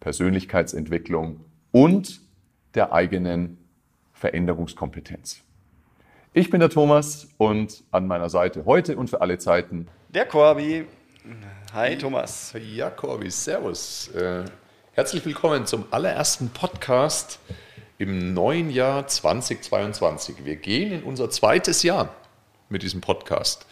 Persönlichkeitsentwicklung 0.00 1.40
und 1.72 2.20
der 2.74 2.92
eigenen 2.92 3.58
Veränderungskompetenz. 4.12 5.42
Ich 6.32 6.50
bin 6.50 6.60
der 6.60 6.70
Thomas 6.70 7.28
und 7.38 7.82
an 7.90 8.06
meiner 8.06 8.28
Seite 8.28 8.64
heute 8.66 8.96
und 8.96 9.08
für 9.08 9.20
alle 9.20 9.38
Zeiten 9.38 9.88
der 10.08 10.26
Corby. 10.26 10.86
Hi 11.72 11.96
Thomas. 11.98 12.54
Ja, 12.58 12.90
Corby, 12.90 13.30
servus. 13.30 14.08
Äh, 14.08 14.44
herzlich 14.92 15.24
willkommen 15.24 15.66
zum 15.66 15.84
allerersten 15.90 16.50
Podcast 16.50 17.40
im 17.98 18.34
neuen 18.34 18.70
Jahr 18.70 19.06
2022. 19.06 20.44
Wir 20.44 20.56
gehen 20.56 20.92
in 20.92 21.02
unser 21.02 21.30
zweites 21.30 21.82
Jahr 21.82 22.14
mit 22.68 22.82
diesem 22.82 23.00
Podcast, 23.00 23.66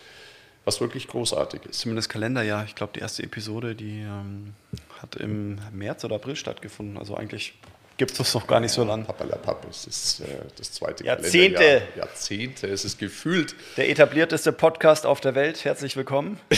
was 0.65 0.81
wirklich 0.81 1.09
großartig 1.09 1.67
ist. 1.67 1.81
Zumindest 1.81 2.09
Kalenderjahr. 2.09 2.65
Ich 2.65 2.75
glaube, 2.75 2.93
die 2.95 3.01
erste 3.01 3.23
Episode, 3.23 3.75
die 3.75 4.01
ähm, 4.01 4.55
hat 5.01 5.17
im 5.17 5.59
März 5.73 6.05
oder 6.05 6.17
April 6.17 6.37
stattgefunden. 6.37 6.97
Also 6.97 7.17
eigentlich 7.17 7.55
gibt 7.97 8.13
es 8.13 8.19
das 8.19 8.35
noch 8.35 8.47
gar 8.47 8.61
nicht 8.61 8.73
so 8.73 8.85
lange. 8.85 9.05
Pappalapapp, 9.05 9.67
es 9.69 9.87
ist 9.87 10.21
äh, 10.21 10.25
das 10.57 10.73
zweite 10.73 11.05
Jahrzehnte. 11.05 11.59
Kalenderjahr. 11.59 11.97
Jahrzehnte, 11.97 12.67
es 12.69 12.85
ist 12.85 12.99
gefühlt. 12.99 13.55
Der 13.77 13.91
etablierteste 13.91 14.53
Podcast 14.53 15.07
auf 15.07 15.21
der 15.21 15.35
Welt. 15.35 15.65
Herzlich 15.65 15.97
willkommen. 15.97 16.41
ja, 16.51 16.57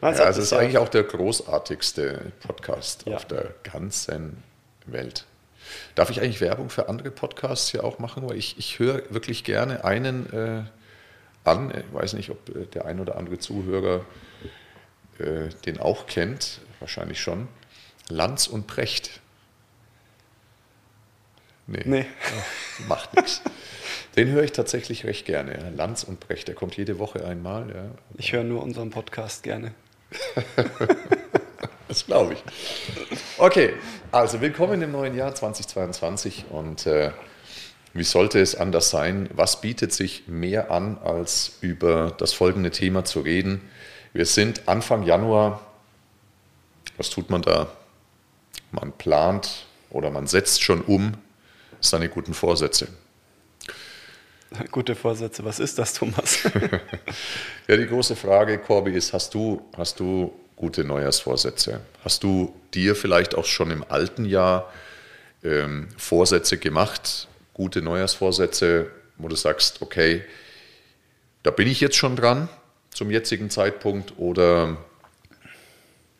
also 0.00 0.22
es 0.22 0.38
ist 0.38 0.52
eigentlich 0.52 0.78
auch 0.78 0.88
der 0.88 1.02
großartigste 1.04 2.32
Podcast 2.40 3.04
ja. 3.06 3.16
auf 3.16 3.26
der 3.26 3.54
ganzen 3.62 4.42
Welt. 4.86 5.26
Darf 5.94 6.10
ich 6.10 6.20
eigentlich 6.20 6.40
Werbung 6.40 6.70
für 6.70 6.88
andere 6.88 7.10
Podcasts 7.10 7.70
hier 7.70 7.84
auch 7.84 7.98
machen? 7.98 8.28
Weil 8.28 8.36
ich, 8.36 8.56
ich 8.58 8.78
höre 8.78 9.02
wirklich 9.10 9.44
gerne 9.44 9.84
einen 9.84 10.32
äh, 10.32 10.62
an. 11.46 11.70
Ich 11.70 11.94
weiß 11.94 12.14
nicht, 12.14 12.30
ob 12.30 12.48
äh, 12.54 12.66
der 12.66 12.86
ein 12.86 13.00
oder 13.00 13.16
andere 13.16 13.38
Zuhörer 13.38 14.04
äh, 15.18 15.48
den 15.64 15.78
auch 15.78 16.06
kennt. 16.06 16.60
Wahrscheinlich 16.80 17.20
schon. 17.20 17.48
Lanz 18.08 18.46
und 18.46 18.66
Precht. 18.66 19.20
Nee. 21.66 21.82
nee. 21.84 22.06
Ach, 22.24 22.86
macht 22.88 23.14
nichts. 23.14 23.42
Den 24.16 24.28
höre 24.28 24.44
ich 24.44 24.52
tatsächlich 24.52 25.04
recht 25.04 25.26
gerne. 25.26 25.72
Lanz 25.76 26.04
und 26.04 26.20
Brecht, 26.20 26.48
der 26.48 26.54
kommt 26.54 26.76
jede 26.76 26.98
Woche 26.98 27.24
einmal. 27.24 27.68
Ja. 27.68 27.90
Ich 28.16 28.32
höre 28.32 28.44
nur 28.44 28.62
unseren 28.62 28.90
Podcast 28.90 29.42
gerne. 29.42 29.74
das 31.88 32.06
glaube 32.06 32.34
ich. 32.34 32.44
Okay, 33.38 33.74
also 34.12 34.40
willkommen 34.40 34.80
im 34.80 34.92
neuen 34.92 35.16
Jahr 35.16 35.34
2022 35.34 36.46
und 36.50 36.86
äh, 36.86 37.10
wie 37.98 38.04
sollte 38.04 38.40
es 38.40 38.54
anders 38.54 38.90
sein? 38.90 39.28
Was 39.32 39.60
bietet 39.60 39.92
sich 39.92 40.28
mehr 40.28 40.70
an, 40.70 40.98
als 40.98 41.58
über 41.60 42.14
das 42.18 42.32
folgende 42.32 42.70
Thema 42.70 43.04
zu 43.04 43.20
reden? 43.20 43.60
Wir 44.12 44.26
sind 44.26 44.68
Anfang 44.68 45.02
Januar. 45.02 45.60
Was 46.96 47.10
tut 47.10 47.30
man 47.30 47.42
da? 47.42 47.68
Man 48.72 48.92
plant 48.92 49.66
oder 49.90 50.10
man 50.10 50.26
setzt 50.26 50.62
schon 50.62 50.80
um 50.82 51.14
seine 51.80 52.08
guten 52.08 52.34
Vorsätze. 52.34 52.88
Gute 54.70 54.94
Vorsätze, 54.94 55.44
was 55.44 55.58
ist 55.58 55.78
das, 55.78 55.94
Thomas? 55.94 56.44
ja, 57.68 57.76
die 57.76 57.86
große 57.86 58.16
Frage, 58.16 58.58
Corby, 58.58 58.92
ist, 58.92 59.12
hast 59.12 59.34
du, 59.34 59.62
hast 59.76 60.00
du 60.00 60.32
gute 60.54 60.84
Neujahrsvorsätze? 60.84 61.80
Hast 62.04 62.22
du 62.22 62.54
dir 62.72 62.94
vielleicht 62.94 63.34
auch 63.34 63.44
schon 63.44 63.70
im 63.70 63.84
alten 63.88 64.24
Jahr 64.24 64.72
ähm, 65.44 65.88
Vorsätze 65.96 66.58
gemacht, 66.58 67.28
gute 67.56 67.80
Neujahrsvorsätze, 67.80 68.90
wo 69.16 69.28
du 69.28 69.34
sagst, 69.34 69.80
okay, 69.80 70.22
da 71.42 71.50
bin 71.50 71.66
ich 71.68 71.80
jetzt 71.80 71.96
schon 71.96 72.14
dran 72.14 72.50
zum 72.90 73.10
jetzigen 73.10 73.48
Zeitpunkt 73.48 74.18
oder 74.18 74.76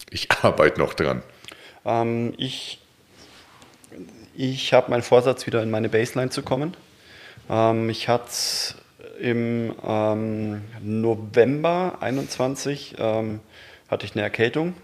ich 0.09 0.31
arbeite 0.43 0.81
noch 0.81 0.95
dran? 0.95 1.23
Ähm, 1.85 2.33
ich 2.39 2.81
ich 4.35 4.73
habe 4.73 4.91
meinen 4.91 5.03
Vorsatz, 5.03 5.47
wieder 5.47 5.63
in 5.63 5.71
meine 5.71 5.91
Baseline 5.91 6.31
zu 6.31 6.41
kommen. 6.41 6.75
Ähm, 7.51 7.91
ich 7.91 8.09
hatte 8.09 8.75
im 9.21 9.75
ähm, 9.87 10.63
November 10.81 11.99
21 12.01 12.97
ähm, 12.99 13.41
hatte 13.89 14.07
ich 14.07 14.13
eine 14.15 14.23
Erkältung. 14.23 14.75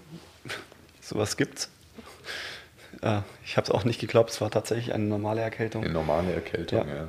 Sowas 1.00 1.38
gibt's. 1.38 1.71
Äh, 3.02 3.20
ich 3.44 3.56
habe 3.56 3.66
es 3.66 3.70
auch 3.70 3.84
nicht 3.84 4.00
geglaubt, 4.00 4.30
es 4.30 4.40
war 4.40 4.50
tatsächlich 4.50 4.94
eine 4.94 5.04
normale 5.04 5.42
Erkältung. 5.42 5.84
Eine 5.84 5.92
normale 5.92 6.32
Erkältung, 6.32 6.88
ja. 6.88 6.94
ja. 6.94 7.08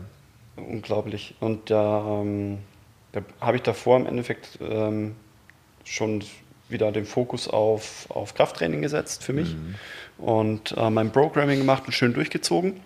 Unglaublich. 0.56 1.36
Und 1.40 1.72
ähm, 1.72 2.60
da 3.12 3.22
habe 3.40 3.58
ich 3.58 3.64
davor 3.64 3.98
im 3.98 4.06
Endeffekt 4.06 4.60
ähm, 4.62 5.16
schon 5.84 6.24
wieder 6.70 6.92
den 6.92 7.06
Fokus 7.06 7.48
auf, 7.48 8.08
auf 8.10 8.34
Krafttraining 8.34 8.82
gesetzt 8.82 9.24
für 9.24 9.34
mich 9.34 9.56
mhm. 9.56 9.76
und 10.26 10.76
äh, 10.78 10.90
mein 10.90 11.12
Programming 11.12 11.60
gemacht 11.60 11.84
und 11.86 11.94
schön 11.94 12.14
durchgezogen. 12.14 12.80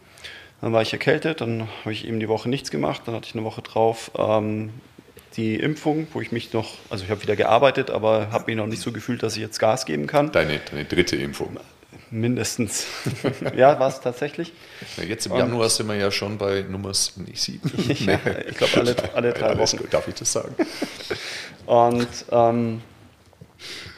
Dann 0.61 0.73
war 0.73 0.81
ich 0.81 0.91
erkältet, 0.91 1.41
dann 1.41 1.67
habe 1.81 1.93
ich 1.93 2.07
eben 2.07 2.19
die 2.19 2.27
Woche 2.27 2.49
nichts 2.49 2.71
gemacht, 2.71 3.03
dann 3.05 3.15
hatte 3.15 3.27
ich 3.27 3.35
eine 3.35 3.43
Woche 3.43 3.61
drauf 3.61 4.11
ähm, 4.17 4.71
die 5.35 5.55
Impfung, 5.55 6.07
wo 6.13 6.21
ich 6.21 6.31
mich 6.31 6.51
noch, 6.53 6.73
also 6.89 7.03
ich 7.03 7.11
habe 7.11 7.21
wieder 7.21 7.35
gearbeitet, 7.35 7.91
aber 7.91 8.31
habe 8.31 8.45
mich 8.47 8.55
noch 8.55 8.65
nicht 8.65 8.81
so 8.81 8.91
gefühlt, 8.91 9.21
dass 9.21 9.35
ich 9.35 9.41
jetzt 9.41 9.59
Gas 9.59 9.85
geben 9.85 10.07
kann. 10.07 10.31
Deine, 10.31 10.59
deine 10.71 10.85
dritte 10.85 11.15
Impfung? 11.15 11.57
Mindestens. 12.09 12.85
ja, 13.55 13.79
war 13.79 13.89
es 13.89 13.99
tatsächlich. 13.99 14.53
Ja, 14.95 15.03
jetzt 15.03 15.25
im 15.25 15.33
und, 15.33 15.39
Januar 15.39 15.69
sind 15.69 15.87
wir 15.87 15.95
ja 15.95 16.11
schon 16.11 16.37
bei 16.37 16.63
Nummer 16.69 16.93
sieben. 16.93 17.71
ja, 17.87 18.19
ich 18.47 18.57
glaube 18.57 18.77
alle, 18.77 18.95
alle 19.13 19.33
drei 19.33 19.57
Wochen. 19.57 19.77
Darf 19.89 20.07
ich 20.07 20.15
das 20.15 20.31
sagen? 20.31 20.55
Und 21.65 22.07
ähm, 22.31 22.81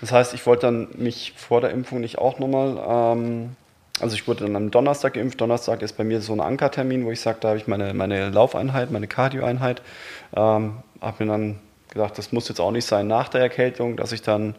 das 0.02 0.12
heißt, 0.12 0.34
ich 0.34 0.46
wollte 0.46 0.68
dann 0.68 0.88
mich 0.96 1.34
vor 1.36 1.62
der 1.62 1.70
Impfung 1.70 2.02
nicht 2.02 2.18
auch 2.18 2.40
nochmal 2.40 3.16
ähm, 3.16 3.56
also 4.02 4.16
ich 4.16 4.28
wurde 4.28 4.46
dann 4.46 4.56
am 4.56 4.72
Donnerstag 4.72 5.14
geimpft. 5.14 5.42
Donnerstag 5.42 5.82
ist 5.82 5.98
bei 5.98 6.04
mir 6.04 6.22
so 6.22 6.34
ein 6.34 6.40
Ankertermin, 6.40 7.06
wo 7.06 7.12
ich 7.12 7.20
sage, 7.20 7.40
da 7.42 7.50
habe 7.50 7.58
ich 7.58 7.68
meine, 7.68 7.94
meine 7.94 8.30
Laufeinheit, 8.30 8.92
meine 8.92 9.08
Cardioeinheit. 9.08 9.82
Ähm, 10.36 10.78
habe 11.02 11.26
mir 11.26 11.32
dann 11.32 11.60
gedacht, 11.90 12.18
das 12.18 12.32
muss 12.32 12.48
jetzt 12.48 12.62
auch 12.62 12.72
nicht 12.72 12.86
sein 12.86 13.08
nach 13.08 13.30
der 13.30 13.42
Erkältung, 13.42 13.98
dass 13.98 14.12
ich 14.12 14.22
dann 14.22 14.56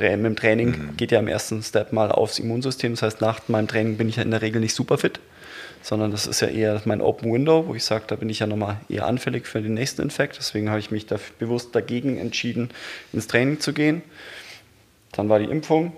mit 0.00 0.24
dem 0.24 0.36
Training 0.36 0.68
mhm. 0.68 0.96
geht 0.96 1.12
ja 1.12 1.18
im 1.18 1.28
ersten 1.28 1.62
Step 1.62 1.92
mal 1.92 2.10
aufs 2.12 2.38
Immunsystem. 2.38 2.92
Das 2.92 3.02
heißt, 3.02 3.20
nach 3.20 3.48
meinem 3.48 3.68
Training 3.68 3.96
bin 3.96 4.08
ich 4.08 4.16
ja 4.16 4.22
in 4.22 4.30
der 4.30 4.42
Regel 4.42 4.60
nicht 4.60 4.74
super 4.74 4.98
fit, 4.98 5.20
sondern 5.82 6.10
das 6.10 6.26
ist 6.26 6.40
ja 6.40 6.48
eher 6.48 6.80
mein 6.84 7.00
Open 7.00 7.32
Window, 7.32 7.66
wo 7.66 7.74
ich 7.74 7.84
sage, 7.84 8.04
da 8.06 8.16
bin 8.16 8.28
ich 8.28 8.38
ja 8.38 8.46
nochmal 8.46 8.76
eher 8.88 9.06
anfällig 9.06 9.46
für 9.46 9.60
den 9.60 9.74
nächsten 9.74 10.02
Infekt. 10.02 10.38
Deswegen 10.38 10.70
habe 10.70 10.78
ich 10.80 10.90
mich 10.90 11.06
da 11.06 11.16
bewusst 11.38 11.74
dagegen 11.74 12.18
entschieden, 12.18 12.70
ins 13.12 13.26
Training 13.26 13.60
zu 13.60 13.72
gehen. 13.72 14.02
Dann 15.12 15.28
war 15.28 15.38
die 15.38 15.46
Impfung. 15.46 15.92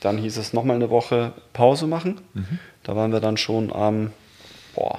Dann 0.00 0.18
hieß 0.18 0.36
es 0.38 0.52
nochmal 0.52 0.76
eine 0.76 0.90
Woche 0.90 1.32
Pause 1.52 1.86
machen. 1.86 2.20
Mhm. 2.34 2.58
Da 2.82 2.96
waren 2.96 3.12
wir 3.12 3.20
dann 3.20 3.36
schon 3.36 3.72
am 3.72 4.12
boah, 4.74 4.98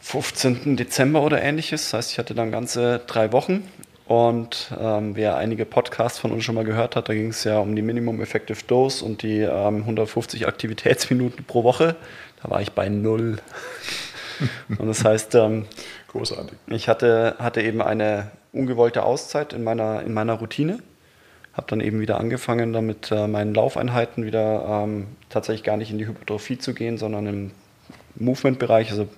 15. 0.00 0.76
Dezember 0.76 1.22
oder 1.22 1.42
ähnliches. 1.42 1.84
Das 1.84 1.94
heißt, 1.94 2.12
ich 2.12 2.18
hatte 2.18 2.34
dann 2.34 2.50
ganze 2.50 3.00
drei 3.06 3.32
Wochen. 3.32 3.68
Und 4.06 4.70
ähm, 4.78 5.16
wer 5.16 5.36
einige 5.36 5.64
Podcasts 5.64 6.18
von 6.18 6.30
uns 6.30 6.44
schon 6.44 6.54
mal 6.54 6.64
gehört 6.64 6.94
hat, 6.94 7.08
da 7.08 7.14
ging 7.14 7.28
es 7.28 7.44
ja 7.44 7.58
um 7.58 7.74
die 7.74 7.82
Minimum 7.82 8.20
Effective 8.20 8.58
Dose 8.66 9.04
und 9.04 9.22
die 9.22 9.40
ähm, 9.40 9.78
150 9.78 10.46
Aktivitätsminuten 10.46 11.44
pro 11.44 11.64
Woche. 11.64 11.96
Da 12.42 12.50
war 12.50 12.60
ich 12.60 12.72
bei 12.72 12.88
null. 12.88 13.38
und 14.78 14.86
das 14.86 15.04
heißt, 15.04 15.34
ähm, 15.36 15.64
großartig. 16.08 16.58
Ich 16.66 16.88
hatte, 16.88 17.36
hatte 17.38 17.62
eben 17.62 17.80
eine 17.80 18.30
ungewollte 18.52 19.04
Auszeit 19.04 19.52
in 19.52 19.64
meiner, 19.64 20.02
in 20.02 20.12
meiner 20.12 20.34
Routine 20.34 20.80
habe 21.54 21.68
dann 21.68 21.80
eben 21.80 22.00
wieder 22.00 22.18
angefangen, 22.18 22.72
damit 22.72 23.10
äh, 23.12 23.28
meinen 23.28 23.54
Laufeinheiten 23.54 24.26
wieder 24.26 24.84
ähm, 24.84 25.06
tatsächlich 25.30 25.62
gar 25.62 25.76
nicht 25.76 25.90
in 25.90 25.98
die 25.98 26.06
Hypertrophie 26.06 26.58
zu 26.58 26.74
gehen, 26.74 26.98
sondern 26.98 27.26
im 27.26 27.50
Movement-Bereich, 28.16 28.90
also 28.90 29.08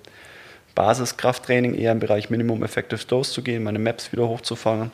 Basiskrafttraining 0.76 1.74
eher 1.74 1.90
im 1.90 1.98
Bereich 1.98 2.30
Minimum 2.30 2.62
Effective 2.62 3.04
Dose 3.04 3.32
zu 3.32 3.42
gehen, 3.42 3.64
meine 3.64 3.80
Maps 3.80 4.12
wieder 4.12 4.28
hochzufangen. 4.28 4.92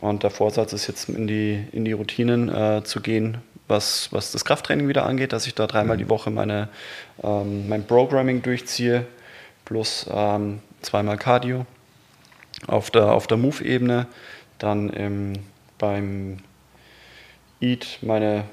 Und 0.00 0.22
der 0.22 0.30
Vorsatz 0.30 0.72
ist 0.72 0.86
jetzt 0.86 1.08
in 1.10 1.26
die, 1.26 1.66
in 1.72 1.84
die 1.84 1.92
Routinen 1.92 2.48
äh, 2.48 2.84
zu 2.84 3.00
gehen, 3.00 3.38
was, 3.66 4.10
was 4.12 4.30
das 4.30 4.44
Krafttraining 4.44 4.86
wieder 4.88 5.04
angeht, 5.04 5.32
dass 5.32 5.46
ich 5.46 5.54
da 5.54 5.66
dreimal 5.66 5.96
mhm. 5.96 6.00
die 6.00 6.08
Woche 6.08 6.30
meine, 6.30 6.68
ähm, 7.22 7.68
mein 7.68 7.84
Programming 7.84 8.42
durchziehe, 8.42 9.06
plus 9.64 10.06
ähm, 10.10 10.60
zweimal 10.82 11.18
Cardio 11.18 11.66
auf 12.68 12.90
der, 12.92 13.12
auf 13.12 13.26
der 13.26 13.38
Move-Ebene, 13.38 14.06
dann 14.58 14.88
im, 14.90 15.32
beim 15.78 16.38
Eat 17.60 17.98
meine 18.02 18.44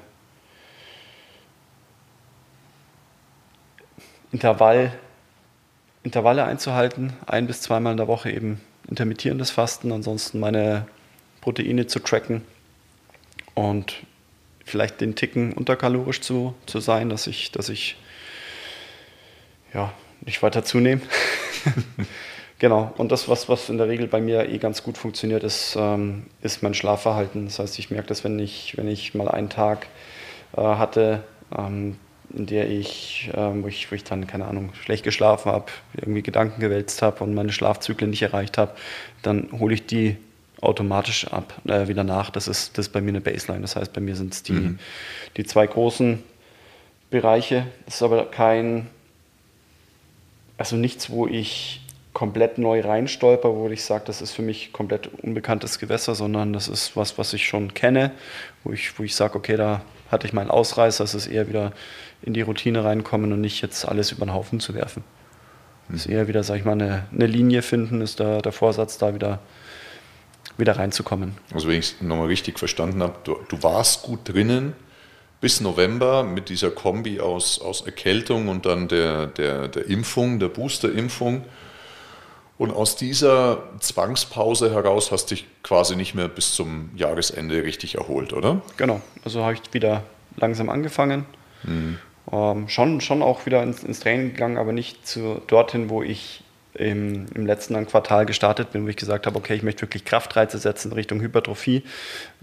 Intervall- 4.32 4.92
Intervalle 6.06 6.44
einzuhalten, 6.44 7.14
ein 7.26 7.48
bis 7.48 7.62
zweimal 7.62 7.90
in 7.90 7.96
der 7.96 8.06
Woche 8.06 8.30
eben 8.30 8.60
intermittierendes 8.88 9.50
Fasten, 9.50 9.90
ansonsten 9.90 10.38
meine 10.38 10.86
Proteine 11.40 11.88
zu 11.88 11.98
tracken 11.98 12.42
und 13.54 13.96
vielleicht 14.64 15.00
den 15.00 15.16
Ticken 15.16 15.52
unterkalorisch 15.52 16.20
zu, 16.20 16.54
zu 16.66 16.78
sein, 16.78 17.08
dass 17.08 17.26
ich, 17.26 17.50
dass 17.50 17.68
ich 17.70 17.96
ja, 19.74 19.92
nicht 20.20 20.44
weiter 20.44 20.62
zunehme. 20.62 21.00
genau, 22.60 22.94
und 22.98 23.10
das, 23.10 23.28
was, 23.28 23.48
was 23.48 23.68
in 23.68 23.76
der 23.76 23.88
Regel 23.88 24.06
bei 24.06 24.20
mir 24.20 24.48
eh 24.48 24.58
ganz 24.58 24.84
gut 24.84 24.98
funktioniert, 24.98 25.42
ist, 25.42 25.74
ähm, 25.76 26.26
ist 26.40 26.62
mein 26.62 26.74
Schlafverhalten. 26.74 27.46
Das 27.46 27.58
heißt, 27.58 27.80
ich 27.80 27.90
merke 27.90 28.06
das, 28.06 28.22
wenn 28.22 28.38
ich, 28.38 28.76
wenn 28.76 28.86
ich 28.86 29.12
mal 29.16 29.26
einen 29.26 29.50
Tag 29.50 29.88
äh, 30.56 30.60
hatte, 30.60 31.24
ähm, 31.58 31.96
in 32.34 32.46
der 32.46 32.68
ich, 32.68 33.30
äh, 33.32 33.62
wo 33.62 33.68
ich, 33.68 33.90
wo 33.90 33.94
ich 33.94 34.04
dann, 34.04 34.26
keine 34.26 34.46
Ahnung, 34.46 34.72
schlecht 34.82 35.04
geschlafen 35.04 35.52
habe, 35.52 35.66
irgendwie 35.94 36.22
Gedanken 36.22 36.60
gewälzt 36.60 37.02
habe 37.02 37.22
und 37.24 37.34
meine 37.34 37.52
Schlafzyklen 37.52 38.10
nicht 38.10 38.22
erreicht 38.22 38.58
habe, 38.58 38.72
dann 39.22 39.48
hole 39.52 39.74
ich 39.74 39.86
die 39.86 40.16
automatisch 40.60 41.28
ab, 41.28 41.54
äh, 41.66 41.88
wieder 41.88 42.04
nach. 42.04 42.30
Das 42.30 42.48
ist, 42.48 42.76
das 42.78 42.86
ist 42.86 42.92
bei 42.92 43.00
mir 43.00 43.10
eine 43.10 43.20
Baseline. 43.20 43.62
Das 43.62 43.76
heißt, 43.76 43.92
bei 43.92 44.00
mir 44.00 44.16
sind 44.16 44.32
es 44.32 44.42
die, 44.42 44.52
mhm. 44.52 44.78
die 45.36 45.44
zwei 45.44 45.66
großen 45.66 46.22
Bereiche. 47.10 47.66
Das 47.84 47.96
ist 47.96 48.02
aber 48.02 48.26
kein, 48.26 48.88
also 50.56 50.76
nichts, 50.76 51.10
wo 51.10 51.26
ich 51.26 51.82
komplett 52.12 52.56
neu 52.56 52.80
reinstolper, 52.80 53.54
wo 53.54 53.68
ich 53.68 53.84
sage, 53.84 54.04
das 54.06 54.22
ist 54.22 54.32
für 54.32 54.40
mich 54.40 54.72
komplett 54.72 55.08
unbekanntes 55.22 55.78
Gewässer, 55.78 56.14
sondern 56.14 56.54
das 56.54 56.66
ist 56.66 56.96
was, 56.96 57.18
was 57.18 57.34
ich 57.34 57.46
schon 57.46 57.74
kenne, 57.74 58.10
wo 58.64 58.72
ich, 58.72 58.98
wo 58.98 59.02
ich 59.02 59.14
sage, 59.14 59.36
okay, 59.36 59.56
da 59.58 59.82
hatte 60.10 60.26
ich 60.26 60.32
meinen 60.32 60.50
Ausreißer, 60.50 61.04
es 61.04 61.14
ist 61.14 61.26
eher 61.26 61.46
wieder 61.48 61.72
in 62.22 62.34
die 62.34 62.42
Routine 62.42 62.84
reinkommen 62.84 63.32
und 63.32 63.40
nicht 63.40 63.62
jetzt 63.62 63.86
alles 63.86 64.12
über 64.12 64.26
den 64.26 64.34
Haufen 64.34 64.60
zu 64.60 64.74
werfen. 64.74 65.04
Es 65.88 66.00
ist 66.00 66.06
eher 66.06 66.26
wieder, 66.26 66.42
sag 66.42 66.56
ich 66.56 66.64
mal, 66.64 66.72
eine, 66.72 67.06
eine 67.12 67.26
Linie 67.26 67.62
finden, 67.62 68.00
ist 68.00 68.18
da 68.18 68.40
der 68.40 68.52
Vorsatz, 68.52 68.98
da 68.98 69.14
wieder, 69.14 69.38
wieder 70.56 70.76
reinzukommen. 70.76 71.36
Also 71.54 71.68
wenn 71.68 71.78
ich 71.78 71.92
es 71.92 72.00
nochmal 72.00 72.26
richtig 72.26 72.58
verstanden 72.58 73.02
habe, 73.02 73.14
du, 73.24 73.36
du 73.48 73.62
warst 73.62 74.02
gut 74.02 74.20
drinnen, 74.24 74.74
bis 75.40 75.60
November 75.60 76.24
mit 76.24 76.48
dieser 76.48 76.70
Kombi 76.70 77.20
aus, 77.20 77.60
aus 77.60 77.82
Erkältung 77.82 78.48
und 78.48 78.66
dann 78.66 78.88
der, 78.88 79.26
der, 79.26 79.68
der 79.68 79.86
Impfung, 79.86 80.40
der 80.40 80.48
Boosterimpfung. 80.48 81.44
Und 82.58 82.70
aus 82.70 82.96
dieser 82.96 83.62
Zwangspause 83.80 84.72
heraus 84.72 85.12
hast 85.12 85.30
du 85.30 85.34
dich 85.34 85.46
quasi 85.62 85.94
nicht 85.94 86.14
mehr 86.14 86.26
bis 86.28 86.54
zum 86.54 86.90
Jahresende 86.96 87.62
richtig 87.62 87.96
erholt, 87.96 88.32
oder? 88.32 88.62
Genau, 88.78 89.02
also 89.24 89.42
habe 89.42 89.54
ich 89.54 89.60
wieder 89.72 90.04
langsam 90.36 90.70
angefangen. 90.70 91.26
Mhm. 91.64 91.98
Ähm, 92.32 92.68
schon, 92.68 93.00
schon 93.00 93.22
auch 93.22 93.46
wieder 93.46 93.62
ins, 93.62 93.84
ins, 93.84 94.00
Training 94.00 94.32
gegangen, 94.32 94.56
aber 94.56 94.72
nicht 94.72 95.06
zu, 95.06 95.40
dorthin, 95.46 95.88
wo 95.90 96.02
ich 96.02 96.42
im, 96.74 97.26
im 97.34 97.46
letzten 97.46 97.86
Quartal 97.86 98.26
gestartet 98.26 98.72
bin, 98.72 98.84
wo 98.84 98.88
ich 98.88 98.96
gesagt 98.96 99.26
habe, 99.26 99.36
okay, 99.38 99.54
ich 99.54 99.62
möchte 99.62 99.82
wirklich 99.82 100.04
Kraftreize 100.04 100.58
setzen 100.58 100.92
Richtung 100.92 101.20
Hypertrophie, 101.20 101.82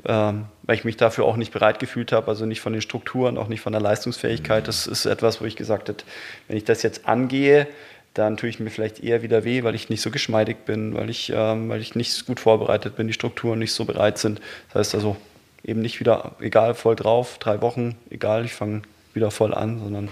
ähm, 0.06 0.45
weil 0.63 0.75
ich 0.75 0.86
mich 0.86 0.98
dafür 0.98 1.25
auch 1.25 1.36
nicht 1.36 1.51
bereit 1.51 1.80
gefühlt 1.80 2.12
habe, 2.12 2.27
also 2.27 2.45
nicht 2.45 2.62
von 2.62 2.74
den 2.74 2.81
Strukturen, 2.81 3.38
auch 3.38 3.48
nicht 3.48 3.62
von 3.62 3.74
der 3.74 3.81
Leistungsfähigkeit. 3.81 4.68
Das 4.68 4.88
ist 4.88 5.06
etwas, 5.06 5.42
wo 5.42 5.45
ich 5.45 5.56
gesagt 5.56 5.89
habe, 5.89 6.00
wenn 6.48 6.57
ich 6.57 6.63
das 6.63 6.81
jetzt 6.81 7.07
angehe, 7.07 7.68
dann 8.13 8.38
tue 8.38 8.50
ich 8.50 8.60
mir 8.60 8.69
vielleicht 8.69 9.04
eher 9.04 9.21
wieder 9.24 9.44
weh, 9.44 9.63
weil 9.63 9.75
ich 9.75 9.89
nicht 9.89 10.01
so 10.01 10.12
geschmeidig 10.12 10.65
bin, 10.65 10.94
weil 10.94 11.10
ich, 11.10 11.31
ähm, 11.36 11.69
weil 11.69 11.81
ich 11.81 11.95
nicht 11.95 12.25
gut 12.25 12.39
vorbereitet 12.39 12.95
bin, 12.95 13.07
die 13.07 13.13
Strukturen 13.13 13.60
nicht 13.60 13.74
so 13.74 13.86
bereit 13.86 14.18
sind. 14.18 14.39
Das 14.69 14.88
heißt 14.88 14.95
also 14.95 15.18
eben 15.63 15.81
nicht 15.81 16.00
wieder, 16.00 16.36
egal, 16.39 16.75
voll 16.75 16.95
drauf, 16.95 17.38
drei 17.39 17.62
Wochen, 17.62 17.95
egal, 18.10 18.45
ich 18.45 18.54
fange 18.54 18.83
wieder 19.13 19.31
voll 19.31 19.54
an, 19.54 19.80
sondern 19.80 20.10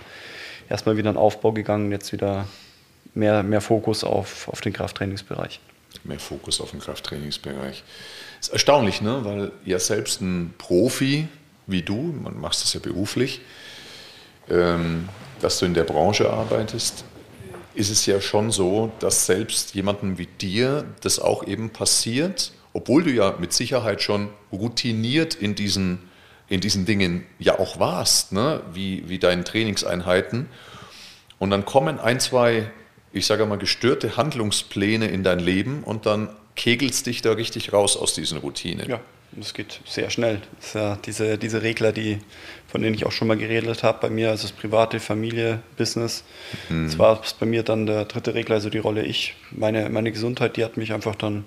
erstmal 0.70 0.98
wieder 0.98 1.10
ein 1.10 1.18
Aufbau 1.18 1.52
gegangen, 1.52 1.92
jetzt 1.92 2.12
wieder 2.14 2.48
mehr, 3.14 3.44
mehr 3.44 3.62
Fokus 3.62 4.04
auf, 4.04 4.48
auf 4.48 4.62
den 4.62 4.74
Krafttrainingsbereich. 4.74 5.60
Mehr 6.04 6.20
Fokus 6.20 6.62
auf 6.62 6.72
den 6.72 6.80
Krafttrainingsbereich. 6.80 7.84
Ist 8.40 8.54
erstaunlich, 8.54 9.02
ne? 9.02 9.20
weil 9.24 9.52
ja 9.66 9.78
selbst 9.80 10.22
ein 10.22 10.54
Profi 10.58 11.28
wie 11.68 11.82
du, 11.82 11.96
man 11.96 12.40
machst 12.40 12.64
das 12.64 12.74
ja 12.74 12.80
beruflich, 12.80 13.42
ähm, 14.50 15.08
dass 15.42 15.60
du 15.60 15.66
in 15.66 15.74
der 15.74 15.84
Branche 15.84 16.30
arbeitest, 16.30 17.06
ist 17.74 17.90
es 17.90 18.06
ja 18.06 18.20
schon 18.20 18.52
so, 18.52 18.92
dass 19.00 19.26
selbst 19.26 19.74
jemandem 19.76 20.18
wie 20.18 20.26
dir 20.28 20.86
das 21.02 21.20
auch 21.20 21.48
eben 21.48 21.70
passiert, 21.70 22.52
obwohl 22.74 23.04
du 23.04 23.12
ja 23.12 23.36
mit 23.40 23.54
Sicherheit 23.54 24.02
schon 24.02 24.30
routiniert 24.52 25.36
in 25.36 25.56
diesen, 25.56 26.00
in 26.52 26.60
diesen 26.60 26.86
Dingen 26.86 27.26
ja 27.40 27.58
auch 27.58 27.80
warst, 27.80 28.32
ne? 28.32 28.62
wie, 28.74 29.10
wie 29.10 29.18
deinen 29.18 29.46
Trainingseinheiten. 29.46 30.48
Und 31.40 31.50
dann 31.50 31.66
kommen 31.66 32.00
ein, 32.00 32.20
zwei 32.20 32.70
ich 33.14 33.26
sage 33.26 33.46
mal, 33.46 33.58
gestörte 33.58 34.18
Handlungspläne 34.18 35.08
in 35.08 35.24
dein 35.24 35.40
Leben 35.40 35.84
und 35.84 36.06
dann 36.06 36.30
kegelst 36.56 37.08
dich 37.08 37.22
da 37.22 37.34
richtig 37.34 37.74
raus 37.74 37.98
aus 37.98 38.14
diesen 38.14 38.38
Routinen. 38.38 38.90
Ja, 38.90 39.00
das 39.34 39.54
geht 39.54 39.82
sehr 39.86 40.10
schnell. 40.10 40.42
Das 40.58 40.68
ist 40.68 40.76
ja 40.76 40.98
diese, 41.06 41.38
diese 41.38 41.62
Regler, 41.62 41.92
die, 41.92 42.20
von 42.68 42.82
denen 42.82 42.96
ich 42.96 43.06
auch 43.06 43.12
schon 43.12 43.28
mal 43.28 43.38
geredet 43.38 43.84
habe, 43.84 44.00
bei 44.02 44.10
mir, 44.10 44.30
also 44.30 44.44
das 44.44 44.52
private, 44.52 45.00
Familie, 45.00 45.62
Business. 45.78 46.24
Mhm. 46.70 46.88
Das 46.88 47.00
war 47.00 47.22
bei 47.40 47.46
mir 47.46 47.64
dann 47.64 47.86
der 47.86 48.06
dritte 48.06 48.34
Regler, 48.34 48.56
also 48.56 48.70
die 48.70 48.80
Rolle 48.80 49.04
ich. 49.04 49.36
Meine, 49.52 49.90
meine 49.90 50.12
Gesundheit, 50.12 50.58
die 50.58 50.64
hat 50.64 50.78
mich 50.78 50.94
einfach 50.94 51.16
dann, 51.16 51.46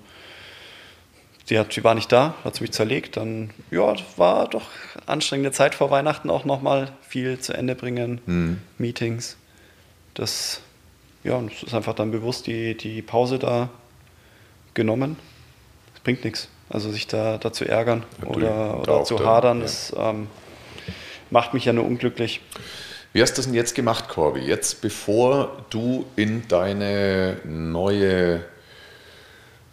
die, 1.49 1.59
hat, 1.59 1.75
die 1.75 1.83
war 1.83 1.95
nicht 1.95 2.11
da, 2.11 2.35
hat 2.43 2.59
mich 2.61 2.71
zerlegt. 2.71 3.17
Dann, 3.17 3.51
ja, 3.71 3.95
war 4.17 4.47
doch 4.49 4.69
anstrengende 5.05 5.51
Zeit 5.51 5.75
vor 5.75 5.91
Weihnachten 5.91 6.29
auch 6.29 6.45
nochmal 6.45 6.91
viel 7.01 7.39
zu 7.39 7.53
Ende 7.53 7.75
bringen, 7.75 8.21
mhm. 8.25 8.61
Meetings. 8.77 9.37
Das 10.13 10.61
ja, 11.25 11.35
und 11.37 11.51
es 11.51 11.63
ist 11.63 11.73
einfach 11.73 11.95
dann 11.95 12.11
bewusst 12.11 12.45
die, 12.45 12.77
die 12.77 13.01
Pause 13.01 13.39
da 13.39 13.69
genommen. 14.75 15.17
Es 15.95 16.01
bringt 16.01 16.23
nichts. 16.23 16.49
Also 16.69 16.91
sich 16.91 17.07
da, 17.07 17.39
da 17.39 17.51
zu 17.51 17.67
ärgern 17.67 18.03
ja, 18.21 18.27
oder, 18.27 18.79
oder 18.79 19.03
zu 19.03 19.25
hadern, 19.25 19.57
ja. 19.57 19.63
das 19.63 19.93
ähm, 19.97 20.27
macht 21.31 21.53
mich 21.55 21.65
ja 21.65 21.73
nur 21.73 21.83
unglücklich. 21.83 22.41
Wie 23.11 23.21
hast 23.23 23.33
du 23.33 23.37
das 23.37 23.45
denn 23.45 23.55
jetzt 23.55 23.73
gemacht, 23.73 24.07
Corby? 24.07 24.41
Jetzt, 24.41 24.81
bevor 24.81 25.65
du 25.71 26.05
in 26.15 26.47
deine 26.47 27.37
neue, 27.43 28.43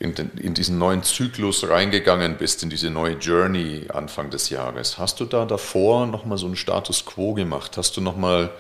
in, 0.03 0.15
den, 0.15 0.31
in 0.33 0.55
diesen 0.55 0.79
neuen 0.79 1.03
Zyklus 1.05 1.69
reingegangen 1.69 2.37
bist, 2.37 2.63
in 2.63 2.71
diese 2.71 2.91
neue 2.91 3.15
Journey 3.15 3.87
Anfang 3.89 4.31
des 4.31 4.51
Jahres, 4.51 4.99
hast 4.99 5.21
du 5.21 5.25
da 5.25 5.45
davor 5.45 6.07
nochmal 6.07 6.39
so 6.39 6.47
einen 6.47 6.57
Status 6.57 7.07
Quo 7.07 7.35
gemacht? 7.35 7.77
Hast 7.77 7.97
du 7.97 8.01
nochmal 8.01 8.51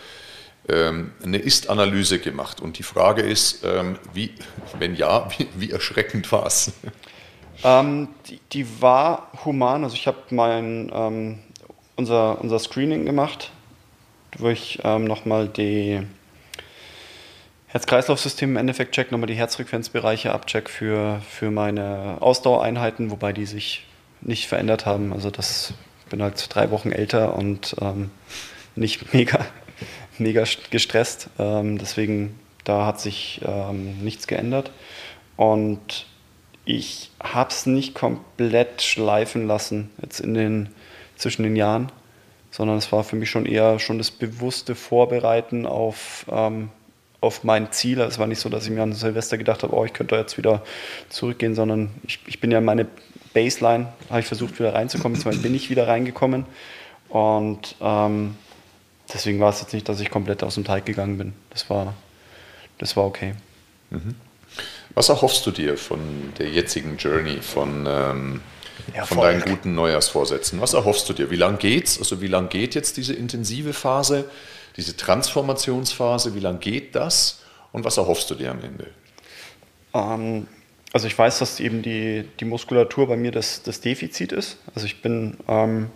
ähm, 0.68 1.10
eine 1.22 1.38
Ist-Analyse 1.38 2.20
gemacht. 2.20 2.60
Und 2.60 2.78
die 2.78 2.84
Frage 2.84 3.22
ist, 3.22 3.64
ähm, 3.64 3.98
wie, 4.14 4.30
wenn 4.78 4.94
ja, 4.94 5.28
wie, 5.36 5.48
wie 5.56 5.70
erschreckend 5.72 6.30
war 6.30 6.46
es? 6.46 6.72
Ähm, 7.64 8.08
die, 8.28 8.40
die, 8.52 8.80
war 8.80 9.28
human. 9.44 9.84
Also 9.84 9.96
ich 9.96 10.06
habe 10.06 10.18
mein 10.30 10.90
ähm, 10.94 11.38
unser, 11.96 12.40
unser 12.40 12.58
Screening 12.58 13.04
gemacht, 13.04 13.50
wo 14.38 14.48
ich 14.48 14.78
ähm, 14.84 15.04
nochmal 15.04 15.48
die 15.48 16.00
Herz-Kreislauf-System 17.72 18.50
im 18.50 18.56
Endeffekt 18.56 18.94
check, 18.94 19.12
nochmal 19.12 19.26
die 19.26 19.34
Herzfrequenzbereiche 19.34 20.32
abcheck 20.32 20.70
für, 20.70 21.20
für 21.28 21.50
meine 21.50 22.16
Ausdauereinheiten, 22.20 23.10
wobei 23.10 23.32
die 23.32 23.46
sich 23.46 23.86
nicht 24.20 24.46
verändert 24.46 24.86
haben. 24.86 25.12
Also 25.12 25.30
das 25.30 25.74
bin 26.10 26.22
halt 26.22 26.54
drei 26.54 26.70
Wochen 26.70 26.92
älter 26.92 27.34
und 27.34 27.74
ähm, 27.80 28.10
nicht 28.76 29.12
mega 29.14 29.44
mega 30.18 30.44
gestresst. 30.70 31.28
Ähm, 31.38 31.78
deswegen, 31.78 32.38
da 32.64 32.86
hat 32.86 33.00
sich 33.00 33.40
ähm, 33.44 34.02
nichts 34.02 34.26
geändert. 34.26 34.70
Und 35.36 36.06
ich 36.64 37.10
habe 37.20 37.50
es 37.50 37.66
nicht 37.66 37.94
komplett 37.94 38.82
schleifen 38.82 39.46
lassen 39.46 39.90
jetzt 40.00 40.20
in 40.20 40.34
den, 40.34 40.68
zwischen 41.16 41.42
den 41.42 41.56
Jahren, 41.56 41.90
sondern 42.50 42.76
es 42.76 42.92
war 42.92 43.02
für 43.02 43.16
mich 43.16 43.30
schon 43.30 43.46
eher 43.46 43.78
schon 43.78 43.98
das 43.98 44.10
bewusste 44.10 44.74
Vorbereiten 44.74 45.66
auf, 45.66 46.26
ähm, 46.30 46.70
auf 47.22 47.44
mein 47.44 47.72
Ziel. 47.72 48.00
Es 48.00 48.18
war 48.18 48.26
nicht 48.26 48.40
so, 48.40 48.48
dass 48.48 48.64
ich 48.64 48.70
mir 48.70 48.82
an 48.82 48.92
Silvester 48.92 49.38
gedacht 49.38 49.62
habe, 49.62 49.74
oh, 49.74 49.84
ich 49.84 49.92
könnte 49.92 50.16
jetzt 50.16 50.36
wieder 50.36 50.62
zurückgehen, 51.08 51.54
sondern 51.54 51.90
ich, 52.06 52.18
ich 52.26 52.40
bin 52.40 52.50
ja 52.50 52.58
in 52.58 52.64
meine 52.64 52.86
Baseline, 53.32 53.92
habe 54.10 54.20
ich 54.20 54.26
versucht 54.26 54.58
wieder 54.58 54.74
reinzukommen, 54.74 55.18
jetzt 55.18 55.42
bin 55.42 55.54
ich 55.54 55.70
wieder 55.70 55.88
reingekommen 55.88 56.44
und 57.08 57.76
ähm, 57.80 58.36
deswegen 59.12 59.40
war 59.40 59.50
es 59.50 59.60
jetzt 59.60 59.72
nicht, 59.72 59.88
dass 59.88 60.00
ich 60.00 60.10
komplett 60.10 60.42
aus 60.42 60.56
dem 60.56 60.64
Teig 60.64 60.84
gegangen 60.84 61.16
bin. 61.16 61.32
Das 61.50 61.70
war, 61.70 61.94
das 62.78 62.96
war 62.96 63.06
okay. 63.06 63.34
Mhm. 63.90 64.16
Was 64.94 65.08
erhoffst 65.08 65.46
du 65.46 65.52
dir 65.52 65.78
von 65.78 66.00
der 66.38 66.50
jetzigen 66.50 66.96
Journey, 66.98 67.40
von, 67.40 67.86
ähm, 67.88 68.40
von 69.04 69.18
deinen 69.18 69.42
guten 69.42 69.74
Neujahrsvorsätzen? 69.74 70.60
Was 70.60 70.74
erhoffst 70.74 71.08
du 71.08 71.12
dir? 71.12 71.30
Wie 71.30 71.36
lange 71.36 71.56
geht's? 71.56 71.98
Also 71.98 72.20
wie 72.20 72.26
lange 72.26 72.48
geht 72.48 72.74
jetzt 72.74 72.96
diese 72.96 73.14
intensive 73.14 73.72
Phase, 73.72 74.28
diese 74.76 74.96
Transformationsphase? 74.96 76.34
Wie 76.34 76.40
lange 76.40 76.58
geht 76.58 76.94
das? 76.94 77.42
Und 77.72 77.84
was 77.84 77.96
erhoffst 77.96 78.30
du 78.30 78.34
dir 78.34 78.50
am 78.50 78.62
Ende? 78.62 78.88
Ähm, 79.94 80.46
also 80.92 81.06
ich 81.06 81.18
weiß, 81.18 81.38
dass 81.38 81.60
eben 81.60 81.82
die, 81.82 82.24
die 82.40 82.44
Muskulatur 82.44 83.08
bei 83.08 83.16
mir 83.16 83.32
das, 83.32 83.62
das 83.62 83.80
Defizit 83.80 84.32
ist. 84.32 84.58
Also 84.74 84.86
ich 84.86 85.00
bin 85.02 85.38
ähm, 85.48 85.90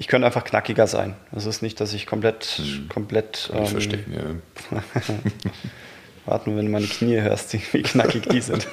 ich 0.00 0.08
könnte 0.08 0.24
einfach 0.24 0.44
knackiger 0.44 0.86
sein. 0.86 1.14
Es 1.30 1.44
ist 1.44 1.60
nicht, 1.60 1.78
dass 1.78 1.92
ich 1.92 2.06
komplett, 2.06 2.44
hm. 2.56 2.88
komplett. 2.88 3.50
Ähm, 3.54 3.66
verstehen, 3.66 4.04
ja. 4.10 4.80
Warten, 6.24 6.56
wenn 6.56 6.64
du 6.64 6.72
meine 6.72 6.86
Knie 6.86 7.20
hörst, 7.20 7.52
wie 7.74 7.82
knackig 7.82 8.26
die 8.26 8.40
sind. 8.40 8.66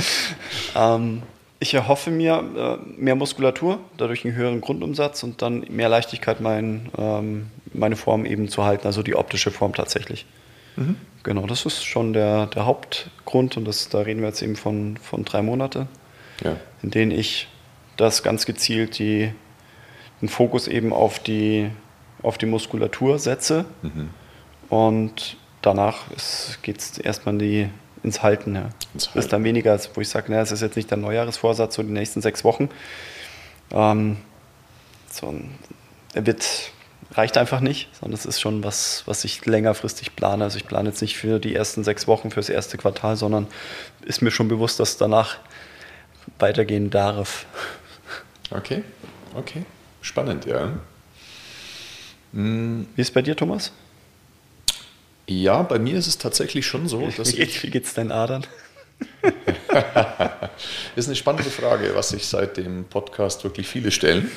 ähm, 0.76 1.22
ich 1.58 1.74
erhoffe 1.74 2.12
mir 2.12 2.78
äh, 2.84 3.00
mehr 3.00 3.16
Muskulatur, 3.16 3.80
dadurch 3.96 4.24
einen 4.24 4.36
höheren 4.36 4.60
Grundumsatz 4.60 5.24
und 5.24 5.42
dann 5.42 5.66
mehr 5.70 5.88
Leichtigkeit, 5.88 6.40
mein, 6.40 6.88
ähm, 6.98 7.46
meine 7.74 7.96
Form 7.96 8.24
eben 8.24 8.48
zu 8.48 8.64
halten, 8.64 8.86
also 8.86 9.02
die 9.02 9.14
optische 9.14 9.50
Form 9.50 9.74
tatsächlich. 9.74 10.26
Mhm. 10.76 10.96
Genau, 11.22 11.46
das 11.46 11.66
ist 11.66 11.84
schon 11.84 12.12
der, 12.12 12.46
der 12.46 12.66
Hauptgrund 12.66 13.56
und 13.56 13.64
das, 13.64 13.88
da 13.88 14.00
reden 14.00 14.20
wir 14.20 14.28
jetzt 14.28 14.42
eben 14.42 14.56
von, 14.56 14.96
von 14.96 15.24
drei 15.24 15.42
Monaten, 15.42 15.88
ja. 16.42 16.56
in 16.82 16.90
denen 16.90 17.10
ich 17.10 17.48
das 17.96 18.22
ganz 18.22 18.46
gezielt 18.46 18.98
die, 18.98 19.32
den 20.20 20.28
Fokus 20.28 20.68
eben 20.68 20.92
auf 20.92 21.18
die, 21.18 21.70
auf 22.22 22.38
die 22.38 22.46
Muskulatur 22.46 23.18
setze 23.18 23.64
mhm. 23.82 24.10
und 24.68 25.36
danach 25.62 26.04
geht 26.62 26.78
es 26.78 26.98
erstmal 26.98 27.34
in 27.34 27.38
die, 27.38 27.68
ins 28.02 28.22
Halten. 28.22 28.54
Ja. 28.54 28.70
Ins 28.92 29.06
Halten. 29.06 29.14
Das 29.14 29.24
ist 29.24 29.32
dann 29.32 29.44
weniger, 29.44 29.78
wo 29.94 30.00
ich 30.00 30.08
sage, 30.08 30.34
es 30.34 30.52
ist 30.52 30.60
jetzt 30.60 30.76
nicht 30.76 30.90
der 30.90 30.98
Neujahresvorsatz, 30.98 31.76
so 31.76 31.82
die 31.82 31.92
nächsten 31.92 32.20
sechs 32.20 32.44
Wochen. 32.44 32.68
Ähm, 33.70 34.18
so, 35.10 35.34
er 36.12 36.26
wird 36.26 36.72
reicht 37.14 37.36
einfach 37.36 37.60
nicht, 37.60 37.88
sondern 37.98 38.18
es 38.18 38.26
ist 38.26 38.40
schon 38.40 38.64
was, 38.64 39.02
was 39.06 39.24
ich 39.24 39.44
längerfristig 39.46 40.16
plane. 40.16 40.44
Also 40.44 40.58
ich 40.58 40.66
plane 40.66 40.88
jetzt 40.88 41.00
nicht 41.00 41.16
für 41.16 41.38
die 41.38 41.54
ersten 41.54 41.84
sechs 41.84 42.06
Wochen, 42.06 42.30
für 42.30 42.40
das 42.40 42.48
erste 42.48 42.76
Quartal, 42.76 43.16
sondern 43.16 43.46
ist 44.04 44.20
mir 44.20 44.30
schon 44.30 44.48
bewusst, 44.48 44.80
dass 44.80 44.96
danach 44.96 45.38
weitergehen 46.38 46.90
darf. 46.90 47.46
Okay, 48.50 48.82
okay. 49.34 49.64
Spannend, 50.00 50.44
ja. 50.44 50.72
Hm. 52.32 52.86
Wie 52.94 53.00
ist 53.00 53.08
es 53.08 53.14
bei 53.14 53.22
dir, 53.22 53.36
Thomas? 53.36 53.72
Ja, 55.26 55.62
bei 55.62 55.78
mir 55.78 55.96
ist 55.96 56.06
es 56.06 56.18
tatsächlich 56.18 56.66
schon 56.66 56.88
so, 56.88 57.08
dass 57.16 57.36
wie, 57.36 57.42
ich. 57.42 57.62
Wie 57.62 57.70
geht 57.70 57.86
es 57.86 57.94
deinen 57.94 58.12
Adern? 58.12 58.46
ist 60.96 61.08
eine 61.08 61.16
spannende 61.16 61.50
Frage, 61.50 61.94
was 61.94 62.10
sich 62.10 62.26
seit 62.26 62.56
dem 62.56 62.84
Podcast 62.84 63.44
wirklich 63.44 63.66
viele 63.66 63.90
stellen. 63.90 64.30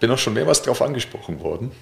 Bin 0.00 0.10
auch 0.10 0.18
schon 0.18 0.34
mehrmals 0.34 0.62
darauf 0.62 0.82
angesprochen 0.82 1.40
worden. 1.40 1.72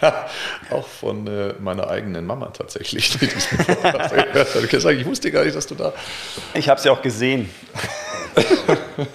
auch 0.70 0.86
von 0.86 1.26
äh, 1.26 1.54
meiner 1.58 1.88
eigenen 1.88 2.26
Mama 2.26 2.46
tatsächlich. 2.46 3.14
Ich 3.20 4.68
gesagt, 4.70 4.98
ich 4.98 5.06
wusste 5.06 5.30
gar 5.30 5.44
nicht, 5.44 5.56
dass 5.56 5.66
du 5.66 5.74
da. 5.74 5.92
Ich 6.54 6.68
habe 6.68 6.80
sie 6.80 6.88
auch 6.88 7.02
gesehen. 7.02 7.50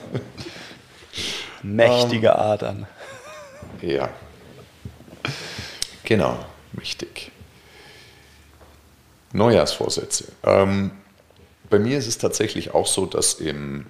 Mächtige 1.63 2.27
ähm, 2.27 2.33
Adern. 2.33 2.87
Ja. 3.81 4.09
Genau, 6.03 6.37
mächtig. 6.73 7.31
Neujahrsvorsätze. 9.31 10.25
Ähm, 10.43 10.91
bei 11.69 11.79
mir 11.79 11.97
ist 11.97 12.07
es 12.07 12.17
tatsächlich 12.17 12.73
auch 12.73 12.85
so, 12.85 13.05
dass 13.05 13.35
im 13.35 13.85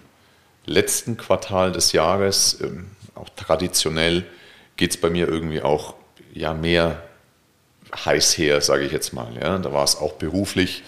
letzten 0.65 1.17
Quartal 1.17 1.71
des 1.71 1.91
Jahres 1.91 2.61
ähm, 2.61 2.91
auch 3.23 3.29
traditionell 3.35 4.25
geht 4.75 4.91
es 4.91 4.97
bei 4.97 5.09
mir 5.09 5.27
irgendwie 5.27 5.61
auch 5.61 5.95
ja, 6.33 6.53
mehr 6.53 7.03
heiß 8.05 8.37
her, 8.37 8.59
sage 8.61 8.83
ich 8.83 8.91
jetzt 8.91 9.13
mal. 9.13 9.27
Ja. 9.39 9.57
Da 9.57 9.71
war 9.71 9.83
es 9.83 9.95
auch 9.97 10.13
beruflich, 10.13 10.83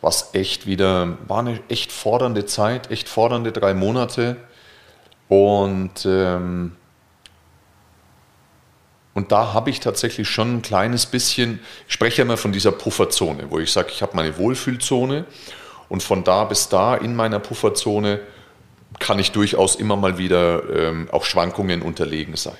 was 0.00 0.34
echt 0.34 0.66
wieder, 0.66 1.18
war 1.26 1.40
eine 1.40 1.60
echt 1.68 1.92
fordernde 1.92 2.46
Zeit, 2.46 2.90
echt 2.90 3.08
fordernde 3.08 3.52
drei 3.52 3.74
Monate. 3.74 4.36
Und, 5.28 6.06
ähm, 6.06 6.76
und 9.14 9.30
da 9.30 9.52
habe 9.52 9.70
ich 9.70 9.80
tatsächlich 9.80 10.28
schon 10.28 10.56
ein 10.56 10.62
kleines 10.62 11.06
bisschen, 11.06 11.60
ich 11.86 11.94
spreche 11.94 12.18
ja 12.18 12.24
immer 12.24 12.36
von 12.36 12.52
dieser 12.52 12.72
Pufferzone, 12.72 13.50
wo 13.50 13.58
ich 13.58 13.70
sage, 13.70 13.88
ich 13.90 14.00
habe 14.00 14.16
meine 14.16 14.36
Wohlfühlzone 14.38 15.26
und 15.88 16.02
von 16.02 16.24
da 16.24 16.44
bis 16.44 16.68
da 16.68 16.96
in 16.96 17.14
meiner 17.14 17.40
Pufferzone 17.40 18.20
kann 18.98 19.18
ich 19.18 19.32
durchaus 19.32 19.76
immer 19.76 19.96
mal 19.96 20.18
wieder 20.18 20.62
ähm, 20.74 21.08
auch 21.12 21.24
Schwankungen 21.24 21.82
unterlegen 21.82 22.36
sein. 22.36 22.56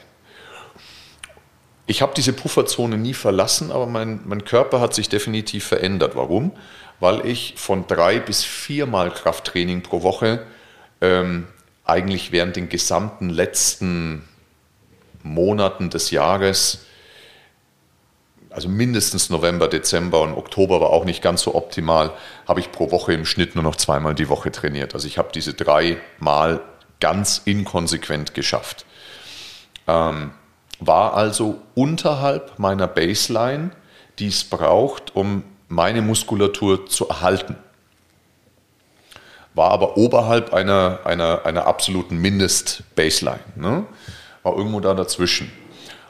Ich 1.86 2.02
habe 2.02 2.12
diese 2.14 2.34
Pufferzone 2.34 2.98
nie 2.98 3.14
verlassen, 3.14 3.72
aber 3.72 3.86
mein, 3.86 4.20
mein 4.26 4.44
Körper 4.44 4.80
hat 4.80 4.94
sich 4.94 5.08
definitiv 5.08 5.64
verändert. 5.64 6.16
Warum? 6.16 6.52
Weil 7.00 7.24
ich 7.24 7.54
von 7.56 7.86
drei 7.86 8.18
bis 8.18 8.44
viermal 8.44 9.10
Krafttraining 9.10 9.82
pro 9.82 10.02
Woche 10.02 10.44
ähm, 11.00 11.46
eigentlich 11.84 12.30
während 12.30 12.56
den 12.56 12.68
gesamten 12.68 13.30
letzten 13.30 14.28
Monaten 15.22 15.88
des 15.88 16.10
Jahres 16.10 16.84
also 18.50 18.68
mindestens 18.68 19.30
November, 19.30 19.68
Dezember 19.68 20.22
und 20.22 20.34
Oktober 20.34 20.80
war 20.80 20.90
auch 20.90 21.04
nicht 21.04 21.22
ganz 21.22 21.42
so 21.42 21.54
optimal, 21.54 22.12
habe 22.46 22.60
ich 22.60 22.72
pro 22.72 22.90
Woche 22.90 23.12
im 23.12 23.24
Schnitt 23.24 23.54
nur 23.54 23.64
noch 23.64 23.76
zweimal 23.76 24.14
die 24.14 24.28
Woche 24.28 24.50
trainiert. 24.50 24.94
Also 24.94 25.06
ich 25.06 25.18
habe 25.18 25.30
diese 25.34 25.54
drei 25.54 25.98
Mal 26.18 26.60
ganz 27.00 27.42
inkonsequent 27.44 28.34
geschafft. 28.34 28.86
Ähm, 29.86 30.32
war 30.80 31.14
also 31.14 31.60
unterhalb 31.74 32.58
meiner 32.58 32.86
Baseline, 32.86 33.70
die 34.18 34.28
es 34.28 34.44
braucht, 34.44 35.14
um 35.14 35.42
meine 35.68 36.02
Muskulatur 36.02 36.86
zu 36.86 37.08
erhalten. 37.08 37.56
War 39.54 39.70
aber 39.70 39.96
oberhalb 39.96 40.54
einer, 40.54 41.00
einer, 41.04 41.44
einer 41.44 41.66
absoluten 41.66 42.16
Mindest-Baseline. 42.18 43.40
Ne? 43.56 43.86
War 44.42 44.56
irgendwo 44.56 44.80
da 44.80 44.94
dazwischen. 44.94 45.50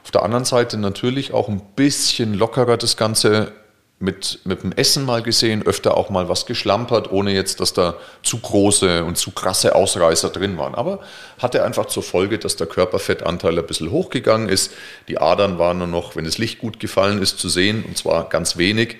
Auf 0.02 0.10
der 0.10 0.22
anderen 0.22 0.44
Seite 0.44 0.78
natürlich 0.78 1.32
auch 1.32 1.48
ein 1.48 1.60
bisschen 1.76 2.34
lockerer 2.34 2.76
das 2.76 2.96
Ganze 2.96 3.52
mit, 4.00 4.40
mit 4.44 4.62
dem 4.62 4.72
Essen 4.72 5.04
mal 5.04 5.22
gesehen, 5.22 5.66
öfter 5.66 5.96
auch 5.96 6.08
mal 6.08 6.28
was 6.28 6.46
geschlampert, 6.46 7.10
ohne 7.10 7.32
jetzt, 7.32 7.60
dass 7.60 7.72
da 7.72 7.94
zu 8.22 8.38
große 8.38 9.04
und 9.04 9.18
zu 9.18 9.32
krasse 9.32 9.74
Ausreißer 9.74 10.30
drin 10.30 10.56
waren. 10.56 10.74
Aber 10.74 11.00
hatte 11.38 11.64
einfach 11.64 11.86
zur 11.86 12.04
Folge, 12.04 12.38
dass 12.38 12.54
der 12.56 12.68
Körperfettanteil 12.68 13.58
ein 13.58 13.66
bisschen 13.66 13.90
hochgegangen 13.90 14.48
ist. 14.48 14.72
Die 15.08 15.18
Adern 15.18 15.58
waren 15.58 15.78
nur 15.78 15.88
noch, 15.88 16.14
wenn 16.14 16.24
das 16.24 16.38
Licht 16.38 16.60
gut 16.60 16.78
gefallen 16.78 17.20
ist, 17.20 17.38
zu 17.38 17.48
sehen, 17.48 17.84
und 17.86 17.98
zwar 17.98 18.28
ganz 18.28 18.56
wenig. 18.56 18.96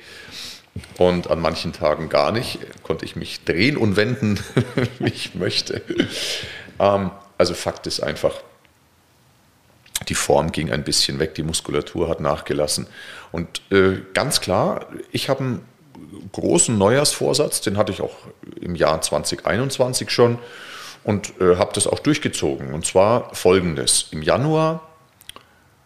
Und 0.96 1.30
an 1.30 1.40
manchen 1.40 1.72
Tagen 1.72 2.08
gar 2.08 2.32
nicht. 2.32 2.58
Konnte 2.82 3.04
ich 3.04 3.16
mich 3.16 3.44
drehen 3.44 3.76
und 3.76 3.96
wenden, 3.96 4.40
wie 4.98 5.10
ich 5.10 5.34
möchte. 5.34 5.82
Ähm, 6.80 7.10
also 7.36 7.54
Fakt 7.54 7.86
ist 7.86 8.00
einfach, 8.00 8.34
die 10.06 10.14
Form 10.14 10.52
ging 10.52 10.70
ein 10.70 10.84
bisschen 10.84 11.18
weg, 11.18 11.34
die 11.34 11.42
Muskulatur 11.42 12.08
hat 12.08 12.20
nachgelassen. 12.20 12.86
Und 13.32 13.62
äh, 13.70 14.00
ganz 14.14 14.40
klar, 14.40 14.86
ich 15.10 15.28
habe 15.28 15.40
einen 15.40 15.64
großen 16.32 16.76
Neujahrsvorsatz, 16.76 17.60
den 17.60 17.76
hatte 17.76 17.92
ich 17.92 18.00
auch 18.00 18.16
im 18.60 18.74
Jahr 18.74 19.00
2021 19.00 20.10
schon 20.10 20.38
und 21.04 21.40
äh, 21.40 21.56
habe 21.56 21.72
das 21.74 21.86
auch 21.86 21.98
durchgezogen. 21.98 22.72
Und 22.72 22.86
zwar 22.86 23.34
folgendes: 23.34 24.08
Im 24.10 24.22
Januar 24.22 24.88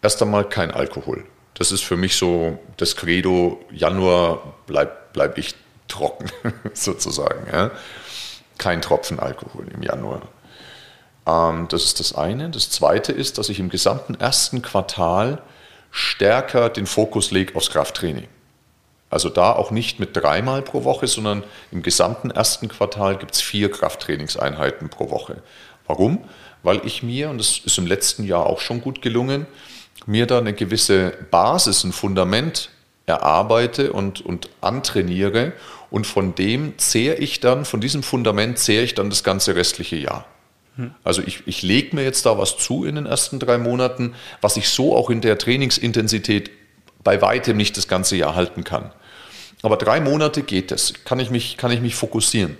erst 0.01 0.21
einmal 0.21 0.47
kein 0.47 0.71
Alkohol. 0.71 1.25
Das 1.55 1.71
ist 1.71 1.83
für 1.83 1.97
mich 1.97 2.15
so 2.15 2.59
das 2.77 2.95
Credo: 2.95 3.63
Januar 3.71 4.53
bleibe 4.67 4.91
bleib 5.13 5.37
ich 5.37 5.55
trocken, 5.87 6.31
sozusagen. 6.73 7.47
Ja? 7.51 7.71
Kein 8.57 8.81
Tropfen 8.81 9.19
Alkohol 9.19 9.67
im 9.73 9.83
Januar. 9.83 10.21
Ähm, 11.25 11.67
das 11.69 11.83
ist 11.83 11.99
das 11.99 12.15
eine. 12.15 12.49
Das 12.49 12.69
zweite 12.69 13.11
ist, 13.11 13.37
dass 13.37 13.49
ich 13.49 13.59
im 13.59 13.69
gesamten 13.69 14.15
ersten 14.15 14.61
Quartal 14.61 15.41
stärker 15.91 16.69
den 16.69 16.85
Fokus 16.85 17.31
lege 17.31 17.55
aufs 17.55 17.69
Krafttraining. 17.69 18.27
Also 19.09 19.29
da 19.29 19.53
auch 19.53 19.69
nicht 19.69 19.99
mit 19.99 20.17
dreimal 20.17 20.63
pro 20.63 20.83
Woche, 20.83 21.05
sondern 21.05 21.43
im 21.71 21.83
gesamten 21.83 22.31
ersten 22.31 22.67
Quartal 22.67 23.15
gibt 23.17 23.35
es 23.35 23.41
vier 23.41 23.69
Krafttrainingseinheiten 23.69 24.89
pro 24.89 25.11
Woche. 25.11 25.43
Warum? 25.85 26.23
Weil 26.63 26.81
ich 26.83 27.03
mir, 27.03 27.29
und 27.29 27.37
das 27.37 27.59
ist 27.59 27.77
im 27.77 27.85
letzten 27.85 28.23
Jahr 28.23 28.47
auch 28.47 28.59
schon 28.59 28.81
gut 28.81 29.03
gelungen, 29.03 29.45
mir 30.07 30.25
da 30.25 30.39
eine 30.39 30.53
gewisse 30.53 31.13
Basis, 31.29 31.83
ein 31.83 31.91
Fundament 31.91 32.71
erarbeite 33.05 33.93
und, 33.93 34.21
und 34.21 34.49
antrainiere 34.61 35.53
und 35.91 36.07
von 36.07 36.33
dem 36.33 36.77
zehre 36.79 37.17
ich 37.17 37.39
dann, 37.39 37.65
von 37.65 37.81
diesem 37.81 38.01
Fundament 38.01 38.57
zehre 38.57 38.83
ich 38.83 38.95
dann 38.95 39.11
das 39.11 39.23
ganze 39.23 39.55
restliche 39.55 39.97
Jahr. 39.97 40.25
Also 41.03 41.21
ich, 41.21 41.43
ich 41.45 41.61
lege 41.61 41.95
mir 41.95 42.03
jetzt 42.03 42.25
da 42.25 42.37
was 42.37 42.57
zu 42.57 42.85
in 42.85 42.95
den 42.95 43.05
ersten 43.05 43.39
drei 43.39 43.57
Monaten, 43.57 44.15
was 44.41 44.57
ich 44.57 44.69
so 44.69 44.95
auch 44.95 45.09
in 45.09 45.21
der 45.21 45.37
Trainingsintensität 45.37 46.49
bei 47.03 47.21
weitem 47.21 47.57
nicht 47.57 47.77
das 47.77 47.87
ganze 47.87 48.15
Jahr 48.15 48.35
halten 48.35 48.63
kann. 48.63 48.91
Aber 49.61 49.77
drei 49.77 49.99
Monate 49.99 50.41
geht 50.41 50.71
es, 50.71 50.93
kann 51.05 51.19
ich 51.19 51.29
mich, 51.29 51.57
kann 51.57 51.71
ich 51.71 51.81
mich 51.81 51.95
fokussieren. 51.95 52.57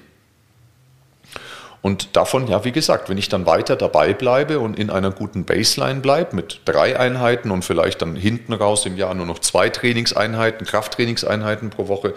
Und 1.82 2.16
davon, 2.16 2.48
ja, 2.48 2.64
wie 2.64 2.72
gesagt, 2.72 3.10
wenn 3.10 3.18
ich 3.18 3.28
dann 3.28 3.46
weiter 3.46 3.76
dabei 3.76 4.14
bleibe 4.14 4.60
und 4.60 4.80
in 4.80 4.90
einer 4.90 5.12
guten 5.12 5.44
Baseline 5.44 6.00
bleibe 6.00 6.34
mit 6.34 6.62
drei 6.64 6.98
Einheiten 6.98 7.52
und 7.52 7.66
vielleicht 7.66 8.02
dann 8.02 8.16
hinten 8.16 8.54
raus 8.54 8.86
im 8.86 8.96
Jahr 8.96 9.14
nur 9.14 9.26
noch 9.26 9.40
zwei 9.40 9.70
Trainingseinheiten, 9.70 10.66
Krafttrainingseinheiten 10.66 11.72
pro 11.72 11.90
Woche, 11.90 12.14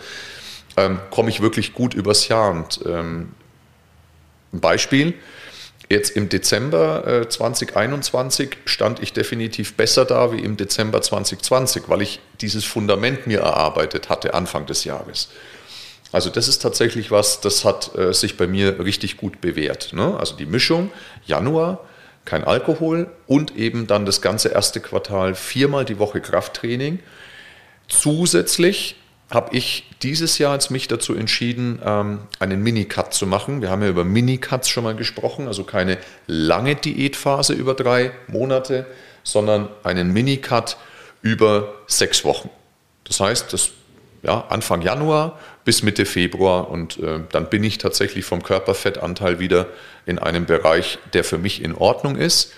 ähm, 0.76 1.00
komme 1.10 1.30
ich 1.30 1.40
wirklich 1.40 1.72
gut 1.72 1.94
übers 1.94 2.28
Jahr. 2.28 2.52
Und 2.52 2.80
ähm, 2.86 3.32
ein 4.52 4.60
Beispiel, 4.60 5.14
Jetzt 5.88 6.16
im 6.16 6.28
Dezember 6.28 7.06
äh, 7.06 7.28
2021 7.28 8.56
stand 8.64 9.00
ich 9.02 9.12
definitiv 9.12 9.74
besser 9.74 10.04
da 10.04 10.32
wie 10.32 10.40
im 10.40 10.56
Dezember 10.56 11.00
2020, 11.00 11.84
weil 11.86 12.02
ich 12.02 12.20
dieses 12.40 12.64
Fundament 12.64 13.26
mir 13.26 13.40
erarbeitet 13.40 14.08
hatte 14.08 14.34
Anfang 14.34 14.66
des 14.66 14.84
Jahres. 14.84 15.28
Also 16.10 16.30
das 16.30 16.48
ist 16.48 16.60
tatsächlich 16.60 17.10
was, 17.10 17.40
das 17.40 17.64
hat 17.64 17.96
äh, 17.96 18.12
sich 18.12 18.36
bei 18.36 18.46
mir 18.46 18.80
richtig 18.84 19.16
gut 19.16 19.40
bewährt. 19.40 19.92
Ne? 19.92 20.16
Also 20.18 20.34
die 20.34 20.46
Mischung 20.46 20.90
Januar, 21.24 21.84
kein 22.24 22.42
Alkohol 22.42 23.08
und 23.28 23.56
eben 23.56 23.86
dann 23.86 24.06
das 24.06 24.20
ganze 24.20 24.48
erste 24.48 24.80
Quartal 24.80 25.36
viermal 25.36 25.84
die 25.84 25.98
Woche 25.98 26.20
Krafttraining. 26.20 26.98
Zusätzlich 27.88 28.96
habe 29.30 29.56
ich 29.56 29.90
dieses 30.02 30.38
Jahr 30.38 30.54
jetzt 30.54 30.70
mich 30.70 30.88
dazu 30.88 31.14
entschieden, 31.14 31.80
ähm, 31.84 32.20
einen 32.38 32.62
Minicut 32.62 33.12
zu 33.12 33.26
machen. 33.26 33.60
Wir 33.60 33.70
haben 33.70 33.82
ja 33.82 33.88
über 33.88 34.04
Minicuts 34.04 34.68
schon 34.68 34.84
mal 34.84 34.94
gesprochen, 34.94 35.48
also 35.48 35.64
keine 35.64 35.98
lange 36.26 36.76
Diätphase 36.76 37.52
über 37.52 37.74
drei 37.74 38.12
Monate, 38.28 38.86
sondern 39.24 39.68
einen 39.82 40.12
Minicut 40.12 40.76
über 41.22 41.74
sechs 41.88 42.24
Wochen. 42.24 42.50
Das 43.04 43.18
heißt, 43.18 43.52
das 43.52 43.70
ja, 44.22 44.44
Anfang 44.48 44.82
Januar 44.82 45.38
bis 45.64 45.82
Mitte 45.82 46.04
Februar 46.04 46.70
und 46.70 46.98
äh, 46.98 47.20
dann 47.30 47.50
bin 47.50 47.64
ich 47.64 47.78
tatsächlich 47.78 48.24
vom 48.24 48.42
Körperfettanteil 48.42 49.38
wieder 49.38 49.66
in 50.04 50.18
einem 50.18 50.46
Bereich, 50.46 50.98
der 51.12 51.24
für 51.24 51.38
mich 51.38 51.62
in 51.62 51.74
Ordnung 51.74 52.16
ist 52.16 52.52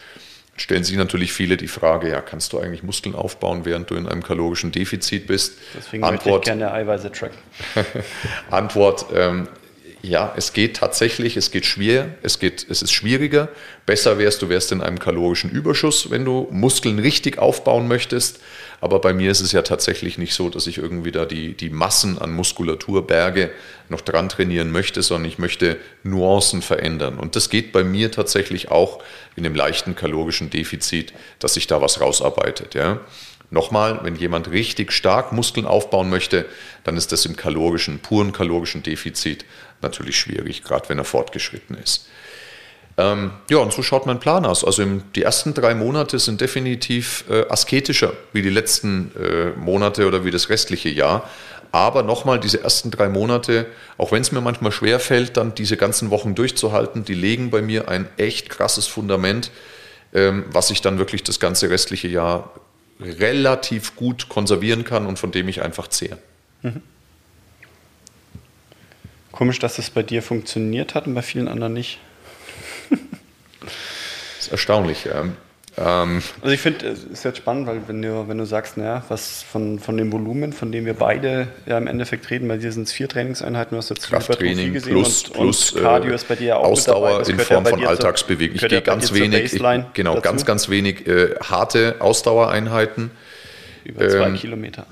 stellen 0.58 0.84
sich 0.84 0.96
natürlich 0.96 1.32
viele 1.32 1.56
die 1.56 1.68
Frage, 1.68 2.10
ja, 2.10 2.20
kannst 2.20 2.52
du 2.52 2.58
eigentlich 2.58 2.82
Muskeln 2.82 3.14
aufbauen, 3.14 3.64
während 3.64 3.90
du 3.90 3.94
in 3.94 4.06
einem 4.06 4.22
kalorischen 4.22 4.72
Defizit 4.72 5.26
bist? 5.26 5.58
Deswegen 5.76 6.04
Antwort, 6.04 6.24
möchte 6.24 6.50
ich 6.52 6.58
gerne 6.58 6.72
Eiweiße 6.72 7.12
tracken. 7.12 7.38
Antwort, 8.50 9.06
ähm, 9.14 9.48
ja, 10.02 10.32
es 10.36 10.52
geht 10.52 10.76
tatsächlich, 10.76 11.36
es 11.36 11.50
geht 11.50 11.66
schwer, 11.66 12.14
es, 12.22 12.38
geht, 12.38 12.66
es 12.68 12.82
ist 12.82 12.92
schwieriger. 12.92 13.48
Besser 13.84 14.18
wärst 14.18 14.42
du 14.42 14.48
wärst 14.48 14.70
in 14.70 14.80
einem 14.80 14.98
kalorischen 14.98 15.50
Überschuss, 15.50 16.10
wenn 16.10 16.24
du 16.24 16.46
Muskeln 16.50 16.98
richtig 17.00 17.38
aufbauen 17.38 17.88
möchtest. 17.88 18.40
Aber 18.80 19.00
bei 19.00 19.12
mir 19.12 19.30
ist 19.30 19.40
es 19.40 19.50
ja 19.50 19.62
tatsächlich 19.62 20.16
nicht 20.16 20.34
so, 20.34 20.50
dass 20.50 20.68
ich 20.68 20.78
irgendwie 20.78 21.10
da 21.10 21.24
die, 21.24 21.54
die 21.54 21.70
Massen 21.70 22.16
an 22.18 22.32
Muskulaturberge 22.32 23.50
noch 23.88 24.00
dran 24.00 24.28
trainieren 24.28 24.70
möchte, 24.70 25.02
sondern 25.02 25.28
ich 25.28 25.38
möchte 25.38 25.78
Nuancen 26.04 26.62
verändern. 26.62 27.18
Und 27.18 27.34
das 27.34 27.50
geht 27.50 27.72
bei 27.72 27.82
mir 27.82 28.12
tatsächlich 28.12 28.70
auch 28.70 29.02
in 29.34 29.42
dem 29.42 29.56
leichten 29.56 29.96
kalorischen 29.96 30.48
Defizit, 30.48 31.12
dass 31.40 31.54
sich 31.54 31.66
da 31.66 31.82
was 31.82 32.00
rausarbeitet. 32.00 32.74
Ja. 32.74 33.00
Nochmal, 33.50 34.00
wenn 34.02 34.14
jemand 34.14 34.50
richtig 34.50 34.92
stark 34.92 35.32
Muskeln 35.32 35.66
aufbauen 35.66 36.10
möchte, 36.10 36.44
dann 36.84 36.98
ist 36.98 37.12
das 37.12 37.24
im 37.24 37.34
kalorischen, 37.34 37.98
puren 37.98 38.32
kalorischen 38.32 38.82
Defizit 38.82 39.46
natürlich 39.82 40.18
schwierig, 40.18 40.62
gerade 40.62 40.88
wenn 40.88 40.98
er 40.98 41.04
fortgeschritten 41.04 41.76
ist. 41.76 42.08
Ähm, 42.98 43.30
ja, 43.48 43.58
und 43.58 43.72
so 43.72 43.82
schaut 43.82 44.06
mein 44.06 44.18
Plan 44.18 44.44
aus. 44.44 44.64
Also 44.64 44.82
im, 44.82 45.04
die 45.14 45.22
ersten 45.22 45.54
drei 45.54 45.74
Monate 45.74 46.18
sind 46.18 46.40
definitiv 46.40 47.24
äh, 47.30 47.48
asketischer 47.48 48.12
wie 48.32 48.42
die 48.42 48.50
letzten 48.50 49.12
äh, 49.16 49.50
Monate 49.58 50.06
oder 50.06 50.24
wie 50.24 50.32
das 50.32 50.48
restliche 50.48 50.88
Jahr. 50.88 51.28
Aber 51.70 52.02
nochmal, 52.02 52.40
diese 52.40 52.62
ersten 52.62 52.90
drei 52.90 53.08
Monate, 53.08 53.66
auch 53.98 54.10
wenn 54.10 54.22
es 54.22 54.32
mir 54.32 54.40
manchmal 54.40 54.72
schwer 54.72 54.98
fällt, 54.98 55.36
dann 55.36 55.54
diese 55.54 55.76
ganzen 55.76 56.10
Wochen 56.10 56.34
durchzuhalten, 56.34 57.04
die 57.04 57.14
legen 57.14 57.50
bei 57.50 57.62
mir 57.62 57.88
ein 57.88 58.08
echt 58.16 58.48
krasses 58.48 58.86
Fundament, 58.86 59.52
ähm, 60.12 60.46
was 60.50 60.70
ich 60.70 60.80
dann 60.80 60.98
wirklich 60.98 61.22
das 61.22 61.38
ganze 61.38 61.70
restliche 61.70 62.08
Jahr 62.08 62.52
relativ 63.00 63.94
gut 63.94 64.28
konservieren 64.28 64.84
kann 64.84 65.06
und 65.06 65.18
von 65.18 65.30
dem 65.30 65.46
ich 65.48 65.62
einfach 65.62 65.88
zehre. 65.88 66.18
Mhm. 66.62 66.82
Komisch, 69.32 69.58
dass 69.58 69.78
es 69.78 69.90
bei 69.90 70.02
dir 70.02 70.22
funktioniert 70.22 70.94
hat 70.94 71.06
und 71.06 71.14
bei 71.14 71.22
vielen 71.22 71.48
anderen 71.48 71.74
nicht. 71.74 71.98
das 72.90 73.70
ist 74.40 74.52
erstaunlich. 74.52 75.06
Ähm, 75.06 75.34
ähm 75.76 76.22
also 76.40 76.54
ich 76.54 76.60
finde, 76.60 76.88
es 76.88 77.04
ist 77.04 77.24
jetzt 77.24 77.36
spannend, 77.36 77.66
weil 77.66 77.82
wenn 77.86 78.00
du, 78.00 78.26
wenn 78.26 78.38
du 78.38 78.46
sagst, 78.46 78.78
naja, 78.78 79.04
was 79.08 79.42
von, 79.42 79.78
von 79.78 79.96
dem 79.98 80.10
Volumen, 80.10 80.54
von 80.54 80.72
dem 80.72 80.86
wir 80.86 80.94
beide 80.94 81.48
ja 81.66 81.76
im 81.76 81.86
Endeffekt 81.86 82.30
reden, 82.30 82.48
bei 82.48 82.56
dir 82.56 82.72
sind 82.72 82.84
es 82.84 82.92
vier 82.92 83.08
Trainingseinheiten, 83.08 83.72
du 83.72 83.76
hast 83.76 83.90
jetzt 83.90 84.08
Krafttraining 84.08 84.72
gesehen 84.72 84.92
plus, 84.92 85.24
und, 85.24 85.34
plus 85.34 85.72
und 85.72 85.82
Cardio 85.82 86.14
ist 86.14 86.26
bei 86.26 86.36
dir 86.36 86.46
ja 86.46 86.56
auch 86.56 86.64
Ausdauer 86.64 87.28
in 87.28 87.38
Form 87.38 87.64
ja 87.64 87.70
von 87.70 87.86
Alltagsbewegung. 87.86 88.56
Ich 88.56 88.66
gehe 88.66 88.80
ganz 88.80 89.12
wenig, 89.12 89.52
ich, 89.52 89.62
genau, 89.92 90.14
dazu. 90.14 90.22
ganz, 90.22 90.46
ganz 90.46 90.68
wenig 90.70 91.06
äh, 91.06 91.34
harte 91.40 91.96
Ausdauereinheiten. 92.00 93.10
Über 93.84 94.08
zwei 94.08 94.26
ähm, 94.26 94.36
Kilometer. 94.36 94.86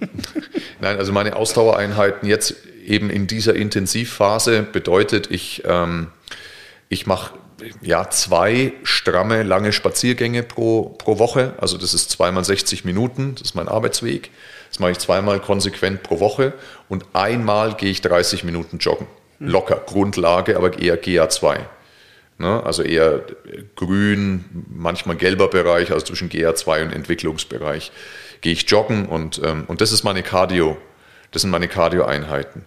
Nein, 0.80 0.98
also 0.98 1.12
meine 1.12 1.36
Ausdauereinheiten 1.36 2.28
jetzt 2.28 2.54
eben 2.88 3.10
in 3.10 3.26
dieser 3.26 3.54
Intensivphase 3.54 4.62
bedeutet, 4.62 5.30
ich, 5.30 5.62
ähm, 5.66 6.08
ich 6.88 7.06
mache 7.06 7.32
ja, 7.80 8.10
zwei 8.10 8.72
stramme, 8.82 9.42
lange 9.42 9.72
Spaziergänge 9.72 10.42
pro, 10.42 10.90
pro 10.98 11.18
Woche. 11.18 11.54
Also 11.58 11.78
das 11.78 11.94
ist 11.94 12.10
zweimal 12.10 12.44
60 12.44 12.84
Minuten, 12.84 13.34
das 13.34 13.48
ist 13.48 13.54
mein 13.54 13.68
Arbeitsweg. 13.68 14.30
Das 14.68 14.78
mache 14.78 14.92
ich 14.92 14.98
zweimal 14.98 15.40
konsequent 15.40 16.02
pro 16.02 16.20
Woche 16.20 16.52
und 16.88 17.06
einmal 17.12 17.74
gehe 17.74 17.90
ich 17.90 18.02
30 18.02 18.44
Minuten 18.44 18.78
joggen. 18.78 19.06
Hm. 19.38 19.48
Locker, 19.48 19.82
Grundlage, 19.86 20.56
aber 20.56 20.78
eher 20.78 21.02
GA2. 21.02 21.60
Ne? 22.38 22.62
Also 22.62 22.82
eher 22.82 23.22
grün, 23.74 24.44
manchmal 24.68 25.16
gelber 25.16 25.48
Bereich, 25.48 25.92
also 25.92 26.04
zwischen 26.04 26.28
GA2 26.28 26.82
und 26.82 26.92
Entwicklungsbereich. 26.92 27.92
Gehe 28.42 28.52
ich 28.52 28.68
joggen 28.68 29.06
und, 29.06 29.40
ähm, 29.42 29.64
und 29.66 29.80
das 29.80 29.92
ist 29.92 30.04
meine 30.04 30.22
Cardio, 30.22 30.76
das 31.30 31.42
sind 31.42 31.50
meine 31.50 31.68
Cardio-Einheiten. 31.68 32.64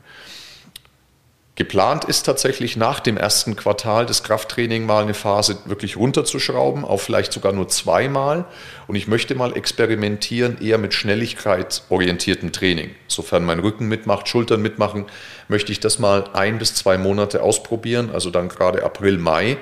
Geplant 1.55 2.05
ist 2.05 2.23
tatsächlich 2.23 2.77
nach 2.77 3.01
dem 3.01 3.17
ersten 3.17 3.57
Quartal 3.57 4.05
das 4.05 4.23
Krafttraining 4.23 4.85
mal 4.85 5.03
eine 5.03 5.13
Phase 5.13 5.57
wirklich 5.65 5.97
runterzuschrauben, 5.97 6.85
auf 6.85 7.01
vielleicht 7.01 7.33
sogar 7.33 7.51
nur 7.51 7.67
zweimal. 7.67 8.45
Und 8.87 8.95
ich 8.95 9.09
möchte 9.09 9.35
mal 9.35 9.57
experimentieren, 9.57 10.61
eher 10.61 10.77
mit 10.77 10.93
schnelligkeitsorientiertem 10.93 12.53
Training. 12.53 12.91
Sofern 13.07 13.43
mein 13.43 13.59
Rücken 13.59 13.89
mitmacht, 13.89 14.29
Schultern 14.29 14.61
mitmachen, 14.61 15.07
möchte 15.49 15.73
ich 15.73 15.81
das 15.81 15.99
mal 15.99 16.29
ein 16.31 16.59
bis 16.59 16.75
zwei 16.75 16.97
Monate 16.97 17.43
ausprobieren, 17.43 18.09
also 18.13 18.29
dann 18.29 18.47
gerade 18.47 18.83
April, 18.85 19.17
Mai 19.17 19.57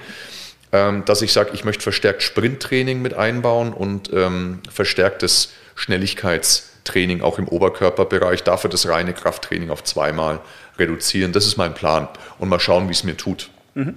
ähm, 0.72 1.06
dass 1.06 1.22
ich 1.22 1.32
sage, 1.34 1.52
ich 1.54 1.64
möchte 1.64 1.84
verstärkt 1.84 2.22
Sprinttraining 2.22 3.02
mit 3.02 3.14
einbauen 3.14 3.74
und 3.74 4.12
ähm, 4.14 4.60
verstärktes 4.70 5.54
Schnelligkeitstraining 5.76 6.77
auch 7.22 7.40
im 7.40 7.48
Oberkörperbereich, 7.48 8.44
dafür 8.44 8.70
das 8.70 8.88
reine 8.88 9.14
Krafttraining 9.14 9.70
auf 9.70 9.84
zweimal 9.84 10.40
reduzieren. 10.78 11.34
Das 11.34 11.46
ist 11.46 11.58
mein 11.58 11.74
Plan. 11.74 12.08
Und 12.40 12.50
mal 12.50 12.60
schauen, 12.60 12.88
wie 12.88 12.94
es 12.94 13.04
mir 13.04 13.18
tut. 13.18 13.50
Mhm. 13.76 13.96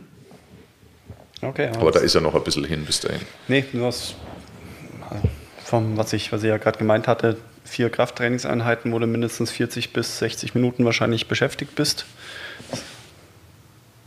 Okay, 1.43 1.69
aber, 1.69 1.81
aber 1.81 1.93
da 1.93 2.01
ist 2.01 2.15
ja 2.15 2.21
noch 2.21 2.35
ein 2.35 2.45
bisschen 2.45 2.65
hin 2.65 2.85
bis 2.85 3.01
dahin. 3.01 3.21
Nee, 3.49 3.65
nur 3.73 3.89
was, 3.89 4.15
vom, 5.65 5.97
was, 5.97 6.13
ich, 6.13 6.33
was 6.33 6.43
ich 6.43 6.49
ja 6.49 6.59
gerade 6.59 6.79
gemeint 6.79 7.09
hatte, 7.09 7.37
vier 7.65 7.89
Krafttrainingseinheiten, 7.89 8.93
wo 8.93 8.99
du 8.99 9.07
mindestens 9.07 9.51
40 9.51 9.93
bis 9.93 10.19
60 10.19 10.55
Minuten 10.55 10.85
wahrscheinlich 10.85 11.29
beschäftigt 11.29 11.75
bist. 11.77 12.05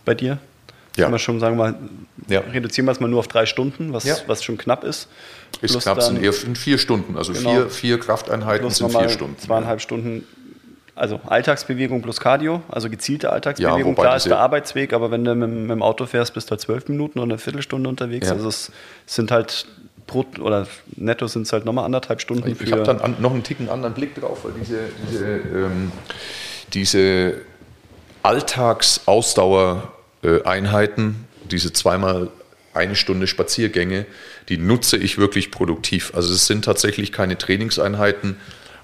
Bei 0.06 0.14
dir? 0.14 0.38
Ja. 0.96 1.06
Kann 1.06 1.12
man 1.12 1.20
schon 1.20 1.40
sagen, 1.40 1.58
mal, 1.58 1.76
ja. 2.28 2.42
reduzieren 2.42 2.86
wir 2.86 2.92
es 2.92 3.00
mal 3.00 3.08
nur 3.08 3.20
auf 3.20 3.28
drei 3.28 3.48
Stunden, 3.48 3.94
was, 3.94 4.04
ja. 4.04 4.16
was 4.28 4.44
schon 4.44 4.58
knapp 4.58 4.84
ist. 4.84 5.08
Ist 5.62 5.72
Plus 5.72 5.84
knapp, 5.84 6.02
sind 6.04 6.22
eher 6.22 6.34
vier 6.34 6.78
Stunden. 6.78 7.18
Also 7.18 7.34
genau. 7.34 7.52
vier, 7.52 7.70
vier 7.70 8.00
Krafteinheiten 8.00 8.62
Plus 8.62 8.78
sind 8.78 8.92
vier 8.92 9.10
Stunden. 9.10 9.38
Zweieinhalb 9.40 9.82
Stunden 9.82 10.24
also 10.96 11.20
Alltagsbewegung 11.26 12.02
plus 12.02 12.20
Cardio, 12.20 12.62
also 12.70 12.90
gezielte 12.90 13.32
Alltagsbewegung. 13.32 13.96
Ja, 13.96 14.02
Klar 14.02 14.16
ist 14.16 14.28
der 14.28 14.38
Arbeitsweg, 14.40 14.94
aber 14.94 15.10
wenn 15.10 15.26
du 15.26 15.34
mit, 15.34 15.50
mit, 15.50 15.72
dem 15.72 15.82
Auto 15.82 16.06
fährst, 16.06 16.34
bist 16.34 16.50
du 16.50 16.52
halt 16.52 16.62
zwölf 16.62 16.88
Minuten 16.88 17.20
oder 17.20 17.32
eine 17.32 17.38
Viertelstunde 17.40 17.90
unterwegs. 17.90 18.28
Ja. 18.28 18.34
Also 18.34 18.48
es 18.48 18.72
sind 19.08 19.32
halt 19.32 19.66
pro, 20.06 20.26
oder 20.40 20.68
netto 20.96 21.28
sind 21.28 21.44
es 21.44 21.54
halt 21.54 21.66
nochmal 21.66 21.86
anderthalb 21.86 22.22
Stunden. 22.22 22.48
Ich, 22.48 22.62
ich 22.62 22.72
habe 22.72 22.84
dann 22.84 23.02
an, 23.02 23.16
noch 23.20 23.32
einen 23.32 23.44
Ticken 23.44 23.70
anderen 23.70 23.96
Blick 23.96 24.14
drauf, 24.16 24.44
weil 24.44 24.52
diese, 24.60 24.82
diese, 25.10 25.26
ähm, 25.26 25.92
diese 26.74 27.42
Alltagsausdauereinheiten, 30.24 31.28
diese 31.50 31.74
zweimal 31.74 32.30
eine 32.74 32.96
Stunde 32.96 33.28
Spaziergänge, 33.28 34.06
die 34.50 34.58
nutze 34.58 34.98
ich 34.98 35.18
wirklich 35.18 35.52
produktiv. 35.52 36.14
Also 36.16 36.34
es 36.34 36.48
sind 36.48 36.66
tatsächlich 36.66 37.12
keine 37.12 37.38
Trainingseinheiten, 37.38 38.38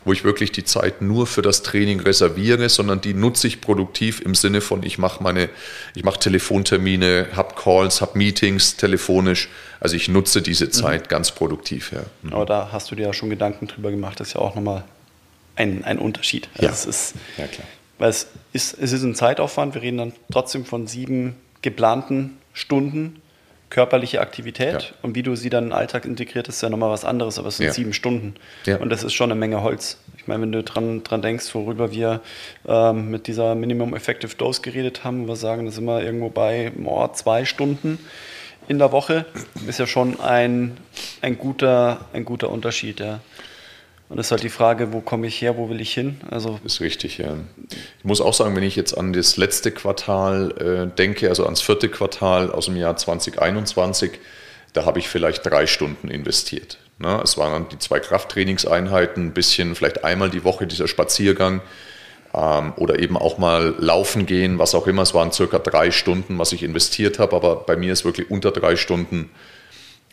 wo 0.06 0.14
ich 0.14 0.24
wirklich 0.24 0.52
die 0.52 0.64
Zeit 0.64 1.02
nur 1.02 1.28
für 1.28 1.42
das 1.42 1.64
Training 1.64 2.00
reserviere, 2.00 2.70
sondern 2.70 3.02
die 3.02 3.14
nutze 3.14 3.48
ich 3.48 3.62
produktiv 3.62 4.22
im 4.22 4.36
Sinne 4.36 4.62
von, 4.62 4.84
ich 4.84 4.98
mache 4.98 5.22
meine, 5.22 5.50
ich 5.96 6.04
mache 6.04 6.20
Telefontermine, 6.20 7.28
habe 7.36 7.56
Calls, 7.56 8.02
habe 8.02 8.18
Meetings 8.18 8.78
telefonisch. 8.78 9.50
Also 9.80 9.96
ich 9.96 10.08
nutze 10.08 10.42
diese 10.42 10.66
mhm. 10.66 10.72
Zeit 10.72 11.04
mhm. 11.06 11.08
ganz 11.10 11.32
produktiv. 11.32 11.92
Ja. 11.92 12.04
Mhm. 12.22 12.34
Aber 12.34 12.46
da 12.46 12.70
hast 12.72 12.92
du 12.92 12.96
dir 12.96 13.08
ja 13.08 13.14
schon 13.14 13.30
Gedanken 13.30 13.68
drüber 13.68 13.92
gemacht, 13.92 14.20
das 14.20 14.30
ist 14.30 14.34
ja 14.36 14.42
auch 14.42 14.56
nochmal 14.56 14.84
ein, 15.56 15.84
ein 15.84 16.00
Unterschied. 16.00 16.48
Also 16.54 16.66
ja. 16.66 16.90
Ist, 16.90 17.16
ja, 17.38 17.48
klar. 17.48 17.68
Weil 18.00 18.10
es 18.10 18.28
ist, 18.54 18.78
es 18.80 18.92
ist 18.92 19.04
ein 19.04 19.14
Zeitaufwand, 19.14 19.76
wir 19.76 19.82
reden 19.82 19.98
dann 19.98 20.14
trotzdem 20.32 20.66
von 20.66 20.88
sieben 20.88 21.36
geplanten 21.62 22.38
Stunden 22.54 23.22
körperliche 23.70 24.20
Aktivität 24.22 24.82
ja. 24.82 24.90
und 25.04 25.14
wie 25.16 25.22
du 25.22 25.36
sie 25.36 25.50
dann 25.50 25.66
in 25.66 25.70
den 25.70 25.78
Alltag 25.78 26.06
integrierst, 26.06 26.50
ist 26.50 26.64
ja 26.64 26.70
nochmal 26.70 26.90
was 26.90 27.06
anderes, 27.06 27.38
aber 27.38 27.50
es 27.50 27.58
sind 27.58 27.68
ja. 27.68 27.74
sieben 27.74 27.94
Stunden 27.94 28.34
ja. 28.66 28.78
und 28.78 28.90
das 28.90 29.04
ist 29.04 29.14
schon 29.14 29.32
eine 29.32 29.40
Menge 29.40 29.62
Holz. 29.62 29.98
Ich 30.18 30.28
meine, 30.28 30.42
wenn 30.42 30.52
du 30.52 30.64
dran, 30.64 31.04
dran 31.04 31.22
denkst, 31.22 31.54
worüber 31.54 31.92
wir 31.92 32.22
ähm, 32.68 33.12
mit 33.12 33.28
dieser 33.28 33.54
Minimum 33.54 33.94
Effective 33.94 34.36
Dose 34.36 34.62
geredet 34.62 35.04
haben, 35.04 35.28
wir 35.28 35.36
sagen, 35.36 35.66
das 35.66 35.76
sind 35.76 35.86
wir 35.86 36.02
irgendwo 36.02 36.30
bei 36.30 36.72
oh, 36.84 37.08
zwei 37.10 37.46
Stunden. 37.46 38.00
in 38.68 38.80
der 38.80 38.92
Woche 38.92 39.26
ist 39.68 39.78
ja 39.78 39.86
schon 39.86 40.20
ein, 40.20 40.78
ein, 41.22 41.38
guter, 41.38 42.06
ein 42.14 42.26
guter 42.26 42.50
Unterschied. 42.50 43.00
Ja. 43.00 43.20
Und 44.10 44.18
es 44.18 44.28
ist 44.28 44.32
halt 44.32 44.44
die 44.44 44.50
Frage, 44.50 44.92
wo 44.92 45.02
komme 45.02 45.28
ich 45.28 45.40
her, 45.40 45.56
wo 45.56 45.70
will 45.70 45.80
ich 45.80 45.94
hin? 45.94 46.20
Also 46.32 46.60
ist 46.66 46.82
richtig, 46.82 47.20
ja. 47.20 47.36
Ich 47.70 48.04
muss 48.04 48.22
auch 48.22 48.34
sagen, 48.34 48.56
wenn 48.56 48.64
ich 48.64 48.76
jetzt 48.76 48.98
an 48.98 49.14
das 49.14 49.38
letzte 49.38 49.72
Quartal 49.72 50.90
äh, 50.92 50.96
denke, 50.98 51.30
also 51.30 51.46
ans 51.46 51.62
vierte 51.62 51.90
Quartal 51.90 52.52
aus 52.52 52.66
dem 52.66 52.76
Jahr 52.76 52.98
2021, 52.98 54.20
da 54.74 54.86
habe 54.86 54.98
ich 54.98 55.08
vielleicht 55.08 55.46
drei 55.46 55.68
Stunden 55.68 56.10
investiert. 56.10 56.80
Ne? 56.98 57.22
Es 57.24 57.38
waren 57.38 57.54
dann 57.54 57.70
die 57.70 57.78
zwei 57.78 58.00
Krafttrainingseinheiten, 58.00 59.28
ein 59.28 59.34
bisschen, 59.34 59.76
vielleicht 59.76 60.04
einmal 60.04 60.32
die 60.32 60.44
Woche 60.44 60.66
dieser 60.66 60.88
Spaziergang 60.88 61.62
ähm, 62.34 62.74
oder 62.78 62.98
eben 63.00 63.16
auch 63.16 63.38
mal 63.38 63.76
laufen 63.78 64.26
gehen, 64.26 64.58
was 64.58 64.74
auch 64.74 64.88
immer. 64.88 65.04
Es 65.04 65.14
waren 65.14 65.32
circa 65.32 65.60
drei 65.60 65.92
Stunden, 65.92 66.40
was 66.40 66.52
ich 66.52 66.64
investiert 66.64 67.20
habe, 67.20 67.36
aber 67.36 67.58
bei 67.58 67.78
mir 67.78 67.94
ist 67.94 68.06
wirklich 68.06 68.32
unter 68.32 68.52
drei 68.52 68.76
Stunden. 68.76 69.30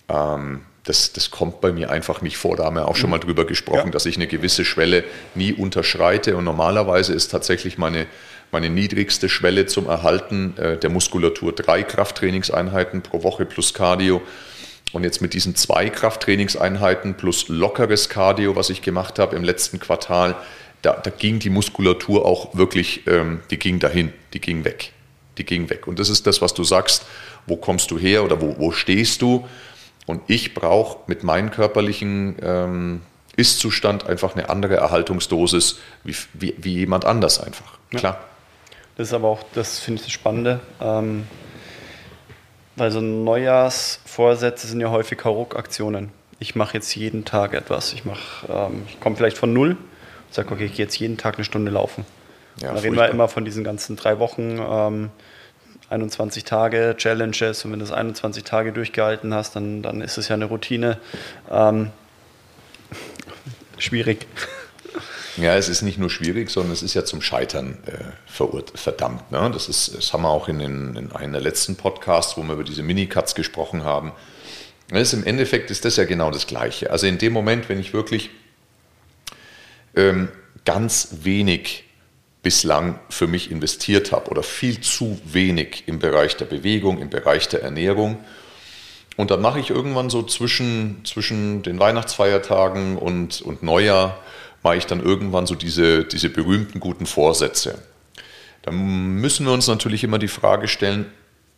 Ähm, 0.09 0.63
das, 0.87 1.13
das 1.13 1.33
kommt 1.33 1.61
bei 1.61 1.73
mir 1.73 1.91
einfach 1.91 2.23
nicht 2.23 2.37
vor. 2.37 2.57
Da 2.57 2.65
haben 2.65 2.77
wir 2.77 2.87
auch 2.87 2.95
schon 2.95 3.11
mal 3.11 3.19
drüber 3.19 3.45
gesprochen, 3.45 3.87
ja. 3.87 3.91
dass 3.91 4.07
ich 4.07 4.17
eine 4.17 4.29
gewisse 4.29 4.65
Schwelle 4.65 5.05
nie 5.35 5.53
unterschreite. 5.53 6.37
Und 6.37 6.45
normalerweise 6.45 7.13
ist 7.13 7.29
tatsächlich 7.29 7.77
meine, 7.77 8.07
meine 8.53 8.71
niedrigste 8.71 9.29
Schwelle 9.29 9.67
zum 9.67 9.89
Erhalten 9.89 10.57
äh, 10.57 10.79
der 10.79 10.91
Muskulatur 10.91 11.53
drei 11.53 11.83
Krafttrainingseinheiten 11.83 13.03
pro 13.03 13.25
Woche 13.25 13.45
plus 13.47 13.75
Cardio. 13.75 14.23
Und 14.93 15.03
jetzt 15.03 15.21
mit 15.21 15.35
diesen 15.35 15.57
zwei 15.57 15.91
Krafttrainingseinheiten 15.91 17.15
plus 17.15 17.49
lockeres 17.49 18.09
Cardio, 18.09 18.55
was 18.55 18.71
ich 18.71 18.81
gemacht 18.81 19.19
habe 19.19 19.35
im 19.35 19.43
letzten 19.43 19.81
Quartal, 19.81 20.37
da, 20.83 20.93
da 20.93 21.11
ging 21.11 21.41
die 21.41 21.51
Muskulatur 21.51 22.25
auch 22.25 22.57
wirklich, 22.57 23.09
ähm, 23.09 23.41
die 23.51 23.59
ging 23.59 23.81
dahin, 23.81 24.13
die 24.33 24.41
ging 24.41 24.65
weg. 24.65 24.93
Die 25.37 25.45
ging 25.45 25.69
weg. 25.69 25.89
Und 25.89 25.99
das 25.99 26.09
ist 26.09 26.29
das, 26.29 26.41
was 26.41 26.55
du 26.55 26.63
sagst, 26.63 27.05
wo 27.47 27.57
kommst 27.57 27.91
du 27.91 27.99
her 27.99 28.23
oder 28.25 28.41
wo, 28.41 28.57
wo 28.57 28.71
stehst 28.71 29.21
du? 29.21 29.47
Und 30.07 30.23
ich 30.29 30.55
brauche 30.55 30.99
mit 31.07 31.25
meinem 31.25 31.51
körperlichen 31.51 32.37
ähm, 32.41 33.03
Ist-Zustand 33.37 34.07
einfach 34.07 34.35
eine 34.35 34.49
andere 34.49 34.77
Erhaltungsdosis 34.77 35.81
wie, 36.05 36.17
wie, 36.33 36.55
wie 36.59 36.75
jemand 36.75 37.05
anders 37.05 37.43
einfach. 37.43 37.79
Ja. 37.93 37.99
Klar. 37.99 38.21
Das 38.97 39.09
ist 39.09 39.15
aber 39.15 39.29
auch, 39.29 39.43
das 39.55 39.79
finde 39.79 40.01
ich 40.01 40.07
das 40.07 40.13
Spannende. 40.13 40.61
Ähm, 40.81 41.27
weil 42.77 42.91
so 42.91 43.01
Neujahrsvorsätze 43.01 44.67
sind 44.67 44.81
ja 44.81 44.91
häufig 44.91 45.25
Hauruck-Aktionen. 45.25 46.11
Ich 46.39 46.55
mache 46.55 46.75
jetzt 46.75 46.95
jeden 46.95 47.25
Tag 47.25 47.55
etwas. 47.55 47.93
Ich, 47.95 48.03
ähm, 48.05 48.83
ich 48.89 49.01
komme 49.01 49.17
vielleicht 49.17 49.39
von 49.39 49.53
null 49.53 49.71
und 49.71 50.35
sage, 50.35 50.53
okay, 50.53 50.67
ich 50.67 50.75
gehe 50.75 50.85
jetzt 50.85 50.99
jeden 50.99 51.17
Tag 51.17 51.37
eine 51.37 51.45
Stunde 51.45 51.71
laufen. 51.71 52.05
Ja, 52.61 52.73
da 52.73 52.81
reden 52.81 52.97
wir 52.97 53.09
immer 53.09 53.29
von 53.29 53.45
diesen 53.45 53.65
ganzen 53.65 53.97
drei 53.97 54.19
Wochen. 54.19 54.59
Ähm, 54.59 55.11
21 55.89 56.45
Tage 56.45 56.95
Challenges 56.97 57.65
und 57.65 57.73
wenn 57.73 57.79
du 57.79 57.85
das 57.85 57.95
21 57.95 58.45
Tage 58.45 58.73
durchgehalten 58.73 59.33
hast, 59.33 59.57
dann, 59.57 59.83
dann 59.83 60.01
ist 60.01 60.19
es 60.19 60.29
ja 60.29 60.35
eine 60.35 60.47
Routine. 60.47 60.99
Ähm, 61.51 61.91
schwierig. 63.79 64.27
Ja, 65.37 65.55
es 65.55 65.69
ist 65.69 65.83
nicht 65.83 65.99
nur 65.99 66.09
schwierig, 66.09 66.51
sondern 66.51 66.73
es 66.73 66.83
ist 66.83 66.95
ja 66.95 67.05
zum 67.05 67.21
Scheitern 67.21 67.77
äh, 67.87 67.93
verdammt. 68.75 69.31
Ne? 69.31 69.51
Das, 69.53 69.69
ist, 69.69 69.95
das 69.95 70.13
haben 70.13 70.23
wir 70.23 70.31
auch 70.31 70.49
in, 70.49 70.59
den, 70.59 70.97
in 70.97 71.13
einem 71.13 71.33
der 71.33 71.43
letzten 71.43 71.77
Podcasts, 71.77 72.37
wo 72.37 72.43
wir 72.43 72.55
über 72.55 72.65
diese 72.65 72.83
Minicuts 72.83 73.35
gesprochen 73.35 73.85
haben. 73.85 74.13
Das 74.89 75.13
Im 75.13 75.25
Endeffekt 75.25 75.71
ist 75.71 75.85
das 75.85 75.97
ja 75.97 76.05
genau 76.05 76.31
das 76.31 76.47
Gleiche. 76.47 76.91
Also 76.91 77.07
in 77.07 77.19
dem 77.19 77.33
Moment, 77.33 77.69
wenn 77.69 77.79
ich 77.79 77.93
wirklich 77.93 78.31
ähm, 79.95 80.29
ganz 80.65 81.09
wenig 81.23 81.85
bislang 82.47 83.01
für 83.09 83.27
mich 83.27 83.51
investiert 83.51 84.13
habe 84.13 84.31
oder 84.31 84.45
viel 84.45 84.81
zu 84.81 85.21
wenig 85.25 85.83
im 85.87 85.99
Bereich 85.99 86.37
der 86.37 86.45
Bewegung, 86.45 86.99
im 86.99 87.11
Bereich 87.11 87.49
der 87.49 87.65
Ernährung. 87.65 88.19
Und 89.17 89.33
dann 89.33 89.43
mache 89.43 89.59
ich 89.59 89.71
irgendwann 89.71 90.11
so 90.11 90.23
zwischen, 90.23 91.05
zwischen 91.05 91.65
den 91.65 91.81
Weihnachtsfeiertagen 91.81 92.99
und, 92.99 93.43
und 93.43 93.65
Neujahr, 93.65 94.23
mache 94.63 94.77
ich 94.77 94.87
dann 94.87 95.03
irgendwann 95.03 95.49
so 95.49 95.57
diese, 95.57 96.05
diese 96.05 96.31
berühmten 96.31 96.79
guten 96.79 97.07
Vorsätze. 97.07 97.83
Da 98.63 98.71
müssen 98.71 99.45
wir 99.45 99.53
uns 99.53 99.67
natürlich 99.67 100.05
immer 100.05 100.21
die 100.21 100.29
Frage 100.29 100.69
stellen, 100.69 101.07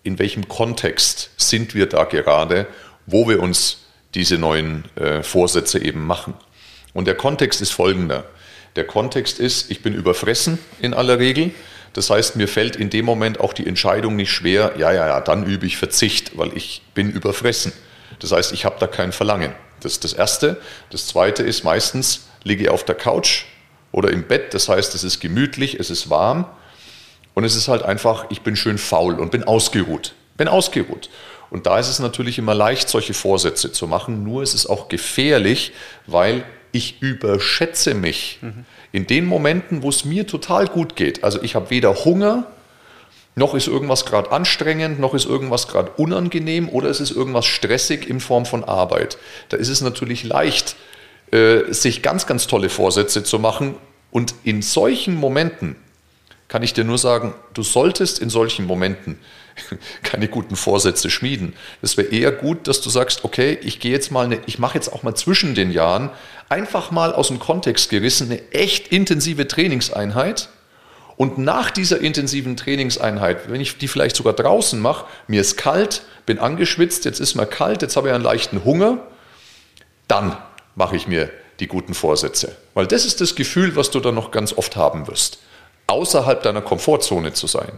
in 0.05 0.19
welchem 0.19 0.49
Kontext 0.49 1.33
sind 1.37 1.75
wir 1.75 1.85
da 1.85 2.05
gerade, 2.05 2.67
wo 3.05 3.29
wir 3.29 3.43
uns 3.43 3.89
diese 4.15 4.39
neuen 4.39 4.87
äh, 4.97 5.23
Vorsätze 5.23 5.85
eben 5.85 6.07
machen. 6.07 6.33
Und 6.95 7.07
der 7.07 7.15
Kontext 7.15 7.61
ist 7.61 7.73
folgender. 7.73 8.25
Der 8.79 8.87
Kontext 8.87 9.41
ist, 9.41 9.73
ich 9.73 9.83
bin 9.83 9.93
überfressen 9.93 10.57
in 10.81 10.95
aller 10.95 11.19
Regel. 11.19 11.51
Das 11.95 12.11
heißt, 12.11 12.37
mir 12.37 12.47
fällt 12.47 12.77
in 12.77 12.91
dem 12.91 13.05
Moment 13.07 13.41
auch 13.41 13.53
die 13.53 13.67
Entscheidung 13.67 14.15
nicht 14.15 14.31
schwer, 14.31 14.75
ja, 14.79 14.93
ja, 14.93 15.09
ja, 15.09 15.21
dann 15.21 15.45
übe 15.45 15.67
ich 15.67 15.77
Verzicht, 15.77 16.39
weil 16.39 16.57
ich 16.57 16.83
bin 16.95 17.11
überfressen. 17.11 17.73
Das 18.21 18.31
heißt, 18.31 18.53
ich 18.53 18.65
habe 18.65 18.77
da 18.79 18.87
kein 18.87 19.11
Verlangen. 19.11 19.53
Das 19.81 19.95
ist 19.95 20.05
das 20.05 20.13
Erste. 20.13 20.61
Das 20.91 21.09
Zweite 21.09 21.43
ist, 21.43 21.65
meistens 21.65 22.29
liege 22.45 22.63
ich 22.63 22.71
auf 22.71 22.85
der 22.85 22.95
Couch 22.95 23.47
oder 23.91 24.13
im 24.13 24.23
Bett. 24.23 24.55
Das 24.55 24.69
heißt, 24.69 24.95
es 24.95 25.03
ist 25.03 25.19
gemütlich, 25.19 25.75
es 25.81 25.91
ist 25.91 26.09
warm 26.09 26.47
und 27.35 27.43
es 27.43 27.57
ist 27.57 27.67
halt 27.67 27.83
einfach, 27.83 28.27
ich 28.31 28.43
bin 28.43 28.55
schön 28.55 28.79
faul 28.79 29.19
und 29.19 29.33
bin 29.33 29.43
ausgeruht. 29.43 30.15
Bin 30.37 30.47
ausgeruht. 30.47 31.11
Und 31.51 31.67
da 31.67 31.81
ist 31.81 31.89
es 31.89 31.99
natürlich 31.99 32.39
immer 32.39 32.55
leicht, 32.55 32.89
solche 32.89 33.13
Vorsätze 33.13 33.73
zu 33.73 33.89
machen. 33.89 34.23
Nur 34.23 34.45
ist 34.45 34.55
es 34.55 34.69
auch 34.69 34.89
gefährlich, 34.89 35.73
weil 36.07 36.45
ich 36.73 37.01
überschätze 37.03 37.95
mich 37.95 38.39
mhm. 38.41 38.65
in 38.93 39.07
den 39.07 39.27
Momenten, 39.27 39.83
wo 39.83 39.89
es 39.89 40.05
mir 40.05 40.27
total 40.27 40.67
gut 40.67 40.97
geht. 40.97 41.25
Also 41.25 41.43
ich 41.43 41.55
habe 41.55 41.71
weder 41.71 42.05
Hunger, 42.05 42.47
noch 43.35 43.55
ist 43.55 43.69
irgendwas 43.69 44.05
gerade 44.05 44.33
anstrengend, 44.33 44.99
noch 44.99 45.15
ist 45.15 45.27
irgendwas 45.27 45.69
gerade 45.69 45.93
unangenehm 45.93 46.69
oder 46.69 46.89
es 46.91 47.01
ist 47.01 47.13
irgendwas 47.13 47.47
stressig 47.47 48.09
in 48.09 48.21
Form 48.21 48.47
von 48.47 48.65
Arbeit. 48.65 49.17
Da 49.49 49.57
ist 49.57 49.69
es 49.69 49.81
natürlich 49.81 50.25
leicht, 50.25 50.77
äh, 51.31 51.73
sich 51.73 52.03
ganz, 52.03 52.27
ganz 52.27 52.47
tolle 52.47 52.69
Vorsätze 52.69 53.23
zu 53.23 53.39
machen. 53.39 53.77
Und 54.11 54.35
in 54.43 54.63
solchen 54.63 55.15
Momenten 55.15 55.77
kann 56.49 56.63
ich 56.63 56.73
dir 56.73 56.85
nur 56.85 56.99
sagen, 56.99 57.35
du 57.55 57.63
solltest 57.63 58.19
in 58.19 58.31
solchen 58.31 58.67
Momenten 58.67 59.19
keine 60.03 60.29
guten 60.29 60.57
Vorsätze 60.57 61.11
schmieden. 61.11 61.55
Es 61.83 61.97
wäre 61.97 62.09
eher 62.09 62.33
gut, 62.33 62.69
dass 62.69 62.81
du 62.81 62.91
sagst, 62.91 63.25
okay, 63.25 63.59
ich 63.63 63.81
gehe 63.81 63.93
jetzt 63.93 64.11
mal 64.11 64.25
eine, 64.25 64.41
ich 64.47 64.59
mache 64.59 64.75
jetzt 64.75 64.93
auch 64.93 65.03
mal 65.03 65.15
zwischen 65.15 65.55
den 65.55 65.71
Jahren 65.71 66.11
einfach 66.49 66.91
mal 66.91 67.13
aus 67.13 67.29
dem 67.29 67.39
Kontext 67.39 67.91
gerissen 67.91 68.31
eine 68.31 68.53
echt 68.53 68.89
intensive 68.89 69.47
Trainingseinheit. 69.47 70.49
Und 71.17 71.37
nach 71.37 71.73
dieser 71.73 72.01
intensiven 72.01 72.57
Trainingseinheit, 72.57 73.51
wenn 73.51 73.61
ich 73.61 73.77
die 73.77 73.89
vielleicht 73.89 74.15
sogar 74.15 74.35
draußen 74.35 74.81
mache, 74.81 75.07
mir 75.27 75.41
ist 75.41 75.57
kalt, 75.57 76.03
bin 76.27 76.39
angeschwitzt, 76.39 77.05
jetzt 77.05 77.19
ist 77.19 77.35
mir 77.35 77.47
kalt, 77.47 77.83
jetzt 77.83 77.97
habe 77.97 78.09
ich 78.09 78.15
einen 78.15 78.23
leichten 78.23 78.65
Hunger, 78.65 78.99
dann 80.07 80.37
mache 80.77 80.95
ich 80.95 81.09
mir 81.09 81.29
die 81.59 81.67
guten 81.67 81.95
Vorsätze. 81.95 82.57
Weil 82.75 82.87
das 82.87 83.05
ist 83.05 83.21
das 83.21 83.35
Gefühl, 83.35 83.75
was 83.75 83.91
du 83.91 83.99
dann 83.99 84.15
noch 84.15 84.31
ganz 84.31 84.53
oft 84.57 84.77
haben 84.77 85.09
wirst. 85.09 85.41
Außerhalb 85.89 86.43
deiner 86.43 86.63
Komfortzone 86.63 87.33
zu 87.33 87.49
sein. 87.49 87.73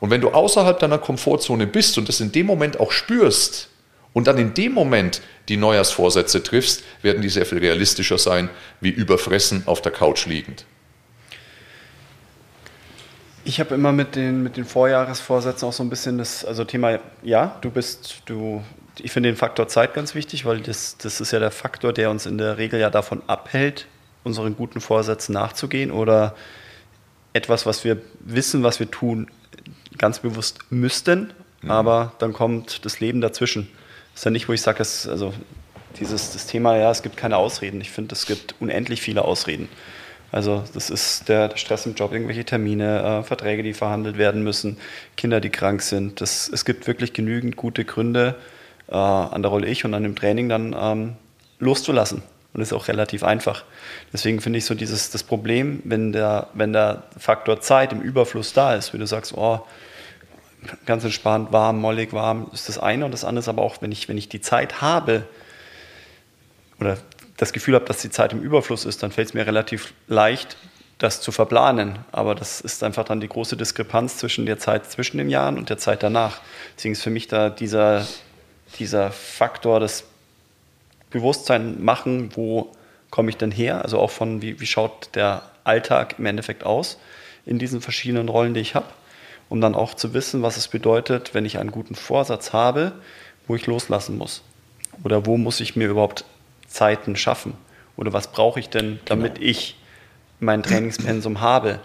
Und 0.00 0.10
wenn 0.10 0.20
du 0.20 0.30
außerhalb 0.30 0.78
deiner 0.78 0.98
Komfortzone 0.98 1.66
bist 1.66 1.98
und 1.98 2.08
das 2.08 2.20
in 2.20 2.32
dem 2.32 2.46
Moment 2.46 2.80
auch 2.80 2.90
spürst 2.90 3.68
und 4.12 4.26
dann 4.26 4.38
in 4.38 4.54
dem 4.54 4.72
Moment 4.72 5.20
die 5.48 5.56
Neujahrsvorsätze 5.56 6.42
triffst, 6.42 6.82
werden 7.02 7.22
die 7.22 7.28
sehr 7.28 7.46
viel 7.46 7.58
realistischer 7.58 8.18
sein, 8.18 8.48
wie 8.80 8.88
überfressen 8.88 9.62
auf 9.66 9.82
der 9.82 9.92
Couch 9.92 10.26
liegend. 10.26 10.64
Ich 13.44 13.60
habe 13.60 13.74
immer 13.74 13.92
mit 13.92 14.16
den, 14.16 14.42
mit 14.42 14.56
den 14.56 14.64
Vorjahresvorsätzen 14.64 15.68
auch 15.68 15.72
so 15.72 15.82
ein 15.82 15.90
bisschen 15.90 16.18
das 16.18 16.44
also 16.44 16.64
Thema, 16.64 16.98
ja, 17.22 17.58
du 17.62 17.70
bist, 17.70 18.22
du, 18.26 18.62
ich 18.98 19.12
finde 19.12 19.30
den 19.30 19.36
Faktor 19.36 19.66
Zeit 19.68 19.94
ganz 19.94 20.14
wichtig, 20.14 20.44
weil 20.44 20.60
das, 20.60 20.96
das 20.98 21.20
ist 21.20 21.32
ja 21.32 21.38
der 21.38 21.50
Faktor, 21.50 21.92
der 21.92 22.10
uns 22.10 22.26
in 22.26 22.38
der 22.38 22.58
Regel 22.58 22.80
ja 22.80 22.90
davon 22.90 23.22
abhält, 23.26 23.86
unseren 24.24 24.56
guten 24.56 24.80
Vorsätzen 24.80 25.32
nachzugehen 25.32 25.90
oder 25.90 26.34
etwas, 27.32 27.64
was 27.64 27.84
wir 27.84 27.98
wissen, 28.20 28.62
was 28.62 28.78
wir 28.78 28.90
tun, 28.90 29.30
ganz 30.00 30.18
bewusst 30.18 30.58
müssten, 30.70 31.32
mhm. 31.62 31.70
aber 31.70 32.12
dann 32.18 32.32
kommt 32.32 32.84
das 32.84 32.98
Leben 32.98 33.20
dazwischen. 33.20 33.68
Das 34.12 34.22
ist 34.22 34.24
ja 34.24 34.30
nicht, 34.32 34.48
wo 34.48 34.52
ich 34.52 34.62
sage, 34.62 34.78
also 34.80 35.32
dieses 35.98 36.32
das 36.32 36.46
Thema, 36.46 36.76
ja, 36.76 36.90
es 36.90 37.02
gibt 37.02 37.16
keine 37.16 37.36
Ausreden. 37.36 37.80
Ich 37.80 37.90
finde, 37.90 38.14
es 38.14 38.26
gibt 38.26 38.54
unendlich 38.60 39.02
viele 39.02 39.24
Ausreden. 39.24 39.68
Also 40.32 40.64
das 40.74 40.90
ist 40.90 41.28
der, 41.28 41.48
der 41.48 41.56
Stress 41.56 41.86
im 41.86 41.94
Job, 41.94 42.12
irgendwelche 42.12 42.44
Termine, 42.44 43.20
äh, 43.20 43.22
Verträge, 43.24 43.62
die 43.62 43.74
verhandelt 43.74 44.16
werden 44.16 44.42
müssen, 44.42 44.78
Kinder, 45.16 45.40
die 45.40 45.50
krank 45.50 45.82
sind. 45.82 46.20
Das, 46.20 46.48
es 46.48 46.64
gibt 46.64 46.86
wirklich 46.86 47.12
genügend 47.12 47.56
gute 47.56 47.84
Gründe, 47.84 48.36
äh, 48.88 48.94
an 48.94 49.42
der 49.42 49.50
Rolle 49.50 49.66
ich 49.66 49.84
und 49.84 49.92
an 49.92 50.04
dem 50.04 50.14
Training 50.14 50.48
dann 50.48 50.76
ähm, 50.78 51.16
loszulassen. 51.58 52.22
Und 52.52 52.60
das 52.60 52.68
ist 52.68 52.72
auch 52.72 52.88
relativ 52.88 53.22
einfach. 53.22 53.64
Deswegen 54.12 54.40
finde 54.40 54.58
ich 54.58 54.64
so 54.64 54.74
dieses 54.74 55.10
das 55.10 55.22
Problem, 55.22 55.82
wenn 55.84 56.12
der, 56.12 56.48
wenn 56.54 56.72
der 56.72 57.04
Faktor 57.18 57.60
Zeit 57.60 57.92
im 57.92 58.00
Überfluss 58.00 58.52
da 58.52 58.74
ist, 58.74 58.92
wie 58.92 58.98
du 58.98 59.06
sagst, 59.06 59.34
oh, 59.36 59.60
ganz 60.86 61.04
entspannt, 61.04 61.52
warm, 61.52 61.80
mollig, 61.80 62.12
warm, 62.12 62.50
ist 62.52 62.68
das 62.68 62.78
eine. 62.78 63.04
Und 63.04 63.12
das 63.12 63.24
andere 63.24 63.40
ist 63.40 63.48
aber 63.48 63.62
auch, 63.62 63.80
wenn 63.80 63.92
ich, 63.92 64.08
wenn 64.08 64.18
ich 64.18 64.28
die 64.28 64.40
Zeit 64.40 64.80
habe 64.80 65.24
oder 66.78 66.98
das 67.36 67.52
Gefühl 67.52 67.74
habe, 67.74 67.86
dass 67.86 67.98
die 67.98 68.10
Zeit 68.10 68.32
im 68.32 68.40
Überfluss 68.40 68.84
ist, 68.84 69.02
dann 69.02 69.12
fällt 69.12 69.28
es 69.28 69.34
mir 69.34 69.46
relativ 69.46 69.94
leicht, 70.08 70.56
das 70.98 71.20
zu 71.22 71.32
verplanen. 71.32 71.98
Aber 72.12 72.34
das 72.34 72.60
ist 72.60 72.82
einfach 72.82 73.04
dann 73.04 73.20
die 73.20 73.28
große 73.28 73.56
Diskrepanz 73.56 74.18
zwischen 74.18 74.44
der 74.44 74.58
Zeit 74.58 74.90
zwischen 74.90 75.18
den 75.18 75.30
Jahren 75.30 75.56
und 75.56 75.70
der 75.70 75.78
Zeit 75.78 76.02
danach. 76.02 76.40
Deswegen 76.76 76.92
ist 76.92 77.02
für 77.02 77.10
mich 77.10 77.28
da 77.28 77.48
dieser, 77.48 78.06
dieser 78.78 79.10
Faktor 79.10 79.80
des 79.80 80.04
Bewusstsein 81.10 81.82
machen, 81.82 82.30
wo 82.36 82.70
komme 83.08 83.30
ich 83.30 83.36
denn 83.36 83.50
her? 83.50 83.82
Also 83.82 83.98
auch 83.98 84.10
von, 84.10 84.42
wie, 84.42 84.60
wie 84.60 84.66
schaut 84.66 85.10
der 85.14 85.42
Alltag 85.64 86.16
im 86.18 86.26
Endeffekt 86.26 86.64
aus 86.64 86.98
in 87.46 87.58
diesen 87.58 87.80
verschiedenen 87.80 88.28
Rollen, 88.28 88.54
die 88.54 88.60
ich 88.60 88.74
habe, 88.74 88.86
um 89.50 89.60
dann 89.60 89.74
auch 89.74 89.92
zu 89.92 90.14
wissen, 90.14 90.40
was 90.42 90.56
es 90.56 90.68
bedeutet, 90.68 91.34
wenn 91.34 91.44
ich 91.44 91.58
einen 91.58 91.72
guten 91.72 91.94
Vorsatz 91.94 92.54
habe, 92.54 92.92
wo 93.46 93.56
ich 93.56 93.66
loslassen 93.66 94.16
muss. 94.16 94.42
Oder 95.04 95.26
wo 95.26 95.36
muss 95.36 95.60
ich 95.60 95.76
mir 95.76 95.88
überhaupt 95.88 96.24
Zeiten 96.66 97.16
schaffen? 97.16 97.54
Oder 97.96 98.12
was 98.12 98.28
brauche 98.28 98.60
ich 98.60 98.70
denn, 98.70 99.00
damit 99.04 99.34
genau. 99.34 99.46
ich 99.50 99.76
mein 100.38 100.62
Trainingspensum 100.62 101.40
habe? 101.40 101.80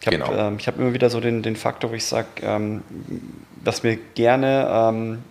Ich 0.00 0.06
habe 0.06 0.16
genau. 0.16 0.32
ähm, 0.32 0.58
hab 0.58 0.78
immer 0.78 0.94
wieder 0.94 1.10
so 1.10 1.20
den, 1.20 1.42
den 1.42 1.56
Faktor, 1.56 1.90
wo 1.90 1.94
ich 1.94 2.06
sage, 2.06 2.28
ähm, 2.42 2.82
dass 3.62 3.82
mir 3.82 3.98
gerne 4.14 4.68
ähm, 4.72 5.24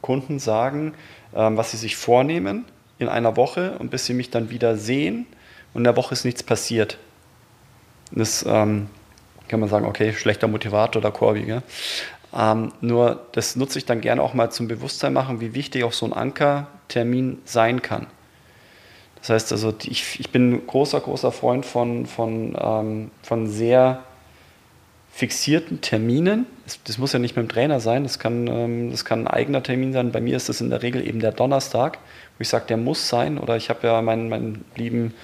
Kunden 0.00 0.38
sagen, 0.38 0.94
ähm, 1.34 1.56
was 1.56 1.70
sie 1.70 1.76
sich 1.76 1.94
vornehmen 1.94 2.64
in 2.98 3.08
einer 3.08 3.36
Woche 3.36 3.76
und 3.78 3.90
bis 3.90 4.06
sie 4.06 4.14
mich 4.14 4.30
dann 4.30 4.50
wieder 4.50 4.76
sehen 4.76 5.26
und 5.74 5.80
in 5.80 5.84
der 5.84 5.96
Woche 5.96 6.14
ist 6.14 6.24
nichts 6.24 6.42
passiert. 6.42 6.98
Das 8.10 8.44
ähm, 8.48 8.88
kann 9.48 9.60
man 9.60 9.68
sagen, 9.68 9.86
okay, 9.86 10.12
schlechter 10.12 10.48
Motivator 10.48 11.00
oder 11.00 11.10
Korbi. 11.10 11.60
Ähm, 12.36 12.72
nur 12.80 13.26
das 13.32 13.56
nutze 13.56 13.78
ich 13.78 13.86
dann 13.86 14.00
gerne 14.00 14.22
auch 14.22 14.34
mal 14.34 14.50
zum 14.50 14.68
Bewusstsein 14.68 15.12
machen, 15.12 15.40
wie 15.40 15.54
wichtig 15.54 15.84
auch 15.84 15.92
so 15.92 16.06
ein 16.06 16.12
Ankertermin 16.12 17.38
sein 17.44 17.82
kann. 17.82 18.08
Das 19.20 19.30
heißt 19.30 19.52
also, 19.52 19.74
ich, 19.84 20.20
ich 20.20 20.30
bin 20.30 20.52
ein 20.52 20.66
großer, 20.66 21.00
großer 21.00 21.32
Freund 21.32 21.66
von, 21.66 22.06
von, 22.06 22.56
ähm, 22.60 23.10
von 23.22 23.48
sehr 23.48 24.02
fixierten 25.10 25.80
Terminen. 25.80 26.46
Das, 26.64 26.78
das, 26.84 26.98
muss 26.98 27.12
ja 27.12 27.18
nicht 27.18 27.36
mit 27.36 27.46
dem 27.46 27.48
Trainer 27.48 27.80
sein, 27.80 28.02
das 28.02 28.18
kann, 28.18 28.46
ähm, 28.48 28.90
das 28.90 29.04
kann 29.06 29.22
ein 29.22 29.28
eigener 29.28 29.62
Termin 29.62 29.92
sein. 29.92 30.12
Bei 30.12 30.20
mir 30.20 30.36
ist 30.36 30.48
das 30.48 30.60
in 30.60 30.68
der 30.68 30.82
Regel 30.82 31.06
eben 31.06 31.20
der 31.20 31.32
Donnerstag, 31.32 31.98
wo 32.36 32.42
ich 32.42 32.48
sage, 32.48 32.66
der 32.68 32.76
muss 32.76 33.08
sein. 33.08 33.38
Oder 33.38 33.56
ich 33.56 33.70
habe 33.70 33.86
ja 33.86 34.02
meinen, 34.02 34.28
meinen 34.28 34.64
lieben 34.74 35.14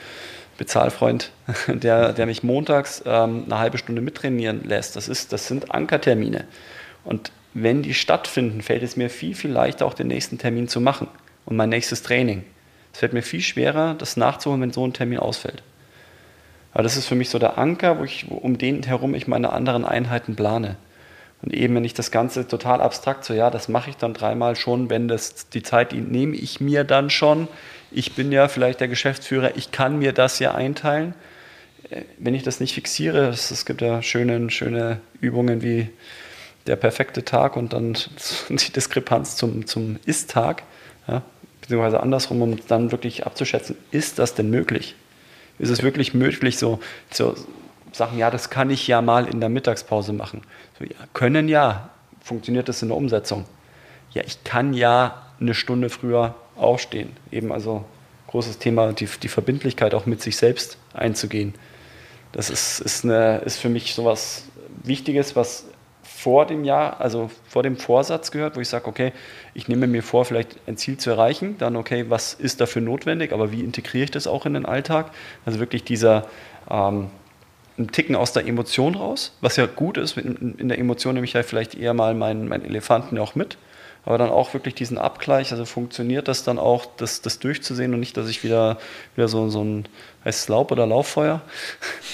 Bezahlfreund, 0.62 1.32
der, 1.66 2.12
der 2.12 2.26
mich 2.26 2.44
montags 2.44 3.02
ähm, 3.04 3.42
eine 3.46 3.58
halbe 3.58 3.78
Stunde 3.78 4.00
mittrainieren 4.00 4.62
lässt. 4.62 4.94
Das, 4.94 5.08
ist, 5.08 5.32
das 5.32 5.48
sind 5.48 5.74
Ankertermine. 5.74 6.44
Und 7.02 7.32
wenn 7.52 7.82
die 7.82 7.94
stattfinden, 7.94 8.62
fällt 8.62 8.84
es 8.84 8.96
mir 8.96 9.10
viel, 9.10 9.34
viel 9.34 9.50
leichter, 9.50 9.86
auch 9.86 9.94
den 9.94 10.06
nächsten 10.06 10.38
Termin 10.38 10.68
zu 10.68 10.80
machen 10.80 11.08
und 11.46 11.56
mein 11.56 11.68
nächstes 11.68 12.04
Training. 12.04 12.44
Es 12.92 13.00
fällt 13.00 13.12
mir 13.12 13.22
viel 13.22 13.40
schwerer, 13.40 13.94
das 13.94 14.16
nachzuholen, 14.16 14.62
wenn 14.62 14.72
so 14.72 14.86
ein 14.86 14.92
Termin 14.92 15.18
ausfällt. 15.18 15.64
Aber 16.72 16.84
das 16.84 16.96
ist 16.96 17.06
für 17.06 17.16
mich 17.16 17.28
so 17.28 17.40
der 17.40 17.58
Anker, 17.58 17.98
wo 17.98 18.04
ich, 18.04 18.30
um 18.30 18.56
den 18.56 18.84
herum 18.84 19.16
ich 19.16 19.26
meine 19.26 19.52
anderen 19.52 19.84
Einheiten 19.84 20.36
plane. 20.36 20.76
Und 21.42 21.52
eben, 21.52 21.74
wenn 21.74 21.84
ich 21.84 21.94
das 21.94 22.12
Ganze 22.12 22.46
total 22.46 22.80
abstrakt 22.80 23.24
so, 23.24 23.34
ja, 23.34 23.50
das 23.50 23.68
mache 23.68 23.90
ich 23.90 23.96
dann 23.96 24.14
dreimal 24.14 24.54
schon, 24.54 24.90
wenn 24.90 25.08
das 25.08 25.48
die 25.48 25.64
Zeit, 25.64 25.90
die 25.90 26.00
nehme 26.00 26.36
ich 26.36 26.60
mir 26.60 26.84
dann 26.84 27.10
schon. 27.10 27.48
Ich 27.94 28.14
bin 28.14 28.32
ja 28.32 28.48
vielleicht 28.48 28.80
der 28.80 28.88
Geschäftsführer, 28.88 29.56
ich 29.56 29.70
kann 29.70 29.98
mir 29.98 30.12
das 30.12 30.38
ja 30.38 30.54
einteilen. 30.54 31.14
Äh, 31.90 32.02
wenn 32.18 32.34
ich 32.34 32.42
das 32.42 32.60
nicht 32.60 32.74
fixiere, 32.74 33.28
es, 33.28 33.64
gibt 33.64 33.80
ja 33.80 34.02
schöne, 34.02 34.50
schöne 34.50 35.00
Übungen 35.20 35.62
wie 35.62 35.88
der 36.66 36.76
perfekte 36.76 37.24
Tag 37.24 37.56
und 37.56 37.72
dann 37.72 37.96
die 38.48 38.72
Diskrepanz 38.72 39.36
zum, 39.36 39.66
zum 39.66 39.98
Ist-Tag, 40.06 40.62
ja, 41.08 41.22
beziehungsweise 41.60 42.00
andersrum, 42.00 42.42
um 42.42 42.58
dann 42.68 42.92
wirklich 42.92 43.26
abzuschätzen, 43.26 43.76
ist 43.90 44.18
das 44.18 44.34
denn 44.34 44.50
möglich? 44.50 44.96
ist 45.58 45.70
es 45.70 45.82
wirklich 45.82 46.12
möglich, 46.12 46.58
so, 46.58 46.80
so 47.10 47.34
Sachen, 47.92 48.18
ja, 48.18 48.30
das 48.30 48.50
kann 48.50 48.70
ich 48.70 48.86
ja 48.88 49.00
mal 49.00 49.26
in 49.26 49.40
der 49.40 49.48
Mittagspause 49.48 50.12
machen. 50.12 50.42
So, 50.78 50.84
ja, 50.84 50.96
können 51.12 51.48
ja. 51.48 51.90
Funktioniert 52.20 52.68
das 52.68 52.82
in 52.82 52.88
der 52.88 52.96
Umsetzung? 52.96 53.46
Ja, 54.12 54.22
ich 54.24 54.44
kann 54.44 54.74
ja 54.74 55.26
eine 55.40 55.54
Stunde 55.54 55.90
früher 55.90 56.34
aufstehen. 56.62 57.10
Eben 57.30 57.52
also 57.52 57.84
großes 58.28 58.58
Thema, 58.58 58.92
die, 58.92 59.08
die 59.22 59.28
Verbindlichkeit 59.28 59.94
auch 59.94 60.06
mit 60.06 60.22
sich 60.22 60.36
selbst 60.36 60.78
einzugehen. 60.94 61.54
Das 62.32 62.48
ist, 62.48 62.80
ist, 62.80 63.04
eine, 63.04 63.38
ist 63.38 63.58
für 63.58 63.68
mich 63.68 63.94
so 63.94 64.04
was 64.04 64.44
Wichtiges, 64.82 65.36
was 65.36 65.66
vor 66.02 66.46
dem 66.46 66.64
Jahr, 66.64 67.00
also 67.00 67.30
vor 67.48 67.62
dem 67.62 67.76
Vorsatz 67.76 68.30
gehört, 68.30 68.56
wo 68.56 68.60
ich 68.60 68.68
sage, 68.68 68.86
okay, 68.86 69.12
ich 69.54 69.68
nehme 69.68 69.86
mir 69.86 70.02
vor, 70.02 70.24
vielleicht 70.24 70.56
ein 70.66 70.76
Ziel 70.76 70.96
zu 70.96 71.10
erreichen, 71.10 71.56
dann 71.58 71.76
okay, 71.76 72.06
was 72.08 72.32
ist 72.32 72.60
dafür 72.60 72.80
notwendig, 72.80 73.32
aber 73.32 73.52
wie 73.52 73.60
integriere 73.60 74.04
ich 74.04 74.10
das 74.12 74.26
auch 74.26 74.46
in 74.46 74.54
den 74.54 74.64
Alltag? 74.64 75.10
Also 75.44 75.58
wirklich 75.58 75.84
dieser 75.84 76.26
ähm, 76.70 77.10
ein 77.78 77.90
Ticken 77.90 78.16
aus 78.16 78.32
der 78.32 78.46
Emotion 78.46 78.94
raus, 78.94 79.36
was 79.40 79.56
ja 79.56 79.66
gut 79.66 79.96
ist, 79.96 80.16
in, 80.16 80.54
in 80.58 80.68
der 80.68 80.78
Emotion 80.78 81.14
nehme 81.14 81.24
ich 81.24 81.32
ja 81.32 81.42
vielleicht 81.42 81.74
eher 81.74 81.94
mal 81.94 82.14
meinen, 82.14 82.48
meinen 82.48 82.64
Elefanten 82.64 83.18
auch 83.18 83.34
mit, 83.34 83.56
aber 84.04 84.18
dann 84.18 84.30
auch 84.30 84.52
wirklich 84.52 84.74
diesen 84.74 84.98
Abgleich, 84.98 85.52
also 85.52 85.64
funktioniert 85.64 86.26
das 86.26 86.42
dann 86.42 86.58
auch, 86.58 86.86
das, 86.96 87.22
das 87.22 87.38
durchzusehen 87.38 87.94
und 87.94 88.00
nicht, 88.00 88.16
dass 88.16 88.28
ich 88.28 88.42
wieder, 88.42 88.78
wieder 89.14 89.28
so, 89.28 89.48
so 89.48 89.62
ein, 89.62 89.86
heißt 90.24 90.40
es 90.40 90.48
Laub 90.48 90.72
oder 90.72 90.86
Lauffeuer? 90.86 91.40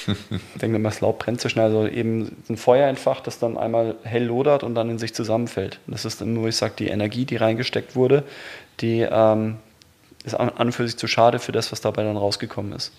ich 0.06 0.60
denke 0.60 0.76
immer, 0.76 0.90
das 0.90 1.00
Laub 1.00 1.18
brennt 1.20 1.40
so 1.40 1.48
schnell, 1.48 1.66
also 1.66 1.86
eben 1.86 2.36
ein 2.50 2.58
Feuer 2.58 2.88
entfacht, 2.88 3.26
das 3.26 3.38
dann 3.38 3.56
einmal 3.56 3.96
hell 4.02 4.24
lodert 4.24 4.64
und 4.64 4.74
dann 4.74 4.90
in 4.90 4.98
sich 4.98 5.14
zusammenfällt. 5.14 5.80
Und 5.86 5.94
das 5.94 6.04
ist 6.04 6.20
dann, 6.20 6.40
wo 6.40 6.46
ich 6.46 6.56
sage, 6.56 6.74
die 6.78 6.88
Energie, 6.88 7.24
die 7.24 7.36
reingesteckt 7.36 7.96
wurde, 7.96 8.24
die 8.80 9.00
ähm, 9.00 9.56
ist 10.24 10.34
an 10.34 10.50
und 10.50 10.72
für 10.72 10.86
sich 10.86 10.98
zu 10.98 11.06
schade 11.06 11.38
für 11.38 11.52
das, 11.52 11.72
was 11.72 11.80
dabei 11.80 12.04
dann 12.04 12.16
rausgekommen 12.16 12.72
ist. 12.72 12.92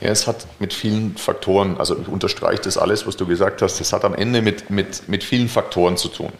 Ja, 0.00 0.10
es 0.10 0.26
hat 0.26 0.46
mit 0.60 0.74
vielen 0.74 1.16
Faktoren, 1.16 1.78
also 1.78 1.98
ich 1.98 2.06
unterstreiche 2.06 2.62
das 2.62 2.76
alles, 2.76 3.06
was 3.06 3.16
du 3.16 3.26
gesagt 3.26 3.62
hast, 3.62 3.80
es 3.80 3.92
hat 3.92 4.04
am 4.04 4.14
Ende 4.14 4.42
mit, 4.42 4.70
mit, 4.70 5.08
mit 5.08 5.24
vielen 5.24 5.48
Faktoren 5.48 5.96
zu 5.96 6.08
tun. 6.08 6.32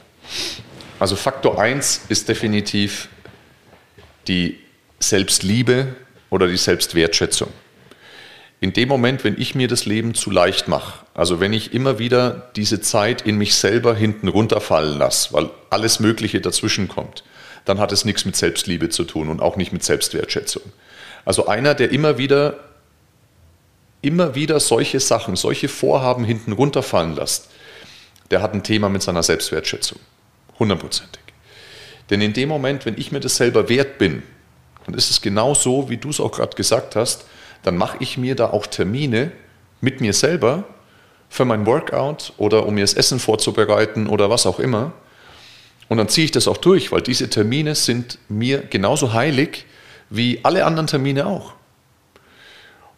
Also 0.98 1.14
Faktor 1.14 1.60
1 1.60 2.06
ist 2.08 2.28
definitiv 2.28 3.08
die 4.28 4.58
Selbstliebe 4.98 5.94
oder 6.30 6.48
die 6.48 6.56
Selbstwertschätzung. 6.56 7.48
In 8.60 8.72
dem 8.72 8.88
Moment, 8.88 9.22
wenn 9.22 9.38
ich 9.38 9.54
mir 9.54 9.68
das 9.68 9.84
Leben 9.84 10.14
zu 10.14 10.30
leicht 10.30 10.68
mache, 10.68 11.04
also 11.12 11.38
wenn 11.38 11.52
ich 11.52 11.74
immer 11.74 11.98
wieder 11.98 12.50
diese 12.56 12.80
Zeit 12.80 13.20
in 13.22 13.36
mich 13.36 13.54
selber 13.54 13.94
hinten 13.94 14.28
runterfallen 14.28 14.96
lasse, 14.98 15.34
weil 15.34 15.50
alles 15.68 16.00
Mögliche 16.00 16.40
dazwischen 16.40 16.88
kommt, 16.88 17.22
dann 17.66 17.78
hat 17.78 17.92
es 17.92 18.06
nichts 18.06 18.24
mit 18.24 18.34
Selbstliebe 18.34 18.88
zu 18.88 19.04
tun 19.04 19.28
und 19.28 19.42
auch 19.42 19.56
nicht 19.56 19.72
mit 19.72 19.84
Selbstwertschätzung. 19.84 20.62
Also 21.26 21.46
einer, 21.46 21.74
der 21.74 21.90
immer 21.90 22.16
wieder, 22.16 22.58
immer 24.00 24.34
wieder 24.34 24.60
solche 24.60 25.00
Sachen, 25.00 25.36
solche 25.36 25.68
Vorhaben 25.68 26.24
hinten 26.24 26.52
runterfallen 26.52 27.14
lässt, 27.14 27.50
der 28.30 28.40
hat 28.40 28.54
ein 28.54 28.62
Thema 28.62 28.88
mit 28.88 29.02
seiner 29.02 29.22
Selbstwertschätzung. 29.22 29.98
Hundertprozentig. 30.58 31.22
Denn 32.10 32.20
in 32.20 32.32
dem 32.32 32.48
Moment, 32.48 32.86
wenn 32.86 32.96
ich 32.98 33.12
mir 33.12 33.20
das 33.20 33.36
selber 33.36 33.68
wert 33.68 33.98
bin, 33.98 34.22
dann 34.84 34.94
ist 34.94 35.10
es 35.10 35.20
genau 35.20 35.54
so, 35.54 35.90
wie 35.90 35.96
du 35.96 36.10
es 36.10 36.20
auch 36.20 36.32
gerade 36.32 36.56
gesagt 36.56 36.96
hast, 36.96 37.26
dann 37.62 37.76
mache 37.76 37.96
ich 38.00 38.16
mir 38.16 38.36
da 38.36 38.50
auch 38.50 38.66
Termine 38.66 39.32
mit 39.80 40.00
mir 40.00 40.12
selber 40.12 40.64
für 41.28 41.44
mein 41.44 41.66
Workout 41.66 42.32
oder 42.36 42.66
um 42.66 42.74
mir 42.74 42.82
das 42.82 42.94
Essen 42.94 43.18
vorzubereiten 43.18 44.06
oder 44.06 44.30
was 44.30 44.46
auch 44.46 44.60
immer. 44.60 44.92
Und 45.88 45.98
dann 45.98 46.08
ziehe 46.08 46.24
ich 46.24 46.30
das 46.30 46.48
auch 46.48 46.56
durch, 46.56 46.92
weil 46.92 47.02
diese 47.02 47.28
Termine 47.28 47.74
sind 47.74 48.18
mir 48.28 48.58
genauso 48.58 49.12
heilig 49.12 49.66
wie 50.08 50.40
alle 50.44 50.64
anderen 50.64 50.86
Termine 50.86 51.26
auch. 51.26 51.54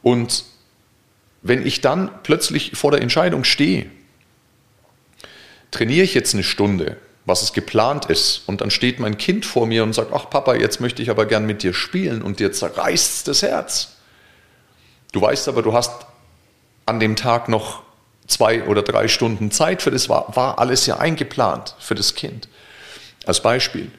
Und 0.03 0.45
wenn 1.43 1.67
ich 1.67 1.81
dann 1.81 2.11
plötzlich 2.23 2.73
vor 2.75 2.91
der 2.91 3.01
Entscheidung 3.01 3.45
stehe, 3.45 3.87
trainiere 5.71 6.05
ich 6.05 6.15
jetzt 6.15 6.35
eine 6.35 6.45
Stunde 6.45 6.97
was 7.29 7.43
es 7.43 7.53
geplant 7.53 8.07
ist. 8.07 8.43
Und 8.47 8.63
dann 8.63 8.71
steht 8.71 8.99
mein 8.99 9.19
Kind 9.19 9.45
vor 9.45 9.67
mir 9.67 9.85
und 9.85 9.93
sagt, 9.93 10.13
ach 10.13 10.31
Papa, 10.31 10.55
jetzt 10.55 10.81
möchte 10.81 11.03
ich 11.03 11.11
aber 11.11 11.27
gern 11.27 11.47
mit 11.47 11.63
dir 11.63 11.75
spielen 11.75 12.23
und 12.23 12.41
dir 12.41 12.53
zerreißt 12.53 13.29
das 13.29 13.43
Herz. 13.43 13.97
Du 15.13 15.21
weißt 15.21 15.49
aber, 15.49 15.63
du 15.63 15.75
hast 15.75 15.93
an 16.87 16.99
dem 16.99 17.17
Tag 17.17 17.49
noch 17.49 17.83
zwei 18.27 18.65
oder 18.65 18.83
drei 18.83 19.09
Stunden 19.09 19.51
Zeit 19.51 19.83
für 19.83 19.91
das, 19.91 20.09
war, 20.09 20.35
war 20.37 20.59
alles 20.59 20.87
ja 20.87 20.97
eingeplant 20.97 21.77
für 21.79 21.95
das 21.95 22.15
Kind. 22.15 22.49
Als 23.27 23.43
Beispiel. 23.43 23.91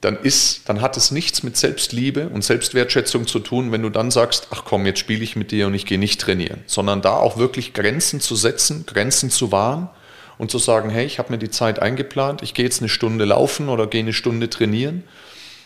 Dann, 0.00 0.16
ist, 0.16 0.68
dann 0.68 0.80
hat 0.80 0.96
es 0.96 1.10
nichts 1.10 1.42
mit 1.42 1.56
Selbstliebe 1.56 2.28
und 2.28 2.44
Selbstwertschätzung 2.44 3.26
zu 3.26 3.40
tun, 3.40 3.72
wenn 3.72 3.82
du 3.82 3.90
dann 3.90 4.10
sagst, 4.10 4.48
ach 4.52 4.64
komm, 4.64 4.86
jetzt 4.86 5.00
spiele 5.00 5.24
ich 5.24 5.34
mit 5.34 5.50
dir 5.50 5.66
und 5.66 5.74
ich 5.74 5.86
gehe 5.86 5.98
nicht 5.98 6.20
trainieren, 6.20 6.62
sondern 6.66 7.02
da 7.02 7.14
auch 7.14 7.36
wirklich 7.36 7.74
Grenzen 7.74 8.20
zu 8.20 8.36
setzen, 8.36 8.86
Grenzen 8.86 9.28
zu 9.28 9.50
wahren 9.50 9.90
und 10.38 10.50
zu 10.50 10.58
sagen, 10.58 10.88
hey, 10.88 11.04
ich 11.04 11.18
habe 11.18 11.32
mir 11.32 11.38
die 11.38 11.50
Zeit 11.50 11.80
eingeplant, 11.80 12.42
ich 12.42 12.54
gehe 12.54 12.64
jetzt 12.64 12.80
eine 12.80 12.88
Stunde 12.88 13.24
laufen 13.24 13.68
oder 13.68 13.86
gehe 13.86 14.00
eine 14.00 14.12
Stunde 14.12 14.48
trainieren 14.48 15.04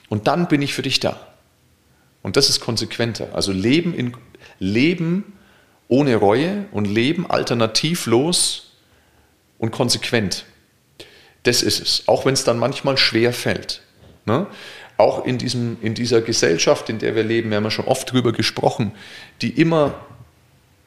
und 0.09 0.27
dann 0.27 0.49
bin 0.49 0.63
ich 0.63 0.75
für 0.75 0.83
dich 0.83 0.99
da. 1.01 1.21
Und 2.23 2.37
das 2.37 2.49
ist 2.49 2.61
konsequenter. 2.61 3.29
Also 3.33 3.53
Leben, 3.53 3.95
in, 3.95 4.17
Leben 4.59 5.39
ohne 5.89 6.17
Reue 6.17 6.67
und 6.73 6.87
Leben 6.87 7.29
alternativlos 7.29 8.73
und 9.59 9.71
konsequent. 9.71 10.45
Das 11.43 11.63
ist 11.63 11.81
es. 11.81 12.09
Auch 12.09 12.25
wenn 12.25 12.35
es 12.35 12.45
dann 12.45 12.59
manchmal 12.59 12.97
schwer 12.97 13.33
fällt. 13.33 13.83
Ne? 14.25 14.47
Auch 14.97 15.25
in, 15.25 15.39
diesem, 15.39 15.79
in 15.83 15.95
dieser 15.95 16.21
Gesellschaft, 16.21 16.89
in 16.89 16.99
der 16.99 17.15
wir 17.15 17.25
leben, 17.25 17.51
wir 17.51 17.57
haben 17.57 17.65
ja 17.65 17.71
schon 17.71 17.87
oft 17.87 18.13
drüber 18.13 18.33
gesprochen, 18.33 18.93
die 19.41 19.51
immer 19.51 19.95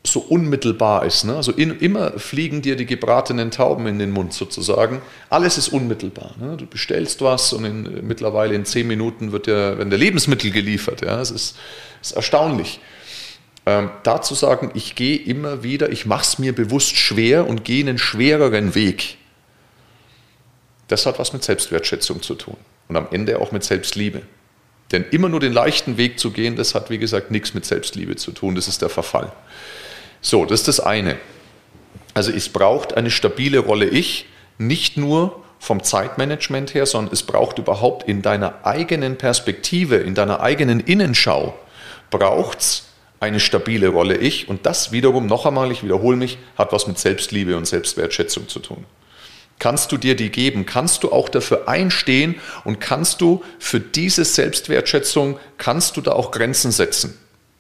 so 0.06 0.20
unmittelbar 0.20 1.06
ist. 1.06 1.24
Ne? 1.24 1.36
Also 1.36 1.52
in, 1.52 1.80
immer 1.80 2.20
fliegen 2.20 2.62
dir 2.62 2.76
die 2.76 2.86
gebratenen 2.86 3.52
Tauben 3.52 3.88
in 3.88 4.00
den 4.00 4.12
Mund 4.12 4.34
sozusagen. 4.34 5.02
Alles 5.30 5.58
ist 5.58 5.70
unmittelbar. 5.70 6.36
Ne? 6.40 6.58
Du 6.58 6.66
bestellst 6.66 7.22
was 7.22 7.54
und 7.54 7.66
in, 7.66 8.08
mittlerweile 8.08 8.56
in 8.56 8.66
zehn 8.66 8.88
Minuten 8.88 9.32
wird 9.32 9.48
dir, 9.48 9.78
werden 9.78 9.90
der 9.90 10.00
Lebensmittel 10.00 10.52
geliefert. 10.52 11.02
Ja? 11.02 11.18
Das 11.18 11.32
ist, 11.32 11.58
ist 12.02 12.12
erstaunlich. 12.12 12.80
Ähm, 13.66 13.90
dazu 14.04 14.36
sagen, 14.36 14.72
ich 14.76 14.96
gehe 14.96 15.18
immer 15.18 15.64
wieder, 15.64 15.92
ich 15.92 16.06
mache 16.06 16.24
es 16.24 16.40
mir 16.40 16.54
bewusst 16.54 16.96
schwer 16.98 17.48
und 17.48 17.64
gehe 17.64 17.84
einen 17.84 17.98
schwereren 17.98 18.76
Weg. 18.76 19.18
Das 20.88 21.06
hat 21.06 21.18
was 21.18 21.34
mit 21.34 21.44
Selbstwertschätzung 21.44 22.22
zu 22.22 22.36
tun 22.36 22.58
und 22.88 22.96
am 22.96 23.08
Ende 23.12 23.40
auch 23.40 23.52
mit 23.52 23.64
Selbstliebe. 23.64 24.22
Denn 24.92 25.04
immer 25.10 25.30
nur 25.30 25.40
den 25.40 25.54
leichten 25.54 25.98
Weg 25.98 26.20
zu 26.20 26.32
gehen, 26.32 26.56
das 26.56 26.76
hat 26.76 26.92
wie 26.92 27.00
gesagt 27.00 27.32
nichts 27.32 27.54
mit 27.56 27.66
Selbstliebe 27.66 28.16
zu 28.18 28.32
tun, 28.32 28.54
das 28.54 28.68
ist 28.68 28.84
der 28.84 28.90
Verfall. 28.90 29.32
So, 30.26 30.44
das 30.44 30.62
ist 30.62 30.68
das 30.68 30.80
eine. 30.80 31.18
Also 32.16 32.32
es 32.32 32.50
braucht 32.50 32.98
eine 32.98 33.12
stabile 33.12 33.60
Rolle 33.60 33.86
Ich, 33.86 34.26
nicht 34.58 34.98
nur 34.98 35.44
vom 35.60 35.84
Zeitmanagement 35.84 36.74
her, 36.74 36.88
sondern 36.88 37.14
es 37.14 37.22
braucht 37.22 37.60
überhaupt 37.60 38.10
in 38.10 38.24
deiner 38.24 38.66
eigenen 38.66 39.20
Perspektive, 39.20 39.98
in 39.98 40.16
deiner 40.16 40.40
eigenen 40.40 40.80
Innenschau, 40.80 41.54
braucht 42.10 42.60
es 42.60 42.86
eine 43.20 43.40
stabile 43.40 43.90
Rolle 43.90 44.18
Ich. 44.18 44.50
Und 44.50 44.66
das 44.66 44.92
wiederum, 44.92 45.28
noch 45.28 45.46
einmal, 45.46 45.72
ich 45.72 45.84
wiederhole 45.84 46.18
mich, 46.18 46.40
hat 46.58 46.72
was 46.72 46.88
mit 46.88 46.98
Selbstliebe 46.98 47.56
und 47.56 47.68
Selbstwertschätzung 47.68 48.48
zu 48.48 48.58
tun. 48.58 48.84
Kannst 49.60 49.92
du 49.92 49.98
dir 49.98 50.16
die 50.16 50.32
geben? 50.32 50.66
Kannst 50.66 51.04
du 51.04 51.12
auch 51.12 51.30
dafür 51.30 51.68
einstehen 51.70 52.34
und 52.64 52.82
kannst 52.82 53.22
du 53.22 53.44
für 53.60 53.80
diese 53.80 54.26
Selbstwertschätzung, 54.26 55.38
kannst 55.60 55.98
du 55.98 56.02
da 56.02 56.14
auch 56.14 56.32
Grenzen 56.32 56.72
setzen? 56.72 57.16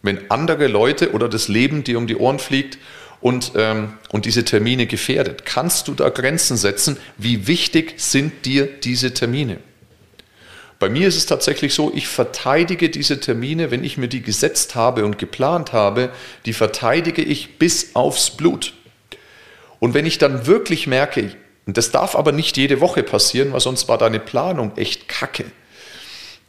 Wenn 0.05 0.29
andere 0.29 0.67
Leute 0.67 1.11
oder 1.11 1.27
das 1.27 1.47
Leben 1.47 1.83
dir 1.83 1.97
um 1.97 2.07
die 2.07 2.15
Ohren 2.15 2.39
fliegt 2.39 2.77
und, 3.21 3.53
ähm, 3.55 3.93
und 4.09 4.25
diese 4.25 4.45
Termine 4.45 4.85
gefährdet? 4.85 5.45
Kannst 5.45 5.87
du 5.87 5.93
da 5.93 6.09
Grenzen 6.09 6.57
setzen? 6.57 6.97
Wie 7.17 7.47
wichtig 7.47 7.95
sind 7.97 8.45
dir 8.45 8.67
diese 8.67 9.13
Termine? 9.13 9.57
Bei 10.77 10.89
mir 10.89 11.07
ist 11.07 11.15
es 11.15 11.25
tatsächlich 11.25 11.73
so, 11.73 11.91
ich 11.95 12.07
verteidige 12.07 12.89
diese 12.89 13.19
Termine, 13.19 13.71
wenn 13.71 13.83
ich 13.83 13.97
mir 13.97 14.09
die 14.09 14.21
gesetzt 14.21 14.75
habe 14.75 15.05
und 15.05 15.17
geplant 15.17 15.73
habe, 15.73 16.09
die 16.45 16.53
verteidige 16.53 17.21
ich 17.21 17.57
bis 17.57 17.95
aufs 17.95 18.31
Blut. 18.31 18.73
Und 19.79 19.93
wenn 19.93 20.05
ich 20.05 20.17
dann 20.17 20.47
wirklich 20.47 20.85
merke, 20.87 21.31
und 21.65 21.77
das 21.77 21.91
darf 21.91 22.15
aber 22.15 22.31
nicht 22.31 22.57
jede 22.57 22.81
Woche 22.81 23.03
passieren, 23.03 23.53
weil 23.53 23.61
sonst 23.61 23.87
war 23.87 23.97
deine 23.97 24.19
Planung 24.19 24.75
echt 24.77 25.07
kacke, 25.07 25.45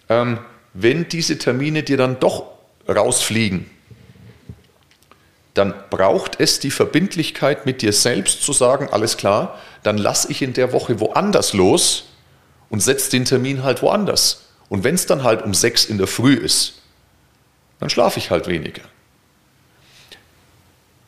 ähm, 0.08 0.38
wenn 0.74 1.08
diese 1.08 1.38
Termine 1.38 1.82
dir 1.82 1.96
dann 1.96 2.20
doch 2.20 2.55
rausfliegen, 2.88 3.70
dann 5.54 5.74
braucht 5.90 6.38
es 6.40 6.60
die 6.60 6.70
Verbindlichkeit 6.70 7.64
mit 7.64 7.80
dir 7.82 7.92
selbst 7.92 8.42
zu 8.42 8.52
sagen, 8.52 8.88
alles 8.90 9.16
klar, 9.16 9.58
dann 9.82 9.96
lasse 9.96 10.30
ich 10.30 10.42
in 10.42 10.52
der 10.52 10.72
Woche 10.72 11.00
woanders 11.00 11.52
los 11.54 12.04
und 12.68 12.80
setze 12.80 13.10
den 13.10 13.24
Termin 13.24 13.62
halt 13.62 13.82
woanders. 13.82 14.48
Und 14.68 14.84
wenn 14.84 14.94
es 14.94 15.06
dann 15.06 15.22
halt 15.22 15.42
um 15.42 15.54
sechs 15.54 15.84
in 15.84 15.98
der 15.98 16.06
Früh 16.06 16.34
ist, 16.34 16.82
dann 17.78 17.88
schlafe 17.88 18.18
ich 18.18 18.30
halt 18.30 18.48
weniger. 18.48 18.82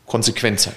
Konsequent 0.07 0.61
sein. 0.61 0.77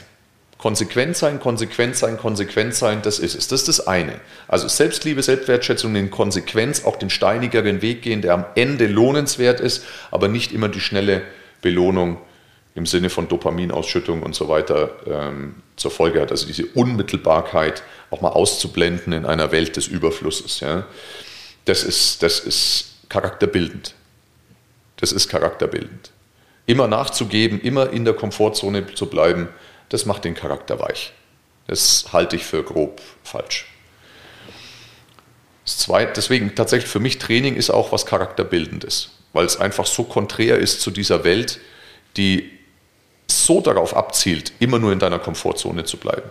Konsequent 0.61 1.17
sein, 1.17 1.39
konsequent 1.39 1.95
sein, 1.95 2.19
konsequent 2.19 2.75
sein, 2.75 3.01
das 3.01 3.17
ist 3.17 3.33
es. 3.33 3.47
Das 3.47 3.61
ist 3.61 3.67
das 3.67 3.87
eine. 3.87 4.21
Also 4.47 4.67
Selbstliebe, 4.67 5.23
Selbstwertschätzung 5.23 5.95
in 5.95 6.11
Konsequenz, 6.11 6.85
auch 6.85 6.97
den 6.97 7.09
steinigeren 7.09 7.81
Weg 7.81 8.03
gehen, 8.03 8.21
der 8.21 8.35
am 8.35 8.45
Ende 8.53 8.85
lohnenswert 8.85 9.59
ist, 9.59 9.83
aber 10.11 10.27
nicht 10.27 10.51
immer 10.51 10.69
die 10.69 10.79
schnelle 10.79 11.23
Belohnung 11.63 12.17
im 12.75 12.85
Sinne 12.85 13.09
von 13.09 13.27
Dopaminausschüttung 13.27 14.21
und 14.21 14.35
so 14.35 14.49
weiter 14.49 14.91
ähm, 15.07 15.55
zur 15.77 15.89
Folge 15.89 16.21
hat. 16.21 16.29
Also 16.29 16.45
diese 16.45 16.67
Unmittelbarkeit 16.67 17.81
auch 18.11 18.21
mal 18.21 18.29
auszublenden 18.29 19.13
in 19.13 19.25
einer 19.25 19.51
Welt 19.51 19.77
des 19.77 19.87
Überflusses. 19.87 20.59
Ja. 20.59 20.85
Das, 21.65 21.83
ist, 21.83 22.21
das 22.21 22.39
ist 22.39 23.09
charakterbildend. 23.09 23.95
Das 24.97 25.11
ist 25.11 25.27
charakterbildend. 25.27 26.11
Immer 26.67 26.87
nachzugeben, 26.87 27.59
immer 27.59 27.89
in 27.89 28.05
der 28.05 28.13
Komfortzone 28.13 28.93
zu 28.93 29.07
bleiben, 29.07 29.49
das 29.91 30.05
macht 30.05 30.23
den 30.23 30.35
Charakter 30.35 30.79
weich. 30.79 31.11
Das 31.67 32.05
halte 32.13 32.37
ich 32.37 32.45
für 32.45 32.63
grob 32.63 33.01
falsch. 33.23 33.67
Das 35.65 35.77
Zweite, 35.77 36.13
deswegen 36.15 36.55
tatsächlich 36.55 36.89
für 36.89 37.01
mich 37.01 37.19
Training 37.19 37.55
ist 37.55 37.69
auch 37.69 37.91
was 37.91 38.05
Charakterbildendes, 38.05 39.11
weil 39.33 39.45
es 39.45 39.59
einfach 39.59 39.85
so 39.85 40.05
konträr 40.05 40.57
ist 40.57 40.81
zu 40.81 40.91
dieser 40.91 41.25
Welt, 41.25 41.59
die 42.15 42.49
so 43.27 43.59
darauf 43.59 43.95
abzielt, 43.95 44.53
immer 44.59 44.79
nur 44.79 44.93
in 44.93 44.99
deiner 44.99 45.19
Komfortzone 45.19 45.83
zu 45.83 45.97
bleiben. 45.97 46.29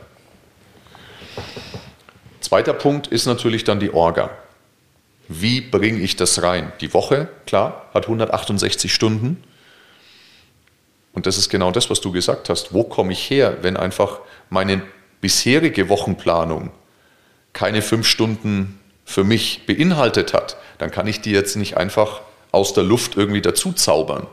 Zweiter 2.40 2.72
Punkt 2.72 3.08
ist 3.08 3.26
natürlich 3.26 3.64
dann 3.64 3.78
die 3.78 3.92
Orga. 3.92 4.30
Wie 5.28 5.60
bringe 5.60 6.00
ich 6.00 6.16
das 6.16 6.42
rein? 6.42 6.72
Die 6.80 6.92
Woche, 6.94 7.28
klar, 7.46 7.90
hat 7.92 8.04
168 8.04 8.92
Stunden. 8.92 9.44
Und 11.12 11.26
das 11.26 11.38
ist 11.38 11.48
genau 11.48 11.70
das, 11.70 11.90
was 11.90 12.00
du 12.00 12.12
gesagt 12.12 12.48
hast. 12.48 12.72
Wo 12.72 12.84
komme 12.84 13.12
ich 13.12 13.30
her, 13.30 13.58
wenn 13.62 13.76
einfach 13.76 14.20
meine 14.48 14.82
bisherige 15.20 15.88
Wochenplanung 15.88 16.70
keine 17.52 17.82
fünf 17.82 18.06
Stunden 18.06 18.80
für 19.04 19.24
mich 19.24 19.66
beinhaltet 19.66 20.32
hat? 20.32 20.56
Dann 20.78 20.90
kann 20.90 21.06
ich 21.06 21.20
die 21.20 21.32
jetzt 21.32 21.56
nicht 21.56 21.76
einfach 21.76 22.22
aus 22.52 22.74
der 22.74 22.84
Luft 22.84 23.16
irgendwie 23.16 23.42
dazu 23.42 23.72
zaubern, 23.72 24.26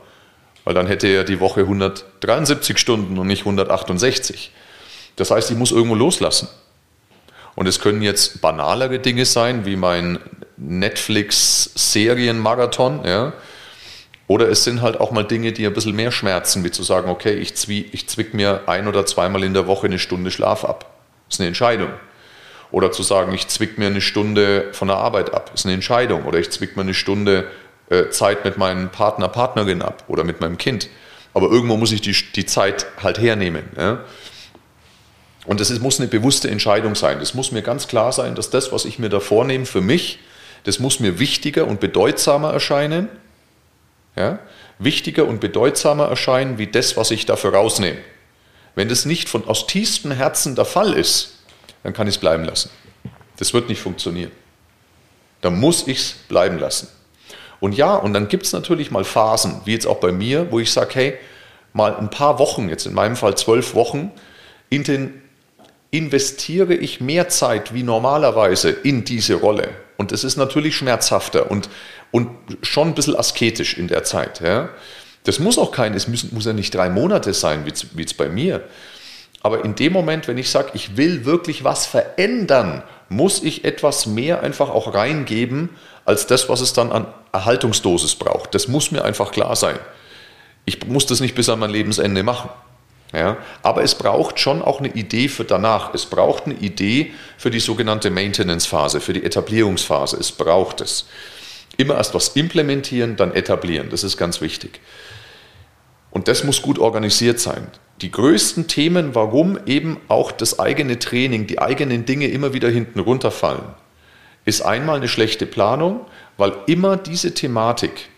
weil 0.64 0.74
dann 0.74 0.86
hätte 0.86 1.08
ja 1.08 1.24
die 1.24 1.40
Woche 1.40 1.60
173 1.60 2.78
Stunden 2.78 3.18
und 3.18 3.26
nicht 3.26 3.40
168. 3.40 4.52
Das 5.16 5.30
heißt, 5.30 5.50
ich 5.50 5.56
muss 5.56 5.72
irgendwo 5.72 5.96
loslassen. 5.96 6.48
Und 7.56 7.66
es 7.66 7.80
können 7.80 8.02
jetzt 8.02 8.40
banalere 8.40 9.00
Dinge 9.00 9.24
sein, 9.24 9.66
wie 9.66 9.74
mein 9.74 10.20
Netflix-Serienmarathon, 10.58 13.04
ja, 13.04 13.32
oder 14.28 14.48
es 14.50 14.62
sind 14.62 14.82
halt 14.82 15.00
auch 15.00 15.10
mal 15.10 15.24
Dinge, 15.24 15.52
die 15.52 15.66
ein 15.66 15.72
bisschen 15.72 15.96
mehr 15.96 16.12
schmerzen, 16.12 16.62
wie 16.62 16.70
zu 16.70 16.82
sagen, 16.82 17.08
okay, 17.08 17.32
ich, 17.32 17.54
zwie, 17.56 17.88
ich 17.92 18.08
zwick 18.08 18.34
mir 18.34 18.62
ein 18.66 18.86
oder 18.86 19.06
zweimal 19.06 19.42
in 19.42 19.54
der 19.54 19.66
Woche 19.66 19.86
eine 19.86 19.98
Stunde 19.98 20.30
Schlaf 20.30 20.66
ab. 20.66 20.84
Das 21.26 21.36
ist 21.36 21.40
eine 21.40 21.48
Entscheidung. 21.48 21.88
Oder 22.70 22.92
zu 22.92 23.02
sagen, 23.02 23.32
ich 23.32 23.48
zwick 23.48 23.78
mir 23.78 23.86
eine 23.86 24.02
Stunde 24.02 24.68
von 24.72 24.88
der 24.88 24.98
Arbeit 24.98 25.32
ab. 25.32 25.50
Das 25.50 25.62
ist 25.62 25.66
eine 25.66 25.74
Entscheidung. 25.74 26.24
Oder 26.24 26.38
ich 26.38 26.50
zwick 26.50 26.76
mir 26.76 26.82
eine 26.82 26.92
Stunde 26.92 27.46
äh, 27.88 28.10
Zeit 28.10 28.44
mit 28.44 28.58
meinem 28.58 28.90
Partner, 28.90 29.28
Partnerin 29.28 29.80
ab 29.80 30.04
oder 30.08 30.24
mit 30.24 30.42
meinem 30.42 30.58
Kind. 30.58 30.90
Aber 31.32 31.48
irgendwo 31.50 31.78
muss 31.78 31.92
ich 31.92 32.02
die, 32.02 32.14
die 32.34 32.44
Zeit 32.44 32.84
halt 33.02 33.18
hernehmen. 33.18 33.64
Ja? 33.78 34.00
Und 35.46 35.58
das 35.58 35.70
ist, 35.70 35.80
muss 35.80 36.00
eine 36.00 36.08
bewusste 36.08 36.50
Entscheidung 36.50 36.96
sein. 36.96 37.18
Das 37.18 37.32
muss 37.32 37.50
mir 37.50 37.62
ganz 37.62 37.88
klar 37.88 38.12
sein, 38.12 38.34
dass 38.34 38.50
das, 38.50 38.72
was 38.72 38.84
ich 38.84 38.98
mir 38.98 39.08
da 39.08 39.20
vornehme 39.20 39.64
für 39.64 39.80
mich, 39.80 40.18
das 40.64 40.80
muss 40.80 41.00
mir 41.00 41.18
wichtiger 41.18 41.66
und 41.66 41.80
bedeutsamer 41.80 42.52
erscheinen 42.52 43.08
ja, 44.18 44.38
wichtiger 44.78 45.26
und 45.26 45.40
bedeutsamer 45.40 46.06
erscheinen 46.06 46.58
wie 46.58 46.66
das, 46.66 46.96
was 46.96 47.10
ich 47.10 47.26
dafür 47.26 47.54
rausnehme. 47.54 47.98
Wenn 48.74 48.88
das 48.88 49.04
nicht 49.04 49.28
von 49.28 49.46
aus 49.46 49.66
tiefstem 49.66 50.10
Herzen 50.12 50.54
der 50.54 50.64
Fall 50.64 50.92
ist, 50.92 51.38
dann 51.82 51.92
kann 51.92 52.06
ich 52.06 52.14
es 52.14 52.20
bleiben 52.20 52.44
lassen. 52.44 52.70
Das 53.36 53.54
wird 53.54 53.68
nicht 53.68 53.80
funktionieren. 53.80 54.30
Dann 55.40 55.58
muss 55.58 55.86
ich 55.86 55.98
es 55.98 56.12
bleiben 56.28 56.58
lassen. 56.58 56.88
Und 57.60 57.76
ja, 57.76 57.94
und 57.94 58.12
dann 58.12 58.28
gibt 58.28 58.46
es 58.46 58.52
natürlich 58.52 58.90
mal 58.90 59.04
Phasen, 59.04 59.60
wie 59.64 59.72
jetzt 59.72 59.86
auch 59.86 59.98
bei 59.98 60.12
mir, 60.12 60.50
wo 60.50 60.60
ich 60.60 60.72
sage, 60.72 60.90
hey, 60.94 61.18
mal 61.72 61.96
ein 61.96 62.10
paar 62.10 62.38
Wochen, 62.38 62.68
jetzt 62.68 62.86
in 62.86 62.94
meinem 62.94 63.16
Fall 63.16 63.36
zwölf 63.36 63.74
Wochen, 63.74 64.12
in 64.70 64.84
den 64.84 65.22
investiere 65.90 66.74
ich 66.74 67.00
mehr 67.00 67.28
Zeit 67.28 67.72
wie 67.74 67.82
normalerweise 67.82 68.70
in 68.70 69.04
diese 69.04 69.34
Rolle. 69.34 69.70
Und 69.96 70.12
es 70.12 70.22
ist 70.24 70.36
natürlich 70.36 70.76
schmerzhafter 70.76 71.50
und, 71.50 71.68
und 72.10 72.28
schon 72.62 72.88
ein 72.88 72.94
bisschen 72.94 73.16
asketisch 73.16 73.76
in 73.76 73.88
der 73.88 74.04
Zeit. 74.04 74.40
Ja. 74.40 74.68
Das 75.24 75.38
muss 75.40 75.58
auch 75.58 75.72
kein, 75.72 75.94
es 75.94 76.08
müssen, 76.08 76.32
muss 76.32 76.46
ja 76.46 76.52
nicht 76.52 76.74
drei 76.74 76.88
Monate 76.88 77.34
sein, 77.34 77.64
wie 77.66 78.02
es 78.02 78.14
bei 78.14 78.28
mir. 78.28 78.64
Aber 79.42 79.64
in 79.64 79.74
dem 79.74 79.92
Moment, 79.92 80.28
wenn 80.28 80.38
ich 80.38 80.50
sage, 80.50 80.70
ich 80.74 80.96
will 80.96 81.24
wirklich 81.24 81.64
was 81.64 81.86
verändern, 81.86 82.82
muss 83.08 83.42
ich 83.42 83.64
etwas 83.64 84.06
mehr 84.06 84.42
einfach 84.42 84.68
auch 84.68 84.94
reingeben, 84.94 85.70
als 86.04 86.26
das, 86.26 86.48
was 86.48 86.60
es 86.60 86.72
dann 86.72 86.92
an 86.92 87.06
Erhaltungsdosis 87.32 88.16
braucht. 88.16 88.54
Das 88.54 88.68
muss 88.68 88.90
mir 88.90 89.04
einfach 89.04 89.30
klar 89.30 89.54
sein. 89.56 89.78
Ich 90.64 90.86
muss 90.86 91.06
das 91.06 91.20
nicht 91.20 91.34
bis 91.34 91.48
an 91.48 91.58
mein 91.58 91.70
Lebensende 91.70 92.22
machen. 92.22 92.50
Ja, 93.12 93.38
aber 93.62 93.82
es 93.82 93.94
braucht 93.94 94.38
schon 94.38 94.60
auch 94.60 94.80
eine 94.80 94.88
Idee 94.88 95.28
für 95.28 95.44
danach. 95.44 95.94
Es 95.94 96.04
braucht 96.04 96.44
eine 96.44 96.54
Idee 96.54 97.12
für 97.38 97.50
die 97.50 97.60
sogenannte 97.60 98.10
Maintenance-Phase, 98.10 99.00
für 99.00 99.14
die 99.14 99.24
Etablierungsphase. 99.24 100.18
Es 100.18 100.30
braucht 100.30 100.82
es. 100.82 101.06
Immer 101.78 101.94
erst 101.94 102.14
was 102.14 102.28
implementieren, 102.28 103.16
dann 103.16 103.34
etablieren. 103.34 103.88
Das 103.88 104.04
ist 104.04 104.18
ganz 104.18 104.40
wichtig. 104.40 104.80
Und 106.10 106.28
das 106.28 106.44
muss 106.44 106.60
gut 106.60 106.78
organisiert 106.78 107.40
sein. 107.40 107.68
Die 108.02 108.10
größten 108.10 108.68
Themen, 108.68 109.14
warum 109.14 109.58
eben 109.66 109.98
auch 110.08 110.30
das 110.30 110.58
eigene 110.58 110.98
Training, 110.98 111.46
die 111.46 111.60
eigenen 111.60 112.04
Dinge 112.04 112.28
immer 112.28 112.52
wieder 112.52 112.68
hinten 112.68 113.00
runterfallen, 113.00 113.74
ist 114.44 114.62
einmal 114.62 114.96
eine 114.96 115.08
schlechte 115.08 115.46
Planung, 115.46 116.00
weil 116.36 116.52
immer 116.66 116.96
diese 116.96 117.34
Thematik 117.34 118.08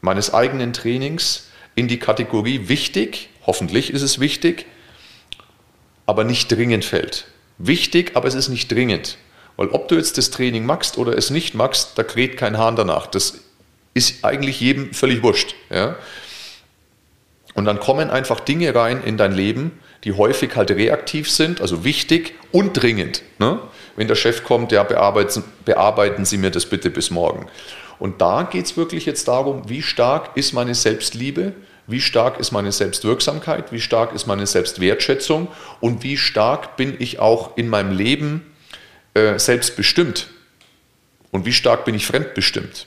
meines 0.00 0.34
eigenen 0.34 0.72
Trainings 0.72 1.49
in 1.80 1.88
die 1.88 1.98
Kategorie 1.98 2.68
wichtig, 2.68 3.30
hoffentlich 3.46 3.90
ist 3.92 4.02
es 4.02 4.20
wichtig, 4.20 4.66
aber 6.06 6.24
nicht 6.24 6.52
dringend 6.52 6.84
fällt. 6.84 7.26
Wichtig, 7.58 8.12
aber 8.14 8.28
es 8.28 8.34
ist 8.34 8.48
nicht 8.48 8.70
dringend. 8.70 9.16
Weil 9.56 9.68
ob 9.68 9.88
du 9.88 9.96
jetzt 9.96 10.18
das 10.18 10.30
Training 10.30 10.66
magst 10.66 10.98
oder 10.98 11.16
es 11.16 11.30
nicht 11.30 11.54
magst, 11.54 11.92
da 11.96 12.02
kräht 12.02 12.36
kein 12.36 12.58
Hahn 12.58 12.76
danach. 12.76 13.06
Das 13.06 13.40
ist 13.94 14.24
eigentlich 14.24 14.60
jedem 14.60 14.92
völlig 14.92 15.22
wurscht. 15.22 15.54
Ja? 15.70 15.96
Und 17.54 17.64
dann 17.64 17.80
kommen 17.80 18.10
einfach 18.10 18.40
Dinge 18.40 18.74
rein 18.74 19.02
in 19.02 19.16
dein 19.16 19.32
Leben, 19.32 19.80
die 20.04 20.12
häufig 20.12 20.56
halt 20.56 20.70
reaktiv 20.70 21.30
sind, 21.30 21.60
also 21.60 21.82
wichtig 21.84 22.34
und 22.52 22.74
dringend. 22.74 23.22
Ne? 23.38 23.58
Wenn 23.96 24.08
der 24.08 24.14
Chef 24.14 24.44
kommt, 24.44 24.72
ja, 24.72 24.82
bearbeiten, 24.82 25.44
bearbeiten 25.64 26.24
Sie 26.24 26.38
mir 26.38 26.50
das 26.50 26.66
bitte 26.66 26.90
bis 26.90 27.10
morgen. 27.10 27.46
Und 27.98 28.20
da 28.20 28.42
geht 28.42 28.66
es 28.66 28.76
wirklich 28.76 29.06
jetzt 29.06 29.28
darum, 29.28 29.68
wie 29.68 29.82
stark 29.82 30.36
ist 30.36 30.52
meine 30.52 30.74
Selbstliebe, 30.74 31.52
wie 31.90 32.00
stark 32.00 32.38
ist 32.38 32.52
meine 32.52 32.72
Selbstwirksamkeit, 32.72 33.72
wie 33.72 33.80
stark 33.80 34.14
ist 34.14 34.26
meine 34.26 34.46
Selbstwertschätzung 34.46 35.48
und 35.80 36.02
wie 36.02 36.16
stark 36.16 36.76
bin 36.76 36.96
ich 36.98 37.18
auch 37.18 37.56
in 37.56 37.68
meinem 37.68 37.96
Leben 37.96 38.46
äh, 39.14 39.38
selbstbestimmt 39.38 40.28
und 41.30 41.46
wie 41.46 41.52
stark 41.52 41.84
bin 41.84 41.94
ich 41.94 42.06
fremdbestimmt. 42.06 42.86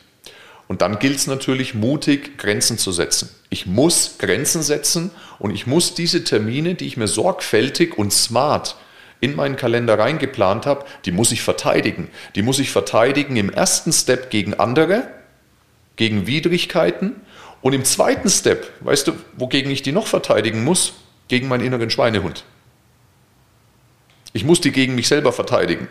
Und 0.68 0.82
dann 0.82 1.00
gilt 1.00 1.18
es 1.18 1.28
natürlich, 1.28 1.74
mutig 1.74 2.38
Grenzen 2.38 2.78
zu 2.78 2.92
setzen. 2.92 3.30
Ich 3.50 3.66
muss 3.66 4.18
Grenzen 4.18 4.64
setzen 4.64 5.12
und 5.40 5.52
ich 5.52 5.68
muss 5.68 5.94
diese 5.94 6.24
Termine, 6.24 6.76
die 6.76 6.88
ich 6.88 6.98
mir 6.98 7.08
sorgfältig 7.08 7.98
und 7.98 8.14
smart 8.14 8.76
in 9.20 9.36
meinen 9.36 9.56
Kalender 9.56 10.00
reingeplant 10.00 10.66
habe, 10.66 10.86
die 11.06 11.12
muss 11.12 11.32
ich 11.32 11.42
verteidigen. 11.42 12.10
Die 12.36 12.42
muss 12.42 12.60
ich 12.60 12.72
verteidigen 12.72 13.38
im 13.38 13.50
ersten 13.50 13.94
Step 13.94 14.30
gegen 14.30 14.54
andere, 14.54 15.08
gegen 15.96 16.28
Widrigkeiten 16.28 17.18
und 17.64 17.72
im 17.72 17.86
zweiten 17.86 18.30
Step, 18.30 18.70
weißt 18.82 19.08
du, 19.08 19.14
wogegen 19.38 19.72
ich 19.72 19.82
die 19.82 19.94
noch 19.94 20.06
verteidigen 20.06 20.66
muss? 20.66 20.94
Gegen 21.30 21.48
meinen 21.48 21.66
inneren 21.66 21.90
Schweinehund. 21.90 22.44
Ich 24.34 24.44
muss 24.44 24.60
die 24.60 24.74
gegen 24.74 24.96
mich 24.96 25.08
selber 25.08 25.32
verteidigen. 25.32 25.88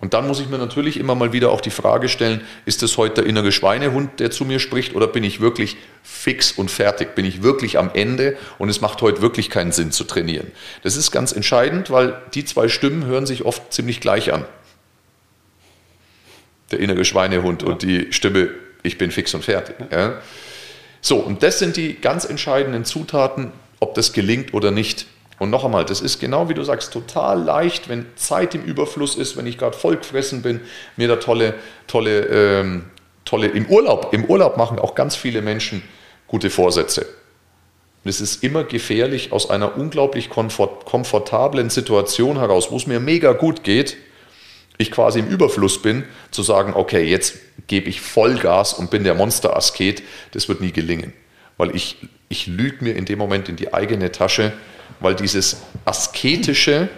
Und 0.00 0.14
dann 0.14 0.26
muss 0.26 0.40
ich 0.40 0.48
mir 0.48 0.58
natürlich 0.58 0.98
immer 0.98 1.14
mal 1.14 1.32
wieder 1.32 1.52
auch 1.52 1.60
die 1.60 1.70
Frage 1.70 2.08
stellen, 2.08 2.40
ist 2.64 2.82
das 2.82 2.98
heute 2.98 3.22
der 3.22 3.26
innere 3.26 3.52
Schweinehund, 3.52 4.18
der 4.18 4.32
zu 4.32 4.44
mir 4.44 4.58
spricht, 4.58 4.96
oder 4.96 5.06
bin 5.06 5.22
ich 5.22 5.40
wirklich 5.40 5.76
fix 6.02 6.50
und 6.50 6.72
fertig? 6.72 7.14
Bin 7.14 7.24
ich 7.24 7.44
wirklich 7.44 7.78
am 7.78 7.90
Ende 7.94 8.36
und 8.58 8.68
es 8.68 8.80
macht 8.80 9.02
heute 9.02 9.22
wirklich 9.22 9.48
keinen 9.48 9.70
Sinn 9.70 9.92
zu 9.92 10.02
trainieren? 10.02 10.50
Das 10.82 10.96
ist 10.96 11.12
ganz 11.12 11.30
entscheidend, 11.30 11.90
weil 11.90 12.20
die 12.34 12.44
zwei 12.44 12.68
Stimmen 12.68 13.06
hören 13.06 13.26
sich 13.26 13.44
oft 13.44 13.72
ziemlich 13.72 14.00
gleich 14.00 14.32
an. 14.32 14.44
Der 16.72 16.80
innere 16.80 17.04
Schweinehund 17.04 17.62
ja. 17.62 17.68
und 17.68 17.82
die 17.82 18.12
Stimme, 18.12 18.50
ich 18.86 18.98
bin 18.98 19.10
fix 19.10 19.34
und 19.34 19.44
fertig. 19.44 19.76
Ja. 19.90 20.20
So, 21.00 21.16
und 21.16 21.42
das 21.42 21.58
sind 21.58 21.76
die 21.76 21.94
ganz 21.94 22.24
entscheidenden 22.24 22.84
Zutaten, 22.84 23.52
ob 23.80 23.94
das 23.94 24.12
gelingt 24.12 24.54
oder 24.54 24.70
nicht. 24.70 25.06
Und 25.38 25.50
noch 25.50 25.64
einmal, 25.64 25.84
das 25.84 26.00
ist 26.00 26.18
genau 26.18 26.48
wie 26.48 26.54
du 26.54 26.64
sagst, 26.64 26.92
total 26.92 27.42
leicht, 27.42 27.88
wenn 27.88 28.06
Zeit 28.16 28.54
im 28.54 28.64
Überfluss 28.64 29.16
ist, 29.16 29.36
wenn 29.36 29.46
ich 29.46 29.58
gerade 29.58 29.76
vollgefressen 29.76 30.42
bin, 30.42 30.60
mir 30.96 31.08
da 31.08 31.16
tolle, 31.16 31.54
tolle, 31.86 32.20
ähm, 32.26 32.84
tolle, 33.24 33.48
im 33.48 33.66
Urlaub, 33.66 34.14
im 34.14 34.24
Urlaub 34.24 34.56
machen 34.56 34.78
auch 34.78 34.94
ganz 34.94 35.14
viele 35.14 35.42
Menschen 35.42 35.82
gute 36.26 36.48
Vorsätze. 36.48 37.02
Und 38.02 38.10
es 38.10 38.20
ist 38.20 38.42
immer 38.42 38.64
gefährlich, 38.64 39.32
aus 39.32 39.50
einer 39.50 39.76
unglaublich 39.76 40.30
komfort, 40.30 40.86
komfortablen 40.86 41.70
Situation 41.70 42.38
heraus, 42.38 42.70
wo 42.70 42.76
es 42.76 42.86
mir 42.86 43.00
mega 43.00 43.32
gut 43.32 43.62
geht, 43.62 43.96
ich 44.78 44.90
quasi 44.90 45.18
im 45.18 45.28
Überfluss 45.28 45.80
bin, 45.80 46.04
zu 46.30 46.42
sagen, 46.42 46.74
okay, 46.74 47.04
jetzt 47.04 47.36
gebe 47.66 47.88
ich 47.88 48.00
Vollgas 48.00 48.74
und 48.74 48.90
bin 48.90 49.04
der 49.04 49.14
Monster-Asket, 49.14 50.02
das 50.32 50.48
wird 50.48 50.60
nie 50.60 50.72
gelingen. 50.72 51.12
Weil 51.56 51.74
ich, 51.74 51.96
ich 52.28 52.46
lüge 52.46 52.84
mir 52.84 52.94
in 52.96 53.04
dem 53.04 53.18
Moment 53.18 53.48
in 53.48 53.56
die 53.56 53.72
eigene 53.72 54.12
Tasche, 54.12 54.52
weil 55.00 55.14
dieses 55.14 55.62
Asketische 55.84 56.88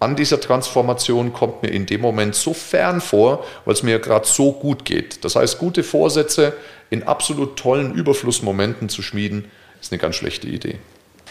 an 0.00 0.16
dieser 0.16 0.40
Transformation 0.40 1.32
kommt 1.32 1.62
mir 1.62 1.70
in 1.70 1.86
dem 1.86 2.00
Moment 2.00 2.34
so 2.34 2.52
fern 2.52 3.00
vor, 3.00 3.44
weil 3.64 3.74
es 3.74 3.82
mir 3.82 3.98
gerade 4.00 4.26
so 4.26 4.52
gut 4.52 4.84
geht. 4.84 5.24
Das 5.24 5.36
heißt, 5.36 5.58
gute 5.58 5.82
Vorsätze 5.82 6.54
in 6.90 7.04
absolut 7.04 7.56
tollen 7.58 7.94
Überflussmomenten 7.94 8.88
zu 8.88 9.02
schmieden, 9.02 9.46
ist 9.80 9.92
eine 9.92 10.00
ganz 10.00 10.16
schlechte 10.16 10.48
Idee. 10.48 10.78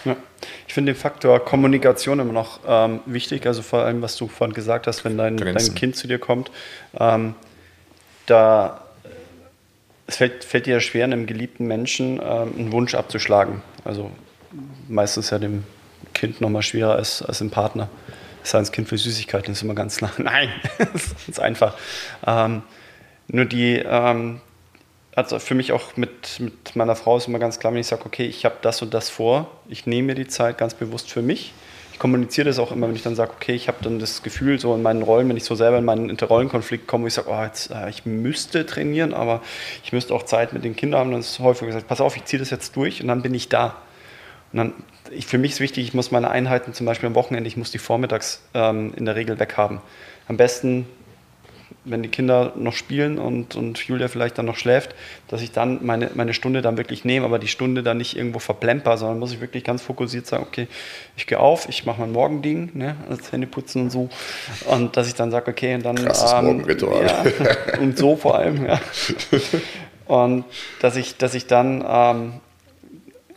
Ja. 0.06 0.16
Ich 0.68 0.74
finde 0.74 0.94
den 0.94 1.00
Faktor 1.00 1.44
Kommunikation 1.44 2.20
immer 2.20 2.34
noch 2.34 2.60
ähm, 2.68 3.00
wichtig, 3.06 3.46
also 3.46 3.62
vor 3.62 3.84
allem, 3.84 4.02
was 4.02 4.16
du 4.16 4.28
vorhin 4.28 4.54
gesagt 4.54 4.88
hast, 4.88 5.06
wenn 5.06 5.18
dein, 5.18 5.38
dein 5.38 5.76
Kind 5.76 5.96
zu 5.96 6.08
dir 6.08 6.20
kommt, 6.20 6.52
ähm, 7.00 7.36
da 8.26 8.84
es 10.08 10.18
fällt, 10.18 10.44
fällt 10.44 10.66
dir 10.66 10.80
schwer, 10.80 11.06
einem 11.06 11.26
geliebten 11.26 11.66
Menschen 11.66 12.20
ähm, 12.24 12.54
einen 12.58 12.72
Wunsch 12.72 12.96
abzuschlagen. 12.96 13.62
Also 13.86 14.12
meistens 14.88 15.30
ja 15.30 15.40
dem 15.40 15.64
Kind 16.14 16.42
noch 16.42 16.50
mal 16.50 16.62
schwerer 16.62 16.96
als, 16.96 17.22
als 17.22 17.42
ein 17.42 17.50
Partner. 17.50 17.90
Sei 18.44 18.60
das 18.60 18.72
Kind 18.72 18.90
für 18.90 18.98
Süßigkeiten 18.98 19.54
ist 19.54 19.64
immer 19.64 19.76
ganz 19.76 20.02
nah. 20.02 20.12
Nein, 20.18 20.50
das 20.78 21.16
ist 21.28 21.40
einfach. 21.40 21.76
Ähm, 22.26 22.64
nur 23.28 23.46
die, 23.46 23.82
ähm, 23.86 24.42
also 25.16 25.40
für 25.40 25.56
mich 25.56 25.72
auch 25.72 25.96
mit, 25.96 26.40
mit 26.40 26.76
meiner 26.76 26.96
Frau 26.96 27.18
ist 27.18 27.28
immer 27.28 27.40
ganz 27.40 27.60
klar, 27.60 27.74
wenn 27.74 27.80
ich 27.80 27.88
sage, 27.88 28.04
okay, 28.06 28.26
ich 28.26 28.46
habe 28.46 28.56
das 28.62 28.82
und 28.82 28.94
das 28.94 29.10
vor, 29.10 29.50
ich 29.68 29.86
nehme 29.86 30.08
mir 30.08 30.16
die 30.16 30.28
Zeit 30.28 30.58
ganz 30.58 30.74
bewusst 30.74 31.12
für 31.12 31.22
mich. 31.22 31.54
Ich 31.92 32.00
kommuniziere 32.00 32.48
das 32.48 32.58
auch 32.58 32.72
immer, 32.72 32.88
wenn 32.88 32.96
ich 32.96 33.04
dann 33.04 33.16
sage, 33.16 33.32
okay, 33.36 33.54
ich 33.54 33.68
habe 33.68 33.78
dann 33.82 34.00
das 34.00 34.24
Gefühl, 34.24 34.60
so 34.60 34.74
in 34.74 34.82
meinen 34.82 35.04
Rollen, 35.04 35.30
wenn 35.30 35.38
ich 35.38 35.44
so 35.44 35.54
selber 35.54 35.78
in 35.78 35.86
meinen 35.86 36.10
Interrollenkonflikt 36.10 36.88
komme, 36.88 37.08
ich 37.08 37.14
sage, 37.14 37.30
oh, 37.30 37.44
jetzt, 37.44 37.70
äh, 37.70 37.90
ich 37.90 38.06
müsste 38.06 38.66
trainieren, 38.66 39.14
aber 39.14 39.44
ich 39.84 39.94
müsste 39.94 40.16
auch 40.16 40.24
Zeit 40.24 40.54
mit 40.54 40.64
den 40.64 40.76
Kindern 40.76 41.02
haben, 41.02 41.12
dann 41.12 41.20
ist 41.20 41.40
häufig 41.40 41.68
gesagt, 41.68 41.88
pass 41.88 42.02
auf, 42.02 42.18
ich 42.18 42.26
ziehe 42.26 42.40
das 42.40 42.50
jetzt 42.50 42.76
durch 42.76 43.02
und 43.02 43.08
dann 43.08 43.22
bin 43.22 43.36
ich 43.36 43.48
da. 43.48 43.76
Und 44.52 44.58
dann, 44.58 44.74
ich, 45.12 45.28
für 45.28 45.38
mich 45.38 45.52
ist 45.52 45.60
wichtig, 45.60 45.86
ich 45.86 45.94
muss 45.94 46.10
meine 46.10 46.32
Einheiten 46.32 46.74
zum 46.74 46.88
Beispiel 46.88 47.08
am 47.08 47.16
Wochenende, 47.16 47.48
ich 47.48 47.58
muss 47.58 47.70
die 47.70 47.78
vormittags 47.78 48.42
ähm, 48.56 48.94
in 48.96 49.06
der 49.06 49.16
Regel 49.16 49.40
weghaben. 49.40 49.80
Am 50.28 50.38
besten, 50.38 50.88
wenn 51.86 52.04
die 52.04 52.10
Kinder 52.10 52.54
noch 52.56 52.74
spielen 52.74 53.20
und, 53.20 53.56
und 53.56 53.78
Julia 53.80 54.08
vielleicht 54.08 54.38
dann 54.38 54.46
noch 54.46 54.56
schläft, 54.58 54.96
dass 55.28 55.42
ich 55.42 55.52
dann 55.52 55.86
meine, 55.86 56.12
meine 56.16 56.34
Stunde 56.34 56.62
dann 56.62 56.78
wirklich 56.78 57.04
nehme, 57.04 57.26
aber 57.26 57.40
die 57.40 57.48
Stunde 57.48 57.84
dann 57.84 57.98
nicht 57.98 58.16
irgendwo 58.16 58.40
verplemper, 58.40 58.98
sondern 58.98 59.20
muss 59.20 59.34
ich 59.34 59.42
wirklich 59.42 59.64
ganz 59.64 59.82
fokussiert 59.82 60.26
sagen, 60.26 60.46
okay, 60.48 60.68
ich 61.18 61.28
gehe 61.28 61.40
auf, 61.40 61.68
ich 61.68 61.86
mache 61.86 62.02
mein 62.02 62.12
Morgending, 62.12 62.72
ne, 62.74 62.96
das 63.10 63.32
Händeputzen 63.32 63.84
und 63.84 63.90
so. 63.90 64.10
Und 64.66 64.96
dass 64.98 65.08
ich 65.08 65.16
dann 65.16 65.32
sage, 65.32 65.52
okay, 65.52 65.76
und 65.76 65.86
dann. 65.86 65.96
Krasses 65.96 66.32
ähm, 66.32 66.46
Morgenritual. 66.46 67.06
Ja, 67.06 67.80
und 67.80 67.98
so 67.98 68.16
vor 68.16 68.38
allem, 68.38 68.66
ja. 68.66 68.80
Und 70.06 70.44
dass 70.82 70.98
ich, 70.98 71.16
dass 71.16 71.34
ich 71.34 71.48
dann 71.48 71.84
ähm, 71.88 72.34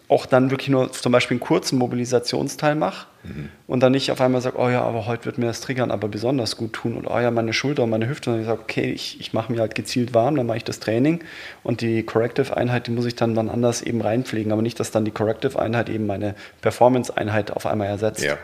auch 0.08 0.26
dann 0.26 0.50
wirklich 0.50 0.68
nur 0.68 0.92
zum 0.92 1.10
Beispiel 1.10 1.34
einen 1.34 1.40
kurzen 1.40 1.78
Mobilisationsteil 1.78 2.76
mache 2.76 3.06
mhm. 3.24 3.48
und 3.66 3.80
dann 3.80 3.92
nicht 3.92 4.12
auf 4.12 4.20
einmal 4.20 4.40
sage, 4.40 4.56
oh 4.58 4.68
ja, 4.68 4.82
aber 4.82 5.06
heute 5.06 5.24
wird 5.24 5.38
mir 5.38 5.46
das 5.46 5.60
Triggern 5.60 5.90
aber 5.90 6.08
besonders 6.08 6.56
gut 6.56 6.74
tun 6.74 6.96
und 6.96 7.06
oh 7.06 7.18
ja, 7.18 7.30
meine 7.32 7.52
Schulter 7.52 7.82
und 7.82 7.90
meine 7.90 8.08
Hüfte 8.08 8.30
und 8.30 8.40
ich 8.40 8.46
sage, 8.46 8.60
okay, 8.60 8.92
ich, 8.92 9.20
ich 9.20 9.32
mache 9.32 9.52
mir 9.52 9.60
halt 9.60 9.74
gezielt 9.74 10.14
warm, 10.14 10.36
dann 10.36 10.46
mache 10.46 10.58
ich 10.58 10.64
das 10.64 10.78
Training 10.78 11.24
und 11.64 11.80
die 11.80 12.04
Corrective-Einheit, 12.04 12.86
die 12.86 12.92
muss 12.92 13.04
ich 13.06 13.16
dann 13.16 13.34
dann 13.34 13.48
anders 13.48 13.82
eben 13.82 14.00
reinpflegen, 14.00 14.52
aber 14.52 14.62
nicht, 14.62 14.78
dass 14.78 14.92
dann 14.92 15.04
die 15.04 15.10
Corrective-Einheit 15.10 15.88
eben 15.88 16.06
meine 16.06 16.36
Performance-Einheit 16.60 17.50
auf 17.50 17.66
einmal 17.66 17.88
ersetzt. 17.88 18.22
Ja. 18.22 18.38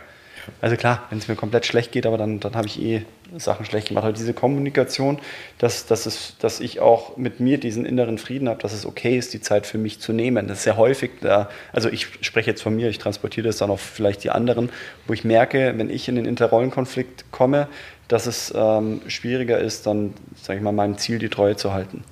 Also 0.60 0.76
klar, 0.76 1.06
wenn 1.10 1.18
es 1.18 1.28
mir 1.28 1.36
komplett 1.36 1.66
schlecht 1.66 1.92
geht, 1.92 2.06
aber 2.06 2.18
dann, 2.18 2.40
dann 2.40 2.54
habe 2.54 2.66
ich 2.66 2.80
eh 2.80 3.02
Sachen 3.36 3.64
schlecht 3.64 3.88
gemacht. 3.88 4.04
Aber 4.04 4.12
diese 4.12 4.34
Kommunikation, 4.34 5.18
dass, 5.58 5.86
dass, 5.86 6.06
es, 6.06 6.36
dass 6.38 6.60
ich 6.60 6.80
auch 6.80 7.16
mit 7.16 7.40
mir 7.40 7.58
diesen 7.58 7.86
inneren 7.86 8.18
Frieden 8.18 8.48
habe, 8.48 8.60
dass 8.60 8.72
es 8.72 8.84
okay 8.84 9.16
ist, 9.16 9.32
die 9.34 9.40
Zeit 9.40 9.66
für 9.66 9.78
mich 9.78 10.00
zu 10.00 10.12
nehmen. 10.12 10.48
Das 10.48 10.58
ist 10.58 10.64
sehr 10.64 10.76
häufig 10.76 11.12
da, 11.20 11.48
also 11.72 11.88
ich 11.88 12.06
spreche 12.20 12.50
jetzt 12.50 12.62
von 12.62 12.74
mir, 12.74 12.88
ich 12.88 12.98
transportiere 12.98 13.46
das 13.46 13.58
dann 13.58 13.70
auf 13.70 13.80
vielleicht 13.80 14.24
die 14.24 14.30
anderen, 14.30 14.70
wo 15.06 15.12
ich 15.12 15.24
merke, 15.24 15.74
wenn 15.76 15.90
ich 15.90 16.08
in 16.08 16.16
den 16.16 16.26
Interrollenkonflikt 16.26 17.30
komme, 17.30 17.68
dass 18.08 18.26
es 18.26 18.52
ähm, 18.54 19.00
schwieriger 19.06 19.58
ist, 19.58 19.86
dann, 19.86 20.14
sage 20.40 20.58
ich 20.58 20.62
mal, 20.62 20.72
meinem 20.72 20.98
Ziel 20.98 21.18
die 21.18 21.30
Treue 21.30 21.56
zu 21.56 21.72
halten. 21.72 22.04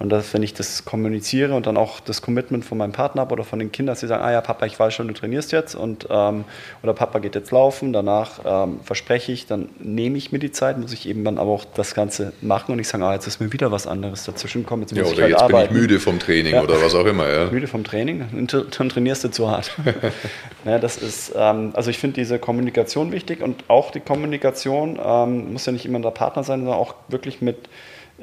Und 0.00 0.10
dass, 0.10 0.34
wenn 0.34 0.42
ich 0.42 0.52
das 0.52 0.84
kommuniziere 0.84 1.54
und 1.54 1.66
dann 1.66 1.76
auch 1.76 2.00
das 2.00 2.20
Commitment 2.20 2.64
von 2.64 2.76
meinem 2.76 2.90
Partner 2.90 3.22
habe 3.22 3.32
oder 3.32 3.44
von 3.44 3.60
den 3.60 3.70
Kindern, 3.70 3.92
dass 3.92 4.00
sie 4.00 4.08
sagen, 4.08 4.24
ah 4.24 4.32
ja, 4.32 4.40
Papa, 4.40 4.66
ich 4.66 4.78
weiß 4.78 4.92
schon, 4.92 5.06
du 5.06 5.14
trainierst 5.14 5.52
jetzt 5.52 5.76
und 5.76 6.08
ähm, 6.10 6.44
oder 6.82 6.94
Papa 6.94 7.20
geht 7.20 7.36
jetzt 7.36 7.52
laufen, 7.52 7.92
danach 7.92 8.40
ähm, 8.44 8.80
verspreche 8.82 9.30
ich, 9.30 9.46
dann 9.46 9.68
nehme 9.78 10.18
ich 10.18 10.32
mir 10.32 10.40
die 10.40 10.50
Zeit, 10.50 10.78
muss 10.78 10.92
ich 10.92 11.08
eben 11.08 11.24
dann 11.24 11.38
aber 11.38 11.52
auch 11.52 11.64
das 11.64 11.94
Ganze 11.94 12.32
machen 12.40 12.72
und 12.72 12.80
ich 12.80 12.88
sage, 12.88 13.04
ah, 13.04 13.14
jetzt 13.14 13.28
ist 13.28 13.40
mir 13.40 13.52
wieder 13.52 13.70
was 13.70 13.86
anderes 13.86 14.24
dazwischen 14.24 14.62
gekommen, 14.62 14.82
jetzt 14.82 14.94
muss 14.96 14.98
ja, 14.98 15.04
oder 15.06 15.14
ich 15.14 15.20
halt 15.22 15.30
jetzt 15.30 15.42
arbeiten. 15.42 15.74
bin 15.74 15.76
ich 15.76 15.82
müde 15.82 16.00
vom 16.00 16.18
Training 16.18 16.54
ja. 16.54 16.62
oder 16.62 16.82
was 16.82 16.94
auch 16.96 17.06
immer. 17.06 17.30
Ja. 17.30 17.44
Müde 17.52 17.68
vom 17.68 17.84
Training, 17.84 18.24
dann 18.32 18.88
trainierst 18.88 19.22
du 19.22 19.30
zu 19.30 19.48
hart. 19.48 19.70
ja, 20.64 20.78
das 20.80 20.96
ist, 20.96 21.32
ähm, 21.36 21.70
also 21.74 21.90
ich 21.90 21.98
finde 21.98 22.16
diese 22.16 22.40
Kommunikation 22.40 23.12
wichtig 23.12 23.42
und 23.42 23.64
auch 23.68 23.92
die 23.92 24.00
Kommunikation 24.00 24.98
ähm, 25.02 25.52
muss 25.52 25.66
ja 25.66 25.72
nicht 25.72 25.86
immer 25.86 26.00
der 26.00 26.10
Partner 26.10 26.42
sein, 26.42 26.60
sondern 26.60 26.78
auch 26.78 26.96
wirklich 27.08 27.40
mit 27.40 27.68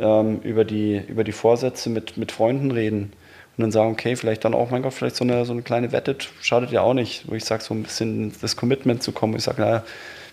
ähm, 0.02 0.40
über, 0.42 0.66
die, 0.66 1.02
über 1.08 1.24
die 1.24 1.32
Vorsätze 1.32 1.90
mit, 1.90 2.18
mit 2.18 2.32
Freunden 2.32 2.72
reden 2.72 3.14
und 3.58 3.62
dann 3.62 3.72
sagen, 3.72 3.92
okay, 3.92 4.16
vielleicht 4.16 4.44
dann 4.44 4.54
auch, 4.54 4.72
mein 4.72 4.82
Gott, 4.82 4.94
vielleicht 4.94 5.16
so 5.16 5.24
eine, 5.24 5.46
so 5.46 5.54
eine 5.54 5.62
kleine 5.62 5.92
Wette 5.92 6.16
schadet 6.42 6.72
ja 6.72 6.82
auch 6.82 6.94
nicht, 6.94 7.30
wo 7.30 7.36
ich 7.36 7.46
sage, 7.46 7.64
so 7.64 7.74
ein 7.74 7.84
bisschen 7.84 8.34
das 8.42 8.56
Commitment 8.56 9.04
zu 9.04 9.12
kommen, 9.12 9.36
ich 9.36 9.44
sage, 9.44 9.62
naja, 9.62 9.84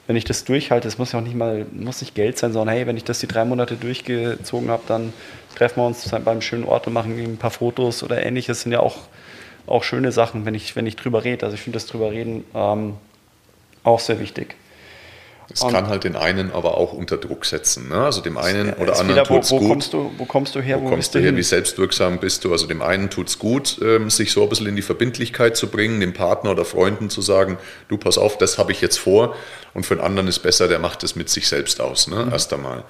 wenn 0.07 0.16
ich 0.16 0.25
das 0.25 0.45
durchhalte, 0.45 0.89
es 0.89 0.97
muss 0.97 1.12
ja 1.12 1.19
auch 1.19 1.23
nicht 1.23 1.37
mal, 1.37 1.66
muss 1.71 2.01
nicht 2.01 2.14
Geld 2.14 2.39
sein, 2.39 2.55
sondern 2.55 2.75
hey, 2.75 2.87
wenn 2.87 2.97
ich 2.97 3.05
das 3.05 3.21
die 3.21 3.27
drei 3.27 3.45
Monate 3.45 3.77
durchgezogen 3.77 4.71
habe, 4.71 4.83
dann 4.89 5.12
treffen 5.55 5.83
wir 5.83 5.87
uns 5.87 6.11
beim 6.25 6.41
schönen 6.41 6.64
Ort 6.64 6.87
und 6.87 6.95
machen 6.95 7.19
ein 7.19 7.37
paar 7.37 7.51
Fotos 7.51 8.03
oder 8.03 8.25
ähnliches. 8.25 8.57
Das 8.59 8.62
sind 8.62 8.73
ja 8.73 8.81
auch, 8.81 8.97
auch 9.66 9.85
schöne 9.85 10.11
Sachen, 10.11 10.47
wenn 10.47 10.55
ich, 10.55 10.77
wenn 10.77 10.87
ich 10.87 10.97
drüber 10.97 11.25
rede. 11.25 11.45
Also 11.45 11.57
ich 11.57 11.61
finde 11.61 11.77
das 11.77 11.87
drüber 11.87 12.11
reden 12.11 12.45
ähm, 12.55 12.95
auch 13.85 14.01
sehr 14.01 14.19
wichtig. 14.19 14.57
Es 15.53 15.61
kann 15.61 15.88
halt 15.88 16.05
den 16.05 16.14
einen 16.14 16.53
aber 16.53 16.76
auch 16.76 16.92
unter 16.92 17.16
Druck 17.16 17.46
setzen. 17.46 17.88
Ne? 17.88 17.96
Also 18.05 18.20
dem 18.20 18.36
einen 18.36 18.74
oder 18.74 18.99
anderen 18.99 19.20
wieder, 19.22 19.30
wo, 19.30 19.34
tut 19.36 19.44
es 19.44 19.51
wo 19.51 19.59
gut. 19.59 19.68
Kommst 19.68 19.92
du, 19.94 20.12
wo 20.18 20.24
kommst 20.26 20.55
du 20.55 20.61
her? 20.61 20.80
Wo 20.82 20.88
kommst 20.88 21.14
du 21.14 21.20
her? 21.20 21.34
Wie 21.34 21.42
selbstwirksam 21.42 22.18
bist 22.18 22.44
du? 22.44 22.53
Also 22.53 22.66
dem 22.66 22.82
einen 22.82 23.09
tut 23.09 23.28
es 23.28 23.38
gut, 23.38 23.78
ähm, 23.82 24.11
sich 24.11 24.30
so 24.32 24.42
ein 24.42 24.49
bisschen 24.51 24.66
in 24.66 24.76
die 24.76 24.82
Verbindlichkeit 24.82 25.57
zu 25.57 25.68
bringen, 25.68 26.01
dem 26.01 26.12
Partner 26.12 26.51
oder 26.51 26.66
Freunden 26.66 27.09
zu 27.09 27.22
sagen, 27.22 27.57
du 27.88 27.96
pass 27.96 28.18
auf, 28.18 28.36
das 28.36 28.59
habe 28.59 28.72
ich 28.72 28.80
jetzt 28.82 28.99
vor. 28.99 29.34
Und 29.72 29.86
für 29.86 29.96
den 29.96 30.05
anderen 30.05 30.28
ist 30.28 30.40
besser, 30.40 30.68
der 30.68 30.80
macht 30.80 31.03
es 31.03 31.16
mit 31.16 31.30
sich 31.30 31.49
selbst 31.49 31.80
aus, 31.80 32.09
ne? 32.09 32.28
erst 32.30 32.53
einmal. 32.53 32.84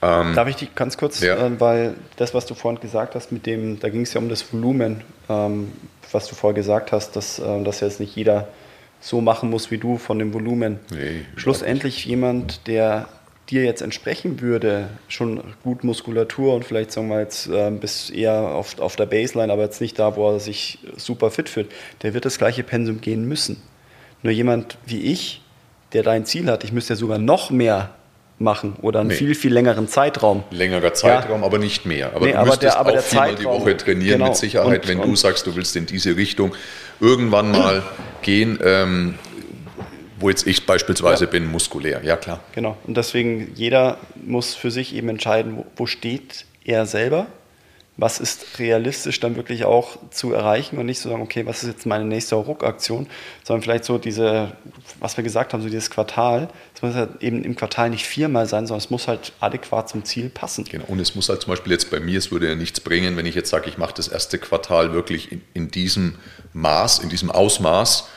Darf 0.00 0.48
ich 0.48 0.56
dich 0.56 0.74
ganz 0.74 0.96
kurz, 0.96 1.20
Ja. 1.20 1.36
äh, 1.46 1.60
weil 1.60 1.94
das, 2.16 2.34
was 2.34 2.44
du 2.44 2.54
vorhin 2.54 2.80
gesagt 2.80 3.14
hast, 3.14 3.30
mit 3.30 3.46
dem, 3.46 3.78
da 3.78 3.88
ging 3.88 4.02
es 4.02 4.12
ja 4.12 4.20
um 4.20 4.28
das 4.28 4.44
Volumen, 4.52 5.02
ähm, 5.28 5.70
was 6.10 6.26
du 6.26 6.34
vorher 6.34 6.56
gesagt 6.56 6.90
hast, 6.90 7.14
dass, 7.14 7.38
äh, 7.38 7.62
dass 7.62 7.78
jetzt 7.80 8.00
nicht 8.00 8.16
jeder 8.16 8.48
so 9.02 9.20
machen 9.20 9.50
muss 9.50 9.70
wie 9.70 9.78
du 9.78 9.98
von 9.98 10.18
dem 10.18 10.32
Volumen. 10.32 10.78
Nee, 10.90 11.26
Schlussendlich 11.36 12.06
jemand, 12.06 12.66
der 12.66 13.08
dir 13.50 13.64
jetzt 13.64 13.82
entsprechen 13.82 14.40
würde, 14.40 14.88
schon 15.08 15.42
gut 15.64 15.84
Muskulatur 15.84 16.54
und 16.54 16.64
vielleicht 16.64 16.92
sagen 16.92 17.08
wir 17.08 17.20
jetzt 17.20 17.48
äh, 17.48 17.70
bis 17.70 18.08
eher 18.08 18.32
auf, 18.32 18.78
auf 18.78 18.96
der 18.96 19.06
Baseline, 19.06 19.52
aber 19.52 19.62
jetzt 19.62 19.80
nicht 19.80 19.98
da, 19.98 20.16
wo 20.16 20.30
er 20.30 20.40
sich 20.40 20.78
super 20.96 21.30
fit 21.30 21.48
fühlt, 21.48 21.70
der 22.02 22.14
wird 22.14 22.24
das 22.24 22.38
gleiche 22.38 22.62
Pensum 22.62 23.00
gehen 23.00 23.26
müssen. 23.26 23.60
Nur 24.22 24.32
jemand 24.32 24.78
wie 24.86 25.00
ich, 25.00 25.42
der 25.92 26.04
dein 26.04 26.24
Ziel 26.24 26.46
hat, 26.46 26.62
ich 26.62 26.72
müsste 26.72 26.94
ja 26.94 26.96
sogar 26.96 27.18
noch 27.18 27.50
mehr 27.50 27.90
machen 28.42 28.74
oder 28.82 29.00
einen 29.00 29.08
Nee. 29.10 29.14
viel, 29.14 29.34
viel 29.34 29.52
längeren 29.52 29.88
Zeitraum. 29.88 30.42
Längerer 30.50 30.92
Zeitraum, 30.94 31.44
aber 31.44 31.58
nicht 31.58 31.86
mehr. 31.86 32.10
Aber 32.14 32.26
Nee, 32.26 32.32
du 32.32 32.38
aber 32.38 32.46
müsstest 32.46 32.74
der- 32.74 32.80
aber 32.80 32.90
auch 32.90 32.94
der 32.94 33.02
viermal 33.02 33.30
die 33.30 33.36
Zeitraum, 33.36 33.60
Woche 33.62 33.76
trainieren 33.76 34.18
genau. 34.18 34.26
mit 34.28 34.36
Sicherheit, 34.36 34.82
Und- 34.82 34.88
wenn 34.88 34.98
du 34.98 35.04
und- 35.08 35.16
sagst, 35.18 35.46
du 35.46 35.54
willst 35.56 35.74
in 35.76 35.86
diese 35.86 36.16
Richtung 36.16 36.54
irgendwann 37.00 37.50
mal 37.52 37.82
gehen, 38.22 38.58
ähm, 38.64 39.14
wo 40.18 40.28
jetzt 40.28 40.46
ich 40.46 40.66
beispielsweise 40.66 41.24
Ja. 41.24 41.30
bin, 41.30 41.50
muskulär. 41.50 42.00
Ja, 42.04 42.16
klar. 42.16 42.40
Genau. 42.54 42.76
Und 42.86 42.96
deswegen, 42.96 43.52
jeder 43.54 43.96
muss 44.24 44.54
für 44.54 44.70
sich 44.70 44.94
eben 44.94 45.08
entscheiden, 45.08 45.56
wo, 45.56 45.66
wo 45.76 45.86
steht 45.86 46.44
er 46.64 46.86
selber, 46.86 47.26
was 48.02 48.18
ist 48.18 48.58
realistisch 48.58 49.20
dann 49.20 49.36
wirklich 49.36 49.64
auch 49.64 49.96
zu 50.10 50.32
erreichen 50.32 50.76
und 50.76 50.86
nicht 50.86 50.98
so 50.98 51.08
sagen, 51.08 51.22
okay, 51.22 51.46
was 51.46 51.62
ist 51.62 51.68
jetzt 51.68 51.86
meine 51.86 52.04
nächste 52.04 52.34
Ruckaktion, 52.34 53.06
sondern 53.44 53.62
vielleicht 53.62 53.84
so 53.84 53.96
diese, 53.96 54.56
was 54.98 55.16
wir 55.16 55.22
gesagt 55.22 55.52
haben, 55.52 55.62
so 55.62 55.68
dieses 55.68 55.88
Quartal, 55.88 56.48
es 56.74 56.82
muss 56.82 56.94
halt 56.94 57.22
eben 57.22 57.44
im 57.44 57.54
Quartal 57.54 57.90
nicht 57.90 58.04
viermal 58.04 58.46
sein, 58.46 58.66
sondern 58.66 58.84
es 58.84 58.90
muss 58.90 59.06
halt 59.06 59.32
adäquat 59.38 59.88
zum 59.88 60.04
Ziel 60.04 60.30
passen. 60.30 60.64
Genau. 60.64 60.84
Und 60.88 60.98
es 60.98 61.14
muss 61.14 61.28
halt 61.28 61.42
zum 61.42 61.52
Beispiel 61.52 61.70
jetzt 61.70 61.92
bei 61.92 62.00
mir, 62.00 62.18
es 62.18 62.32
würde 62.32 62.48
ja 62.48 62.56
nichts 62.56 62.80
bringen, 62.80 63.16
wenn 63.16 63.24
ich 63.24 63.36
jetzt 63.36 63.50
sage, 63.50 63.68
ich 63.68 63.78
mache 63.78 63.94
das 63.94 64.08
erste 64.08 64.36
Quartal 64.36 64.92
wirklich 64.92 65.30
in, 65.30 65.40
in 65.54 65.70
diesem 65.70 66.16
Maß, 66.54 66.98
in 66.98 67.08
diesem 67.08 67.30
Ausmaß 67.30 68.08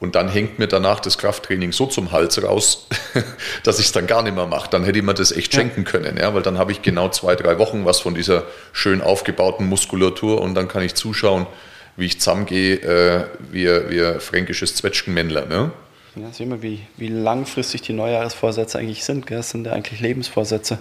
und 0.00 0.14
dann 0.14 0.28
hängt 0.28 0.58
mir 0.58 0.66
danach 0.66 0.98
das 0.98 1.18
Krafttraining 1.18 1.72
so 1.72 1.86
zum 1.86 2.10
Hals 2.10 2.42
raus, 2.42 2.88
dass 3.62 3.78
ich 3.78 3.86
es 3.86 3.92
dann 3.92 4.06
gar 4.06 4.22
nicht 4.22 4.34
mehr 4.34 4.46
mache. 4.46 4.70
Dann 4.70 4.84
hätte 4.84 4.98
ich 4.98 5.04
mir 5.04 5.14
das 5.14 5.30
echt 5.30 5.54
schenken 5.54 5.84
können, 5.84 6.16
ja, 6.16 6.34
weil 6.34 6.42
dann 6.42 6.58
habe 6.58 6.72
ich 6.72 6.82
genau 6.82 7.10
zwei, 7.10 7.36
drei 7.36 7.58
Wochen 7.58 7.84
was 7.84 8.00
von 8.00 8.14
dieser 8.14 8.44
schön 8.72 9.02
aufgebauten 9.02 9.68
Muskulatur 9.68 10.40
und 10.40 10.54
dann 10.54 10.68
kann 10.68 10.82
ich 10.82 10.94
zuschauen, 10.94 11.46
wie 11.96 12.06
ich 12.06 12.18
zusammengehe, 12.18 12.76
äh, 12.76 13.24
wie, 13.50 13.66
wie 13.66 14.02
ein 14.02 14.20
fränkisches 14.20 14.74
Zwetschgenmännler. 14.74 15.46
Ne? 15.46 15.70
Ja, 16.16 16.32
sehen 16.32 16.48
wir, 16.48 16.62
wie, 16.62 16.80
wie 16.96 17.08
langfristig 17.08 17.82
die 17.82 17.92
Neujahresvorsätze 17.92 18.78
eigentlich 18.78 19.04
sind. 19.04 19.26
Gell? 19.26 19.36
Das 19.36 19.50
sind 19.50 19.66
ja 19.66 19.72
eigentlich 19.72 20.00
Lebensvorsätze. 20.00 20.78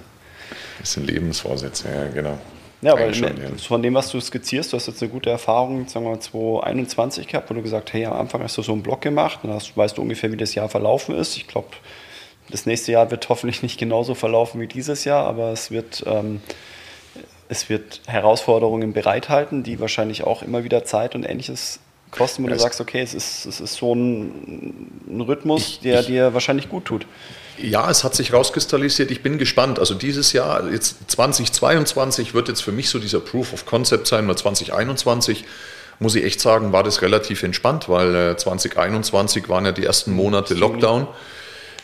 Das 0.80 0.94
sind 0.94 1.08
Lebensvorsätze, 1.08 1.90
ja, 1.94 2.08
genau. 2.08 2.40
Ja, 2.82 2.94
aber 2.94 3.02
Eigentlich 3.04 3.18
schon, 3.18 3.38
ja. 3.38 3.50
von 3.58 3.84
dem, 3.84 3.94
was 3.94 4.10
du 4.10 4.22
skizzierst, 4.22 4.72
du 4.72 4.78
hast 4.78 4.88
jetzt 4.88 5.02
eine 5.02 5.12
gute 5.12 5.30
Erfahrung, 5.30 5.88
sagen 5.90 6.06
wir 6.06 6.12
mal 6.12 6.20
2021 6.22 7.28
gehabt, 7.28 7.50
wo 7.50 7.54
du 7.54 7.62
gesagt 7.62 7.90
hast, 7.90 7.94
hey, 7.94 8.06
am 8.06 8.14
Anfang 8.14 8.42
hast 8.42 8.58
du 8.58 8.62
so 8.62 8.72
einen 8.72 8.84
Block 8.84 9.02
gemacht, 9.02 9.40
dann 9.44 9.52
hast, 9.54 9.76
weißt 9.76 9.98
du 9.98 10.02
ungefähr, 10.02 10.32
wie 10.32 10.38
das 10.38 10.56
Jahr 10.56 10.70
verlaufen 10.70 11.14
ist. 11.16 11.36
Ich 11.36 11.48
glaube, 11.48 11.68
das 12.50 12.66
nächste 12.66 12.94
Jahr 12.94 13.12
wird 13.12 13.28
hoffentlich 13.30 13.62
nicht 13.64 13.78
genauso 13.80 14.16
verlaufen 14.16 14.62
wie 14.62 14.68
dieses 14.68 15.04
Jahr, 15.04 15.26
aber 15.28 15.52
es 15.52 15.72
wird, 15.72 16.04
ähm, 16.08 16.42
es 17.50 17.68
wird 17.70 18.02
Herausforderungen 18.08 18.94
bereithalten, 18.94 19.64
die 19.64 19.80
wahrscheinlich 19.82 20.24
auch 20.24 20.42
immer 20.42 20.64
wieder 20.64 20.86
Zeit 20.86 21.16
und 21.16 21.24
ähnliches 21.30 21.80
kosten, 22.12 22.44
wo 22.44 22.48
Ja, 22.48 22.54
du 22.54 22.60
sagst, 22.60 22.80
okay, 22.80 23.02
es 23.02 23.14
ist, 23.14 23.46
es 23.46 23.60
ist 23.60 23.76
so 23.76 23.94
ein, 23.94 24.90
ein 25.08 25.22
Rhythmus, 25.22 25.68
Ich- 25.68 25.80
der 25.82 26.00
ich- 26.00 26.08
dir 26.08 26.34
wahrscheinlich 26.34 26.70
gut 26.70 26.86
tut. 26.86 27.06
Ja, 27.62 27.90
es 27.90 28.04
hat 28.04 28.16
sich 28.16 28.32
rauskristallisiert. 28.32 29.12
Ich 29.12 29.22
bin 29.22 29.38
gespannt. 29.38 29.80
Also 29.80 29.94
dieses 29.94 30.32
Jahr, 30.34 30.70
jetzt 30.72 31.12
2022, 31.12 32.34
wird 32.34 32.48
jetzt 32.48 32.62
für 32.62 32.72
mich 32.72 32.90
so 32.90 33.00
dieser 33.00 33.20
Proof 33.20 33.54
of 33.54 33.66
Concept 33.66 34.08
sein. 34.08 34.26
Oder 34.26 34.38
2021, 34.38 35.46
muss 36.00 36.16
ich 36.16 36.24
echt 36.24 36.40
sagen, 36.40 36.72
war 36.72 36.84
das 36.84 37.02
relativ 37.02 37.44
entspannt, 37.44 37.90
weil 37.90 38.16
äh, 38.16 38.38
2021 38.38 39.50
waren 39.50 39.66
ja 39.66 39.74
die 39.74 39.84
ersten 39.84 40.14
Monate 40.14 40.54
Lockdown. 40.54 41.08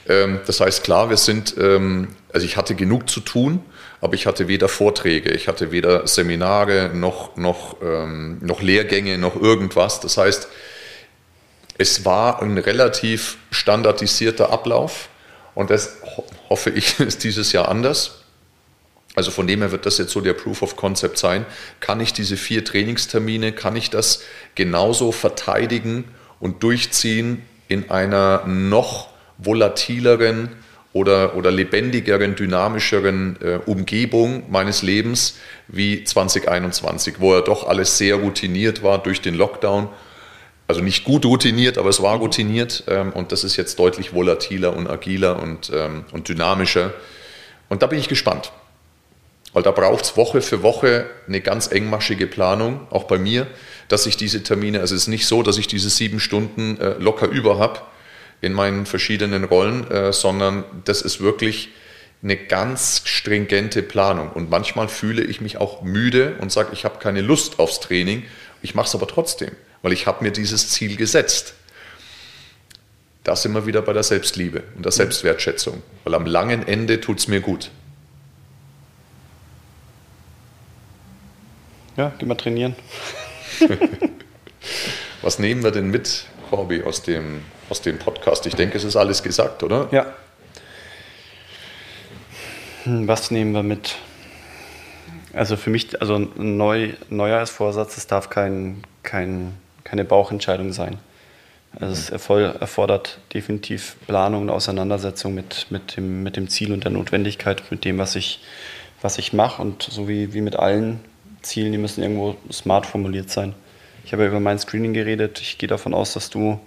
Ähm, 0.08 0.40
das 0.48 0.62
heißt, 0.62 0.84
klar, 0.84 1.10
wir 1.10 1.18
sind, 1.18 1.56
ähm, 1.58 2.10
also 2.32 2.46
ich 2.46 2.56
hatte 2.56 2.76
genug 2.76 3.10
zu 3.10 3.20
tun, 3.20 3.62
aber 4.00 4.14
ich 4.14 4.28
hatte 4.28 4.48
weder 4.48 4.70
Vorträge, 4.70 5.32
ich 5.32 5.50
hatte 5.50 5.72
weder 5.72 6.08
Seminare 6.08 6.92
noch, 6.94 7.36
noch, 7.36 7.78
ähm, 7.82 8.38
noch 8.42 8.62
Lehrgänge, 8.62 9.18
noch 9.18 9.36
irgendwas. 9.36 10.00
Das 10.00 10.18
heißt, 10.18 10.48
es 11.78 12.06
war 12.06 12.42
ein 12.42 12.58
relativ 12.58 13.38
standardisierter 13.52 14.52
Ablauf 14.52 15.10
und 15.56 15.70
das 15.70 15.98
ho 16.16 16.24
hoffe 16.50 16.70
ich 16.70 17.00
ist 17.00 17.24
dieses 17.24 17.52
Jahr 17.52 17.70
anders. 17.70 18.20
Also 19.16 19.32
von 19.32 19.48
dem 19.48 19.62
her 19.62 19.72
wird 19.72 19.86
das 19.86 19.98
jetzt 19.98 20.12
so 20.12 20.22
der 20.22 20.34
Proof 20.34 20.62
of 20.62 20.76
Concept 20.76 21.18
sein. 21.18 21.46
Kann 21.80 22.02
ich 22.02 22.12
diese 22.12 22.36
vier 22.36 22.66
Trainingstermine, 22.66 23.54
kann 23.54 23.76
ich 23.76 23.90
das 23.90 24.22
genauso 24.56 25.14
verteidigen 25.14 26.04
und 26.40 26.62
durchziehen 26.64 27.42
in 27.70 27.90
einer 27.90 28.46
noch 28.46 29.10
volatileren 29.38 30.50
oder, 30.92 31.36
oder 31.36 31.52
lebendigeren, 31.52 32.36
dynamischeren 32.36 33.38
äh, 33.42 33.60
Umgebung 33.66 34.44
meines 34.50 34.82
Lebens 34.82 35.38
wie 35.68 36.04
2021, 36.04 37.16
wo 37.20 37.34
ja 37.34 37.42
doch 37.42 37.68
alles 37.68 37.98
sehr 37.98 38.16
routiniert 38.16 38.84
war 38.84 39.02
durch 39.02 39.22
den 39.22 39.36
Lockdown 39.36 39.90
also 40.68 40.82
nicht 40.82 41.04
gut 41.04 41.26
routiniert, 41.26 41.78
aber 41.78 41.90
es 41.90 42.02
war 42.02 42.18
routiniert 42.18 42.84
ähm, 42.88 43.12
und 43.14 43.32
das 43.32 43.44
ist 43.44 43.56
jetzt 43.56 43.78
deutlich 43.78 44.14
volatiler 44.14 44.76
und 44.76 44.90
agiler 44.90 45.42
und, 45.42 45.72
ähm, 45.74 46.06
und 46.12 46.28
dynamischer. 46.28 46.94
Und 47.70 47.82
da 47.82 47.88
bin 47.88 48.00
ich 48.00 48.08
gespannt, 48.08 48.52
weil 49.54 49.64
da 49.64 49.72
braucht 49.72 50.06
es 50.06 50.18
Woche 50.18 50.42
für 50.42 50.64
Woche 50.64 51.06
eine 51.28 51.42
ganz 51.42 51.68
engmaschige 51.68 52.28
Planung, 52.28 52.88
auch 52.90 53.06
bei 53.06 53.18
mir, 53.18 53.48
dass 53.88 54.06
ich 54.06 54.18
diese 54.18 54.44
Termine, 54.44 54.80
also 54.80 54.96
es 54.96 55.04
ist 55.04 55.08
nicht 55.08 55.28
so, 55.28 55.44
dass 55.44 55.58
ich 55.58 55.68
diese 55.68 55.90
sieben 55.90 56.20
Stunden 56.20 56.80
äh, 56.80 56.96
locker 57.00 57.28
über 57.28 57.60
habe 57.60 57.80
in 58.42 58.54
meinen 58.54 58.86
verschiedenen 58.86 59.44
Rollen, 59.44 59.90
äh, 59.90 60.12
sondern 60.12 60.64
das 60.86 61.02
ist 61.02 61.22
wirklich 61.22 61.70
eine 62.24 62.38
ganz 62.38 63.04
stringente 63.06 63.84
Planung. 63.84 64.32
Und 64.32 64.50
manchmal 64.50 64.88
fühle 64.88 65.24
ich 65.24 65.42
mich 65.42 65.58
auch 65.58 65.84
müde 65.84 66.36
und 66.40 66.52
sage, 66.52 66.70
ich 66.74 66.84
habe 66.84 66.98
keine 67.00 67.22
Lust 67.22 67.60
aufs 67.60 67.80
Training. 67.80 68.24
Ich 68.62 68.74
mache 68.74 68.88
es 68.88 68.96
aber 68.96 69.08
trotzdem, 69.08 69.52
weil 69.86 69.94
ich 69.94 70.08
habe 70.08 70.24
mir 70.24 70.32
dieses 70.32 70.70
Ziel 70.72 70.96
gesetzt. 70.96 71.54
Da 73.24 73.36
sind 73.36 73.54
wir 73.54 73.68
wieder 73.68 73.84
bei 73.84 73.94
der 73.94 74.02
Selbstliebe 74.02 74.64
und 74.76 74.84
der 74.84 74.92
Selbstwertschätzung, 74.92 75.84
weil 76.04 76.16
am 76.16 76.26
langen 76.26 76.68
Ende 76.68 77.00
tut 77.00 77.20
es 77.20 77.28
mir 77.28 77.40
gut. 77.40 77.70
Ja, 81.98 82.12
geh 82.18 82.26
mal 82.26 82.34
trainieren. 82.34 82.76
Was 85.22 85.38
nehmen 85.38 85.64
wir 85.64 85.70
denn 85.70 85.92
mit, 85.92 86.26
Corby, 86.50 86.82
aus 86.82 87.04
dem, 87.04 87.44
aus 87.70 87.84
dem 87.84 88.00
Podcast? 88.00 88.48
Ich 88.48 88.56
denke, 88.56 88.80
es 88.80 88.86
ist 88.86 88.96
alles 88.96 89.22
gesagt, 89.22 89.62
oder? 89.62 89.88
Ja. 89.92 90.08
Hm, 92.86 93.08
Was 93.08 93.30
nehmen 93.30 93.52
wir 93.52 93.62
mit? 93.62 93.98
Also 95.32 95.56
für 95.56 95.70
mich, 95.70 96.02
also 96.02 96.16
ein 96.16 96.58
Neu 96.58 96.94
Neujahrsvorsatz, 97.12 97.98
es 97.98 98.08
darf 98.08 98.32
kein, 98.32 98.82
kein, 99.04 99.54
keine 99.86 100.04
Bauchentscheidung 100.04 100.74
sein. 100.74 100.98
Also 101.80 101.94
es 101.94 102.12
erfol- 102.12 102.58
erfordert 102.60 103.20
definitiv 103.34 103.96
Planung 104.08 104.44
und 104.44 104.50
Auseinandersetzung 104.50 105.34
mit, 105.34 105.68
mit, 105.70 105.96
dem, 105.96 106.24
mit 106.24 106.36
dem 106.36 106.50
Ziel 106.50 106.74
und 106.74 106.84
der 106.84 106.92
Notwendigkeit, 106.92 107.64
mit 107.70 107.86
dem, 107.86 107.98
was 107.98 108.16
ich, 108.16 108.42
was 109.02 109.18
ich 109.18 109.32
mache. 109.32 109.62
Und 109.62 109.84
so 109.84 110.08
wie, 110.08 110.34
wie 110.34 110.42
mit 110.42 110.58
allen 110.58 111.00
Zielen, 111.42 111.72
die 111.72 111.78
müssen 111.78 112.02
irgendwo 112.02 112.36
smart 112.52 112.86
formuliert 112.86 113.30
sein. 113.30 113.54
Ich 114.06 114.14
habe 114.14 114.24
ja 114.24 114.30
über 114.30 114.40
mein 114.40 114.60
Screening 114.60 114.94
geredet. 114.94 115.40
Ich 115.42 115.58
gehe 115.58 115.68
davon 115.68 115.94
aus, 115.94 116.14
dass 116.14 116.30
du 116.30 116.60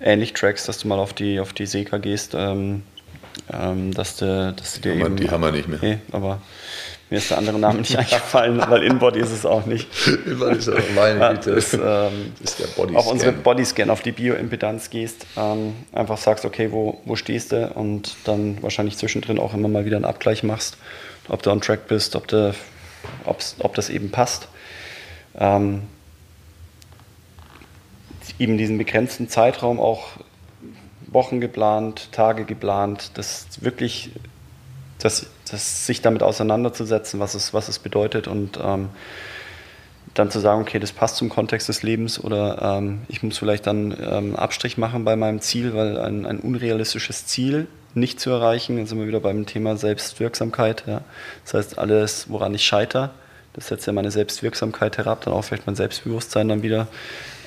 ähnlich 0.00 0.32
trackst, 0.32 0.68
dass 0.68 0.78
du 0.78 0.88
mal 0.88 0.98
auf 0.98 1.12
die, 1.12 1.40
auf 1.40 1.52
die 1.52 1.66
Seka 1.66 1.98
gehst, 1.98 2.34
ähm, 2.34 2.82
ähm, 3.52 3.92
dass, 3.92 4.16
du, 4.16 4.54
dass 4.56 4.74
du 4.74 4.80
dir 4.80 5.08
die 5.10 5.30
haben 5.30 5.42
wir 5.42 5.52
nicht 5.52 5.68
mehr. 5.68 5.78
Nee, 5.82 5.98
aber 6.12 6.40
Mir 7.10 7.16
ist 7.16 7.30
der 7.30 7.38
andere 7.38 7.58
Name 7.58 7.80
nicht 7.80 7.96
eingefallen, 7.98 8.62
weil 8.68 8.84
InBody 8.84 9.18
ist 9.18 9.32
es 9.32 9.44
auch 9.44 9.66
nicht. 9.66 9.88
InBody 10.06 10.56
ist 10.56 10.68
auch 10.68 10.78
meine 10.94 11.30
Güte. 11.34 11.50
Ist, 11.50 11.74
ähm, 11.84 12.32
ist 12.42 12.60
der 12.60 12.66
Bodyscan. 12.68 12.96
Auf 12.96 13.06
unsere 13.08 13.32
Bodyscan, 13.32 13.90
auf 13.90 14.02
die 14.02 14.12
Bioimpedanz 14.12 14.90
gehst, 14.90 15.26
ähm, 15.36 15.74
einfach 15.92 16.18
sagst, 16.18 16.44
okay, 16.44 16.70
wo, 16.70 17.00
wo 17.04 17.16
stehst 17.16 17.50
du 17.50 17.68
und 17.74 18.16
dann 18.24 18.62
wahrscheinlich 18.62 18.96
zwischendrin 18.96 19.40
auch 19.40 19.54
immer 19.54 19.68
mal 19.68 19.84
wieder 19.84 19.96
einen 19.96 20.04
Abgleich 20.04 20.44
machst, 20.44 20.76
ob 21.28 21.42
du 21.42 21.50
on 21.50 21.60
track 21.60 21.88
bist, 21.88 22.14
ob, 22.14 22.28
du, 22.28 22.54
ob 23.24 23.74
das 23.74 23.90
eben 23.90 24.10
passt. 24.10 24.46
Ähm, 25.36 25.82
eben 28.38 28.56
diesen 28.56 28.78
begrenzten 28.78 29.28
Zeitraum 29.28 29.78
auch 29.78 30.08
Wochen 31.08 31.40
geplant, 31.40 32.08
Tage 32.12 32.44
geplant, 32.44 33.10
das 33.14 33.46
wirklich 33.60 34.12
das, 34.98 35.26
das 35.50 35.86
sich 35.86 36.02
damit 36.02 36.22
auseinanderzusetzen, 36.22 37.20
was 37.20 37.34
es, 37.34 37.52
was 37.52 37.68
es 37.68 37.78
bedeutet 37.78 38.28
und 38.28 38.58
ähm, 38.62 38.90
dann 40.14 40.30
zu 40.30 40.40
sagen, 40.40 40.62
okay, 40.62 40.78
das 40.78 40.92
passt 40.92 41.16
zum 41.16 41.28
Kontext 41.28 41.68
des 41.68 41.82
Lebens 41.82 42.22
oder 42.22 42.78
ähm, 42.78 43.02
ich 43.08 43.22
muss 43.22 43.38
vielleicht 43.38 43.66
dann 43.66 43.96
ähm, 44.00 44.36
Abstrich 44.36 44.76
machen 44.76 45.04
bei 45.04 45.16
meinem 45.16 45.40
Ziel, 45.40 45.74
weil 45.74 45.98
ein, 45.98 46.26
ein 46.26 46.40
unrealistisches 46.40 47.26
Ziel 47.26 47.68
nicht 47.94 48.20
zu 48.20 48.30
erreichen, 48.30 48.76
dann 48.76 48.86
sind 48.86 48.98
wir 48.98 49.06
wieder 49.06 49.20
beim 49.20 49.46
Thema 49.46 49.76
Selbstwirksamkeit. 49.76 50.84
Ja. 50.86 51.02
Das 51.44 51.54
heißt, 51.54 51.78
alles, 51.78 52.26
woran 52.28 52.54
ich 52.54 52.64
scheitere, 52.64 53.10
das 53.52 53.68
setzt 53.68 53.86
ja 53.86 53.92
meine 53.92 54.10
Selbstwirksamkeit 54.10 54.98
herab, 54.98 55.24
dann 55.24 55.34
auch 55.34 55.42
vielleicht 55.42 55.66
mein 55.66 55.76
Selbstbewusstsein 55.76 56.48
dann 56.48 56.62
wieder. 56.62 56.88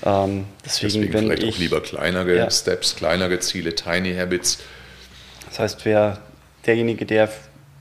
Ähm, 0.05 0.45
deswegen, 0.65 1.01
deswegen 1.01 1.19
vielleicht 1.19 1.43
ich, 1.43 1.55
auch 1.55 1.59
lieber 1.59 1.81
kleinere 1.81 2.35
ja. 2.35 2.51
Steps, 2.51 2.95
kleinere 2.95 3.39
Ziele, 3.39 3.73
Tiny 3.75 4.15
Habits. 4.15 4.59
Das 5.49 5.59
heißt, 5.59 5.85
wer 5.85 6.17
derjenige, 6.65 7.05
der 7.05 7.29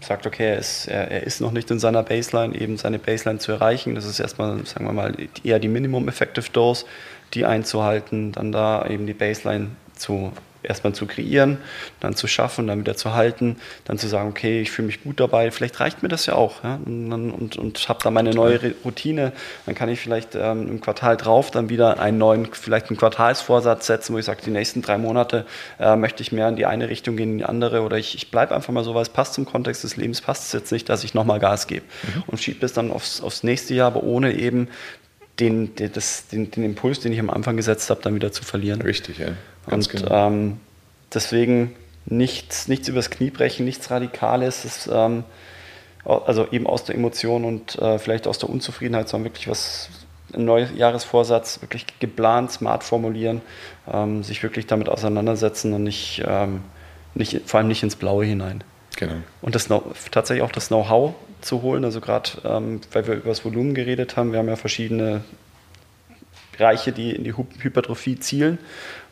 sagt, 0.04 0.26
okay, 0.26 0.50
er 0.50 0.58
ist, 0.58 0.88
er, 0.88 1.10
er, 1.10 1.22
ist 1.22 1.40
noch 1.40 1.52
nicht 1.52 1.70
in 1.70 1.78
seiner 1.78 2.02
Baseline, 2.02 2.54
eben 2.58 2.76
seine 2.76 2.98
Baseline 2.98 3.38
zu 3.38 3.52
erreichen. 3.52 3.94
Das 3.94 4.04
ist 4.04 4.20
erstmal, 4.20 4.64
sagen 4.66 4.86
wir 4.86 4.92
mal, 4.92 5.14
eher 5.44 5.58
die 5.58 5.68
Minimum 5.68 6.08
Effective 6.08 6.50
Dose, 6.52 6.84
die 7.34 7.44
einzuhalten, 7.44 8.32
dann 8.32 8.52
da 8.52 8.86
eben 8.86 9.06
die 9.06 9.14
Baseline 9.14 9.68
zu 9.96 10.32
erstmal 10.62 10.94
zu 10.94 11.06
kreieren, 11.06 11.58
dann 12.00 12.14
zu 12.14 12.26
schaffen, 12.26 12.66
dann 12.66 12.80
wieder 12.80 12.96
zu 12.96 13.14
halten, 13.14 13.56
dann 13.84 13.98
zu 13.98 14.08
sagen, 14.08 14.28
okay, 14.28 14.60
ich 14.60 14.70
fühle 14.70 14.86
mich 14.86 15.02
gut 15.02 15.20
dabei, 15.20 15.50
vielleicht 15.50 15.80
reicht 15.80 16.02
mir 16.02 16.08
das 16.08 16.26
ja 16.26 16.34
auch 16.34 16.62
ja? 16.64 16.78
und, 16.84 17.12
und, 17.12 17.56
und 17.56 17.88
habe 17.88 18.00
da 18.02 18.10
meine 18.10 18.30
neue 18.30 18.74
Routine, 18.84 19.32
dann 19.66 19.74
kann 19.74 19.88
ich 19.88 20.00
vielleicht 20.00 20.34
ähm, 20.34 20.68
im 20.68 20.80
Quartal 20.80 21.16
drauf 21.16 21.50
dann 21.50 21.68
wieder 21.68 22.00
einen 22.00 22.18
neuen, 22.18 22.48
vielleicht 22.52 22.90
einen 22.90 22.96
Quartalsvorsatz 22.96 23.86
setzen, 23.86 24.14
wo 24.14 24.18
ich 24.18 24.24
sage, 24.24 24.42
die 24.44 24.50
nächsten 24.50 24.82
drei 24.82 24.98
Monate 24.98 25.46
äh, 25.78 25.96
möchte 25.96 26.22
ich 26.22 26.32
mehr 26.32 26.48
in 26.48 26.56
die 26.56 26.66
eine 26.66 26.88
Richtung 26.88 27.16
gehen, 27.16 27.32
in 27.32 27.38
die 27.38 27.44
andere 27.44 27.82
oder 27.82 27.98
ich, 27.98 28.14
ich 28.14 28.30
bleibe 28.30 28.54
einfach 28.54 28.72
mal 28.72 28.84
so, 28.84 28.94
weil 28.94 29.02
es 29.02 29.08
passt 29.08 29.34
zum 29.34 29.44
Kontext 29.44 29.84
des 29.84 29.96
Lebens, 29.96 30.20
passt 30.20 30.46
es 30.46 30.52
jetzt 30.52 30.72
nicht, 30.72 30.88
dass 30.88 31.04
ich 31.04 31.14
nochmal 31.14 31.40
Gas 31.40 31.66
gebe 31.66 31.84
mhm. 32.02 32.22
und 32.26 32.40
schiebe 32.40 32.64
es 32.64 32.72
dann 32.72 32.90
aufs, 32.90 33.20
aufs 33.20 33.42
nächste 33.42 33.74
Jahr, 33.74 33.88
aber 33.88 34.02
ohne 34.02 34.32
eben 34.34 34.68
den, 35.40 35.74
den, 35.74 35.92
das, 35.92 36.28
den, 36.28 36.50
den 36.50 36.64
Impuls, 36.64 37.00
den 37.00 37.12
ich 37.12 37.20
am 37.20 37.30
Anfang 37.30 37.56
gesetzt 37.56 37.90
habe, 37.90 38.00
dann 38.02 38.14
wieder 38.14 38.32
zu 38.32 38.44
verlieren. 38.44 38.82
Richtig, 38.82 39.18
ja. 39.18 39.28
Ganz 39.72 39.88
und 39.88 40.04
genau. 40.04 40.28
ähm, 40.28 40.60
deswegen 41.12 41.74
nichts, 42.06 42.68
nichts 42.68 42.88
übers 42.88 43.10
Knie 43.10 43.30
brechen, 43.30 43.64
nichts 43.64 43.90
Radikales. 43.90 44.62
Das, 44.62 44.90
ähm, 44.92 45.24
also 46.04 46.46
eben 46.50 46.66
aus 46.66 46.84
der 46.84 46.96
Emotion 46.96 47.44
und 47.44 47.78
äh, 47.78 47.98
vielleicht 47.98 48.26
aus 48.26 48.38
der 48.38 48.48
Unzufriedenheit, 48.48 49.08
sondern 49.08 49.30
wirklich 49.30 49.48
was, 49.48 49.88
ein 50.34 50.44
Neujahresvorsatz, 50.44 51.60
wirklich 51.60 51.86
geplant, 51.98 52.50
smart 52.50 52.84
formulieren, 52.84 53.40
ähm, 53.92 54.22
sich 54.22 54.42
wirklich 54.42 54.66
damit 54.66 54.88
auseinandersetzen 54.88 55.72
und 55.72 55.84
nicht, 55.84 56.22
ähm, 56.26 56.62
nicht, 57.14 57.42
vor 57.46 57.58
allem 57.58 57.68
nicht 57.68 57.82
ins 57.82 57.96
Blaue 57.96 58.24
hinein. 58.24 58.64
Genau. 58.96 59.14
Und 59.40 59.54
das 59.54 59.68
tatsächlich 60.10 60.42
auch 60.42 60.52
das 60.52 60.68
Know-how 60.68 61.14
zu 61.40 61.62
holen, 61.62 61.84
also 61.84 62.00
gerade 62.00 62.30
ähm, 62.44 62.80
weil 62.92 63.06
wir 63.06 63.14
über 63.14 63.30
das 63.30 63.44
Volumen 63.44 63.74
geredet 63.74 64.16
haben, 64.16 64.32
wir 64.32 64.38
haben 64.38 64.48
ja 64.48 64.56
verschiedene 64.56 65.22
Bereiche, 66.56 66.92
die 66.92 67.12
in 67.12 67.24
die 67.24 67.34
Hypertrophie 67.34 68.18
zielen. 68.18 68.58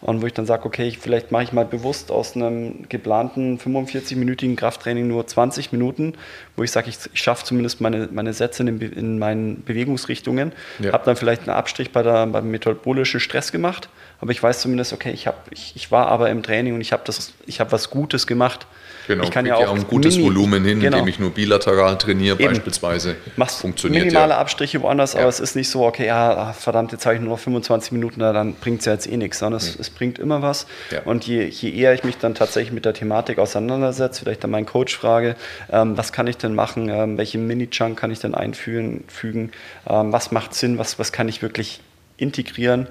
Und 0.00 0.22
wo 0.22 0.26
ich 0.26 0.32
dann 0.32 0.46
sage, 0.46 0.64
okay, 0.64 0.96
vielleicht 0.98 1.30
mache 1.30 1.42
ich 1.42 1.52
mal 1.52 1.66
bewusst 1.66 2.10
aus 2.10 2.34
einem 2.34 2.88
geplanten 2.88 3.58
45-minütigen 3.58 4.56
Krafttraining 4.56 5.06
nur 5.06 5.26
20 5.26 5.72
Minuten, 5.72 6.14
wo 6.56 6.62
ich 6.62 6.70
sage, 6.70 6.88
ich, 6.88 6.96
ich 7.12 7.20
schaffe 7.20 7.44
zumindest 7.44 7.82
meine, 7.82 8.08
meine 8.10 8.32
Sätze 8.32 8.62
in, 8.62 8.80
in 8.80 9.18
meinen 9.18 9.62
Bewegungsrichtungen, 9.62 10.52
ja. 10.78 10.92
habe 10.92 11.04
dann 11.04 11.16
vielleicht 11.16 11.42
einen 11.42 11.50
Abstrich 11.50 11.92
bei 11.92 12.02
der, 12.02 12.26
beim 12.26 12.50
metabolischen 12.50 13.20
Stress 13.20 13.52
gemacht, 13.52 13.90
aber 14.20 14.32
ich 14.32 14.42
weiß 14.42 14.60
zumindest, 14.60 14.94
okay, 14.94 15.10
ich, 15.10 15.26
hab, 15.26 15.52
ich, 15.52 15.76
ich 15.76 15.92
war 15.92 16.06
aber 16.06 16.30
im 16.30 16.42
Training 16.42 16.74
und 16.74 16.80
ich 16.80 16.92
habe 16.92 17.04
hab 17.12 17.72
was 17.72 17.90
Gutes 17.90 18.26
gemacht 18.26 18.66
Genau, 19.10 19.24
ich 19.24 19.32
kann 19.32 19.44
ja 19.44 19.56
auch, 19.56 19.74
ein 19.74 19.88
gutes 19.88 20.14
Mini 20.14 20.28
Volumen 20.28 20.64
hin, 20.64 20.78
genau. 20.78 20.98
indem 20.98 21.08
ich 21.08 21.18
nur 21.18 21.30
bilateral 21.30 21.98
trainiere, 21.98 22.38
Eben. 22.38 22.54
beispielsweise. 22.54 23.16
Machst 23.34 23.60
funktioniert 23.60 24.04
minimale 24.04 24.34
ja. 24.34 24.38
Abstriche 24.38 24.80
woanders, 24.82 25.14
ja. 25.14 25.20
aber 25.20 25.28
es 25.28 25.40
ist 25.40 25.56
nicht 25.56 25.68
so, 25.68 25.84
okay, 25.84 26.06
ja, 26.06 26.36
ah, 26.36 26.52
verdammt, 26.52 26.92
jetzt 26.92 27.04
habe 27.06 27.16
ich 27.16 27.20
nur 27.20 27.30
noch 27.30 27.40
25 27.40 27.90
Minuten, 27.90 28.20
dann 28.20 28.54
bringt 28.54 28.78
es 28.78 28.86
ja 28.86 28.92
jetzt 28.92 29.10
eh 29.10 29.16
nichts, 29.16 29.40
sondern 29.40 29.60
es, 29.60 29.74
mhm. 29.74 29.80
es 29.80 29.90
bringt 29.90 30.20
immer 30.20 30.42
was. 30.42 30.66
Ja. 30.92 31.02
Und 31.02 31.26
je, 31.26 31.44
je, 31.44 31.72
eher 31.72 31.92
ich 31.92 32.04
mich 32.04 32.18
dann 32.18 32.36
tatsächlich 32.36 32.72
mit 32.72 32.84
der 32.84 32.94
Thematik 32.94 33.40
auseinandersetze, 33.40 34.22
vielleicht 34.22 34.44
dann 34.44 34.52
meinen 34.52 34.66
Coach 34.66 34.96
frage, 34.96 35.34
ähm, 35.72 35.98
was 35.98 36.12
kann 36.12 36.28
ich 36.28 36.36
denn 36.36 36.54
machen, 36.54 36.88
ähm, 36.88 37.18
welche 37.18 37.38
Mini-Chunk 37.38 37.98
kann 37.98 38.12
ich 38.12 38.20
denn 38.20 38.36
einfügen, 38.36 39.02
fügen, 39.08 39.50
ähm, 39.88 40.12
was 40.12 40.30
macht 40.30 40.54
Sinn, 40.54 40.78
was, 40.78 41.00
was 41.00 41.10
kann 41.10 41.28
ich 41.28 41.42
wirklich 41.42 41.80
integrieren 42.16 42.86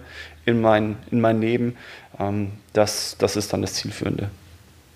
in 0.46 0.60
mein, 0.60 0.98
in 1.12 1.22
mein 1.22 1.40
Leben, 1.40 1.78
ähm, 2.20 2.52
das, 2.74 3.16
das 3.20 3.38
ist 3.38 3.54
dann 3.54 3.62
das 3.62 3.76
Zielführende. 3.76 4.30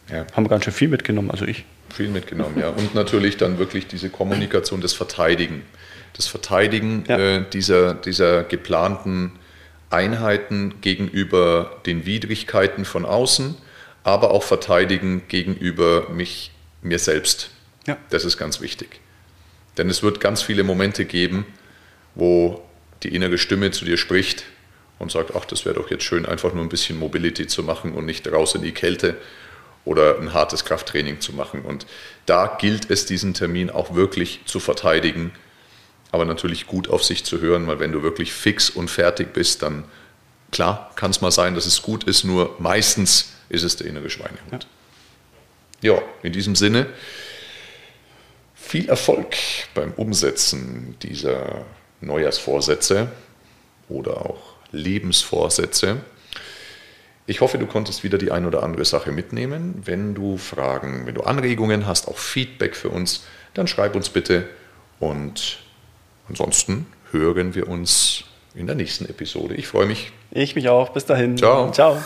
Ja. 0.09 0.25
Haben 0.33 0.45
wir 0.45 0.49
ganz 0.49 0.65
schön 0.65 0.73
viel 0.73 0.87
mitgenommen, 0.89 1.31
also 1.31 1.45
ich. 1.45 1.65
Viel 1.93 2.09
mitgenommen, 2.09 2.59
ja. 2.59 2.69
Und 2.69 2.95
natürlich 2.95 3.37
dann 3.37 3.59
wirklich 3.59 3.87
diese 3.87 4.09
Kommunikation, 4.09 4.81
das 4.81 4.93
Verteidigen. 4.93 5.63
Das 6.13 6.27
Verteidigen 6.27 7.03
ja. 7.07 7.17
äh, 7.17 7.45
dieser, 7.51 7.93
dieser 7.93 8.43
geplanten 8.43 9.33
Einheiten 9.89 10.81
gegenüber 10.81 11.81
den 11.85 12.05
Widrigkeiten 12.05 12.83
von 12.83 13.05
außen, 13.05 13.55
aber 14.03 14.31
auch 14.31 14.43
verteidigen 14.43 15.23
gegenüber 15.27 16.09
mich, 16.09 16.51
mir 16.81 16.99
selbst. 16.99 17.51
Ja. 17.87 17.97
Das 18.09 18.25
ist 18.25 18.37
ganz 18.37 18.59
wichtig. 18.59 18.99
Denn 19.77 19.89
es 19.89 20.03
wird 20.03 20.19
ganz 20.19 20.41
viele 20.41 20.63
Momente 20.63 21.05
geben, 21.05 21.45
wo 22.15 22.61
die 23.03 23.15
innere 23.15 23.37
Stimme 23.37 23.71
zu 23.71 23.85
dir 23.85 23.97
spricht 23.97 24.45
und 24.99 25.11
sagt, 25.11 25.31
ach, 25.35 25.45
das 25.45 25.65
wäre 25.65 25.75
doch 25.75 25.89
jetzt 25.89 26.03
schön, 26.03 26.25
einfach 26.25 26.53
nur 26.53 26.63
ein 26.63 26.69
bisschen 26.69 26.97
Mobility 26.97 27.47
zu 27.47 27.63
machen 27.63 27.93
und 27.93 28.05
nicht 28.05 28.31
raus 28.31 28.55
in 28.55 28.61
die 28.61 28.71
Kälte 28.71 29.17
oder 29.85 30.17
ein 30.19 30.33
hartes 30.33 30.65
Krafttraining 30.65 31.19
zu 31.19 31.33
machen. 31.33 31.61
Und 31.61 31.85
da 32.25 32.57
gilt 32.59 32.89
es, 32.89 33.05
diesen 33.05 33.33
Termin 33.33 33.69
auch 33.69 33.95
wirklich 33.95 34.41
zu 34.45 34.59
verteidigen, 34.59 35.31
aber 36.11 36.25
natürlich 36.25 36.67
gut 36.67 36.89
auf 36.89 37.03
sich 37.03 37.23
zu 37.23 37.41
hören, 37.41 37.67
weil 37.67 37.79
wenn 37.79 37.91
du 37.91 38.03
wirklich 38.03 38.33
fix 38.33 38.69
und 38.69 38.89
fertig 38.89 39.33
bist, 39.33 39.61
dann 39.61 39.83
klar 40.51 40.91
kann 40.95 41.11
es 41.11 41.21
mal 41.21 41.31
sein, 41.31 41.55
dass 41.55 41.65
es 41.65 41.81
gut 41.81 42.03
ist, 42.03 42.23
nur 42.23 42.55
meistens 42.59 43.33
ist 43.49 43.63
es 43.63 43.75
der 43.75 43.87
innere 43.87 44.09
Schweinehund. 44.09 44.67
Ja, 45.81 45.95
ja 45.95 46.01
in 46.21 46.31
diesem 46.31 46.55
Sinne 46.55 46.87
viel 48.53 48.87
Erfolg 48.87 49.35
beim 49.73 49.91
Umsetzen 49.93 50.95
dieser 51.01 51.65
Neujahrsvorsätze 52.01 53.11
oder 53.89 54.17
auch 54.25 54.53
Lebensvorsätze. 54.71 55.97
Ich 57.25 57.39
hoffe, 57.39 57.57
du 57.57 57.65
konntest 57.65 58.03
wieder 58.03 58.17
die 58.17 58.31
ein 58.31 58.45
oder 58.45 58.63
andere 58.63 58.83
Sache 58.83 59.11
mitnehmen. 59.11 59.81
Wenn 59.85 60.13
du 60.13 60.37
Fragen, 60.37 61.05
wenn 61.05 61.15
du 61.15 61.21
Anregungen 61.21 61.87
hast, 61.87 62.07
auch 62.07 62.17
Feedback 62.17 62.75
für 62.75 62.89
uns, 62.89 63.25
dann 63.53 63.67
schreib 63.67 63.95
uns 63.95 64.09
bitte. 64.09 64.49
Und 64.99 65.59
ansonsten 66.27 66.87
hören 67.11 67.55
wir 67.55 67.69
uns 67.69 68.25
in 68.55 68.67
der 68.67 68.75
nächsten 68.75 69.05
Episode. 69.05 69.55
Ich 69.55 69.67
freue 69.67 69.85
mich. 69.85 70.11
Ich 70.31 70.55
mich 70.55 70.67
auch. 70.67 70.89
Bis 70.89 71.05
dahin. 71.05 71.37
Ciao. 71.37 71.71
Ciao. 71.71 71.97